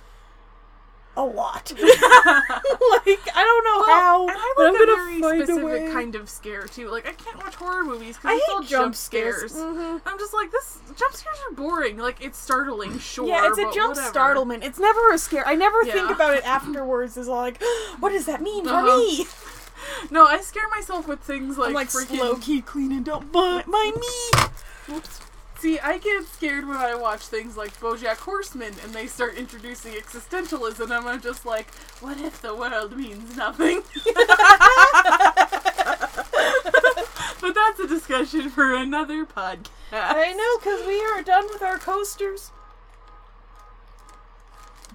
a 1.18 1.24
lot. 1.24 1.72
like 1.80 3.20
I 3.36 3.43
don't 3.43 3.64
know 3.66 3.86
how, 3.86 4.28
and 4.28 4.38
I 4.38 4.53
but 4.55 4.68
I'm 4.68 4.74
like 4.74 4.82
a 4.82 4.86
gonna 4.86 4.95
very 4.95 5.22
find 5.22 5.41
a 5.41 5.45
specific 5.45 5.64
way. 5.66 5.91
kind 5.91 6.16
of 6.16 6.30
scare 6.30 6.64
too. 6.64 6.89
Like 6.89 7.07
I 7.07 7.12
can't 7.14 7.38
watch 7.38 7.55
horror 7.55 7.84
movies 7.84 8.16
because 8.18 8.32
I 8.32 8.36
it's 8.36 8.45
hate 8.45 8.53
all 8.53 8.64
jump 8.64 8.95
scares. 8.95 9.53
Mhm. 9.53 10.01
I'm 10.05 10.18
just 10.20 10.34
like 10.34 10.51
this. 10.51 10.80
Jump 10.95 11.14
scares 11.14 11.38
are 11.49 11.55
boring. 11.55 11.97
Like 11.97 12.22
it's 12.22 12.38
startling, 12.38 12.99
sure. 12.99 13.28
Yeah, 13.28 13.47
it's 13.49 13.57
a 13.57 13.64
jump 13.74 13.95
whatever. 13.95 14.07
startlement. 14.10 14.64
It's 14.64 14.80
never 14.80 15.12
a 15.12 15.18
scare. 15.18 15.45
I 15.47 15.55
never 15.55 15.84
think 15.84 16.10
about 16.10 16.36
it 16.36 16.43
afterwards. 16.47 17.18
As 17.18 17.28
like, 17.28 17.62
what 17.99 18.10
does 18.12 18.26
that 18.28 18.41
mean 18.41 18.64
for 18.66 18.72
Uh-huh. 18.74 18.97
me? 18.97 19.26
No, 20.12 20.26
I 20.26 20.41
scare 20.41 20.68
myself 20.70 21.07
with 21.07 21.22
things 21.22 21.57
like, 21.57 21.70
I'm 21.70 21.74
like 21.74 21.88
freaking. 21.88 22.18
slow 22.18 22.36
key 22.36 22.62
cleaning. 22.62 23.01
Don't 23.03 23.32
mind, 23.34 23.66
mind 23.66 23.95
me. 23.95 24.95
Oops. 24.95 25.22
See, 25.60 25.78
I 25.78 25.97
get 25.97 26.26
scared 26.26 26.66
when 26.66 26.78
I 26.78 26.95
watch 26.95 27.24
things 27.24 27.57
like 27.57 27.78
BoJack 27.82 28.16
Horseman 28.16 28.74
and 28.82 28.93
they 28.93 29.07
start 29.07 29.36
introducing 29.36 29.91
existentialism, 29.91 30.84
and 30.84 30.93
I'm 30.93 31.20
just 31.20 31.45
like, 31.45 31.70
what 31.99 32.18
if 32.18 32.41
the 32.41 32.55
world 32.55 32.95
means 32.95 33.36
nothing? 33.36 33.84
but 37.41 37.53
that's 37.53 37.80
a 37.82 37.88
discussion 37.89 38.49
for 38.49 38.74
another 38.74 39.26
podcast. 39.26 39.68
I 39.91 40.32
know, 40.32 40.60
because 40.60 40.88
we 40.88 41.01
are 41.01 41.22
done 41.24 41.47
with 41.51 41.62
our 41.62 41.78
coasters. 41.78 42.51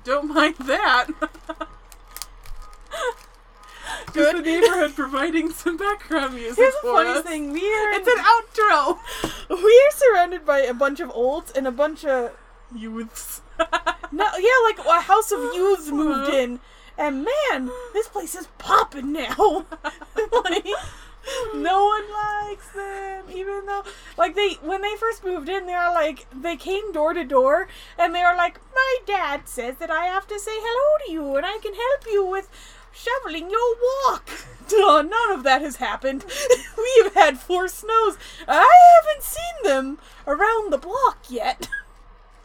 Don't 0.02 0.28
mind 0.28 0.56
that. 0.60 1.08
Just 4.06 4.14
Good. 4.14 4.36
the 4.36 4.42
neighborhood 4.42 4.94
providing 4.94 5.50
some 5.50 5.76
background 5.76 6.34
music 6.34 6.56
Here's 6.56 6.74
for 6.76 6.92
funny 6.94 7.10
us. 7.10 7.24
thing: 7.24 7.52
we 7.52 7.60
are 7.60 7.90
It's 7.92 8.08
an 8.08 8.18
outro. 8.18 8.98
we 9.50 9.56
are 9.86 9.90
surrounded 9.96 10.44
by 10.46 10.60
a 10.60 10.74
bunch 10.74 11.00
of 11.00 11.10
olds 11.12 11.50
and 11.52 11.66
a 11.66 11.72
bunch 11.72 12.04
of 12.04 12.32
Youths. 12.74 13.40
no, 14.12 14.24
yeah, 14.38 14.58
like 14.64 14.78
a 14.84 15.00
house 15.02 15.30
of 15.30 15.38
youths 15.54 15.88
Uh-huh. 15.88 15.96
moved 15.96 16.30
in, 16.32 16.60
and 16.98 17.24
man, 17.24 17.70
this 17.92 18.08
place 18.08 18.34
is 18.34 18.48
popping 18.58 19.12
now. 19.12 19.66
like, 20.44 20.66
no 21.54 21.84
one 21.84 22.10
likes 22.12 22.68
them, 22.70 23.24
even 23.32 23.66
though, 23.66 23.84
like, 24.16 24.34
they 24.34 24.54
when 24.62 24.82
they 24.82 24.96
first 24.96 25.24
moved 25.24 25.48
in, 25.48 25.66
they 25.66 25.74
are 25.74 25.92
like 25.94 26.26
they 26.34 26.56
came 26.56 26.90
door 26.90 27.12
to 27.14 27.24
door, 27.24 27.68
and 27.98 28.12
they 28.14 28.22
are 28.22 28.36
like, 28.36 28.58
my 28.74 28.96
dad 29.06 29.42
says 29.48 29.76
that 29.76 29.90
I 29.90 30.06
have 30.06 30.26
to 30.28 30.38
say 30.40 30.52
hello 30.54 31.06
to 31.06 31.12
you, 31.12 31.36
and 31.36 31.46
I 31.46 31.58
can 31.58 31.74
help 31.74 32.06
you 32.10 32.24
with 32.26 32.48
shoveling 32.94 33.50
your 33.50 33.76
walk. 34.06 34.28
Duh, 34.68 35.02
none 35.02 35.32
of 35.32 35.42
that 35.42 35.60
has 35.60 35.76
happened. 35.76 36.24
we 36.78 37.02
have 37.02 37.14
had 37.14 37.38
four 37.38 37.68
snows. 37.68 38.16
I 38.48 38.68
haven't 38.96 39.22
seen 39.22 39.62
them 39.64 39.98
around 40.26 40.72
the 40.72 40.78
block 40.78 41.18
yet. 41.28 41.68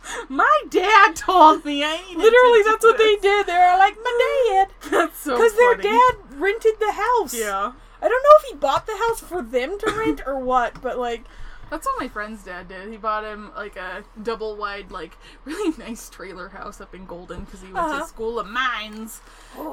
My 0.29 0.61
dad 0.69 1.15
told 1.15 1.65
me 1.65 1.83
I 1.83 2.01
Literally, 2.15 2.63
that's 2.65 2.83
what 2.83 2.97
they 2.97 3.15
did. 3.17 3.45
They 3.45 3.53
were 3.53 3.77
like, 3.77 3.95
my 4.03 4.47
dad. 4.49 4.91
That's 4.91 5.19
so 5.19 5.35
Because 5.35 5.55
their 5.55 5.75
dad 5.75 6.15
rented 6.31 6.79
the 6.79 6.93
house. 6.93 7.33
Yeah. 7.33 7.73
I 8.01 8.07
don't 8.07 8.23
know 8.23 8.37
if 8.39 8.49
he 8.49 8.55
bought 8.55 8.87
the 8.87 8.97
house 8.97 9.19
for 9.19 9.41
them 9.41 9.77
to 9.77 9.91
rent 9.91 10.21
or 10.25 10.39
what, 10.39 10.81
but 10.81 10.97
like, 10.97 11.25
That's 11.69 11.85
what 11.85 11.99
my 11.99 12.07
friend's 12.07 12.43
dad 12.43 12.67
did. 12.67 12.89
He 12.89 12.97
bought 12.97 13.23
him 13.23 13.51
like 13.55 13.75
a 13.75 14.03
double 14.21 14.55
wide, 14.55 14.91
like 14.91 15.15
really 15.45 15.75
nice 15.77 16.09
trailer 16.09 16.49
house 16.49 16.81
up 16.81 16.95
in 16.95 17.05
Golden 17.05 17.41
because 17.45 17.61
he 17.61 17.67
went 17.67 17.77
Uh-huh. 17.77 17.99
to 18.01 18.07
School 18.07 18.39
of 18.39 18.47
Mines, 18.47 19.21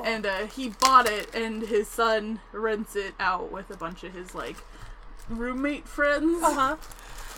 and 0.05 0.27
uh, 0.27 0.47
he 0.47 0.69
bought 0.69 1.09
it, 1.09 1.35
and 1.35 1.63
his 1.63 1.89
son 1.89 2.41
rents 2.53 2.97
it 2.97 3.15
out 3.19 3.51
with 3.51 3.71
a 3.71 3.77
bunch 3.77 4.05
of 4.05 4.13
his 4.13 4.35
like 4.35 4.57
roommate 5.29 5.89
friends. 5.89 6.43
uh 6.43 6.55
huh. 6.55 6.77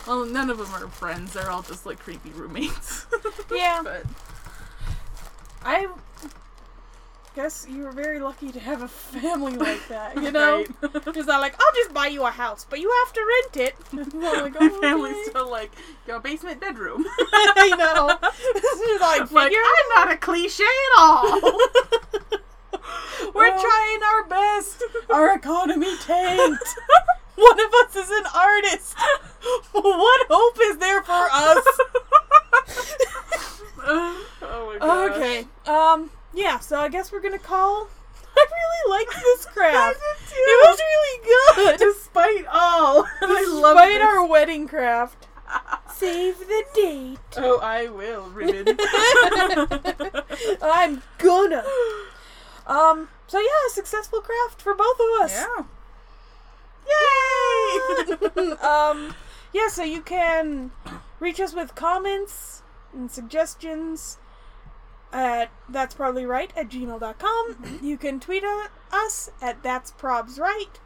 Well, 0.07 0.25
none 0.25 0.49
of 0.49 0.57
them 0.57 0.73
are 0.73 0.87
friends. 0.87 1.33
They're 1.33 1.49
all 1.51 1.61
just 1.61 1.85
like 1.85 1.99
creepy 1.99 2.31
roommates. 2.31 3.05
Yeah. 3.51 3.81
but 3.83 4.03
I 5.63 5.87
guess 7.35 7.65
you 7.69 7.83
were 7.83 7.91
very 7.91 8.19
lucky 8.19 8.51
to 8.51 8.59
have 8.59 8.81
a 8.81 8.87
family 8.87 9.53
like 9.55 9.87
that, 9.87 10.15
you 10.15 10.31
know? 10.37 10.65
Right. 10.81 10.93
Because 11.05 11.27
I'm 11.29 11.39
like, 11.41 11.55
I'll 11.59 11.73
just 11.75 11.93
buy 11.93 12.07
you 12.07 12.23
a 12.25 12.29
house, 12.31 12.65
but 12.69 12.79
you 12.79 12.91
have 13.05 13.13
to 13.13 13.21
rent 13.33 13.57
it. 13.67 13.75
Like, 14.13 14.59
my 14.59 14.67
"Okay." 14.67 14.81
family's 14.81 15.25
still 15.27 15.49
like 15.49 15.71
your 16.07 16.19
basement 16.19 16.59
bedroom. 16.61 17.05
I 17.31 17.69
know. 17.77 18.17
She's 18.53 19.01
like, 19.01 19.31
like 19.31 19.53
I'm 19.55 19.89
not 19.95 20.11
a 20.13 20.17
cliche 20.17 20.63
at 20.63 20.99
all. 20.99 21.41
We're 23.33 23.51
Well- 23.51 23.61
trying 23.61 24.03
our 24.03 24.23
best. 24.27 24.83
Our 25.09 25.35
economy 25.35 25.95
tanked. 25.97 26.75
One 27.35 27.59
of 27.59 27.73
us 27.85 27.95
is 27.95 28.09
an 28.09 28.25
artist. 28.35 28.95
What 29.71 30.27
hope 30.29 30.57
is 30.61 30.77
there 30.77 31.01
for 31.03 31.27
us? 31.31 31.65
oh 33.81 34.71
my 34.73 34.77
god. 34.79 35.11
okay. 35.11 35.47
Um. 35.65 36.09
Yeah. 36.33 36.59
So 36.59 36.79
I 36.79 36.89
guess 36.89 37.11
we're 37.11 37.21
gonna 37.21 37.39
call. 37.39 37.87
I 38.37 38.45
really 38.51 38.99
liked 38.99 39.15
this 39.21 39.45
craft. 39.53 39.99
It 40.31 40.69
was 40.69 40.79
really 40.79 41.65
good. 41.65 41.79
Despite 41.79 42.45
all, 42.51 43.05
I 43.21 43.45
love 43.49 43.75
Despite 43.75 44.01
our 44.01 44.25
wedding 44.25 44.67
craft. 44.67 45.27
Save 45.95 46.37
the 46.39 46.63
date. 46.75 47.17
Oh, 47.37 47.59
I 47.59 47.87
will, 47.87 48.25
Ribbon. 48.29 48.77
I'm 50.61 51.01
gonna. 51.17 51.63
Um. 52.67 53.09
So 53.27 53.39
yeah, 53.39 53.67
a 53.67 53.69
successful 53.71 54.21
craft 54.21 54.61
for 54.61 54.75
both 54.75 54.99
of 54.99 55.21
us. 55.25 55.33
yeah. 55.33 55.65
Yay! 56.89 58.51
um, 58.61 59.13
yeah, 59.53 59.67
so 59.67 59.83
you 59.83 60.01
can 60.01 60.71
reach 61.19 61.39
us 61.39 61.53
with 61.53 61.75
comments 61.75 62.63
and 62.93 63.11
suggestions 63.11 64.17
at 65.11 65.49
that's 65.67 65.95
probably 65.95 66.25
right 66.25 66.51
at 66.55 66.69
gmail.com. 66.69 67.79
You 67.81 67.97
can 67.97 68.19
tweet 68.19 68.43
at 68.43 68.69
us 68.91 69.31
at 69.41 69.63
that's 69.63 69.91
probs 69.91 70.39
right. 70.39 70.79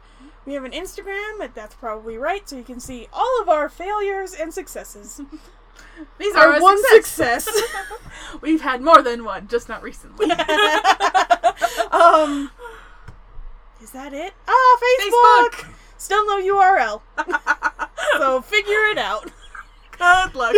We 0.46 0.54
have 0.54 0.64
an 0.64 0.72
Instagram 0.72 1.40
at 1.42 1.54
that's 1.54 1.74
probably 1.74 2.18
right, 2.18 2.46
so 2.48 2.56
you 2.56 2.64
can 2.64 2.80
see 2.80 3.08
all 3.12 3.40
of 3.40 3.48
our 3.48 3.68
failures 3.68 4.34
and 4.34 4.52
successes. 4.52 5.20
These 6.18 6.34
are 6.34 6.54
Our 6.54 6.60
one 6.60 6.78
success. 6.92 7.44
success. 7.44 7.62
We've 8.40 8.60
had 8.60 8.82
more 8.82 9.00
than 9.02 9.24
one, 9.24 9.46
just 9.48 9.68
not 9.68 9.82
recently. 9.82 10.30
um, 11.90 12.50
is 13.80 13.90
that 13.90 14.12
it? 14.12 14.34
Ah, 14.48 14.78
Facebook. 14.82 15.72
Still 15.96 16.26
no 16.26 16.40
URL, 16.54 17.00
so 18.18 18.42
figure 18.42 18.86
it 18.90 18.98
out. 18.98 19.30
Good 19.92 20.34
luck. 20.34 20.54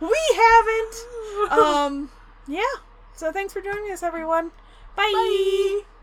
We 0.00 0.18
haven't. 0.36 1.06
Um, 1.52 2.10
yeah. 2.48 2.62
So 3.14 3.32
thanks 3.32 3.52
for 3.52 3.60
joining 3.60 3.90
us, 3.92 4.02
everyone. 4.02 4.50
Bye. 4.94 5.12
Bye. 5.14 5.95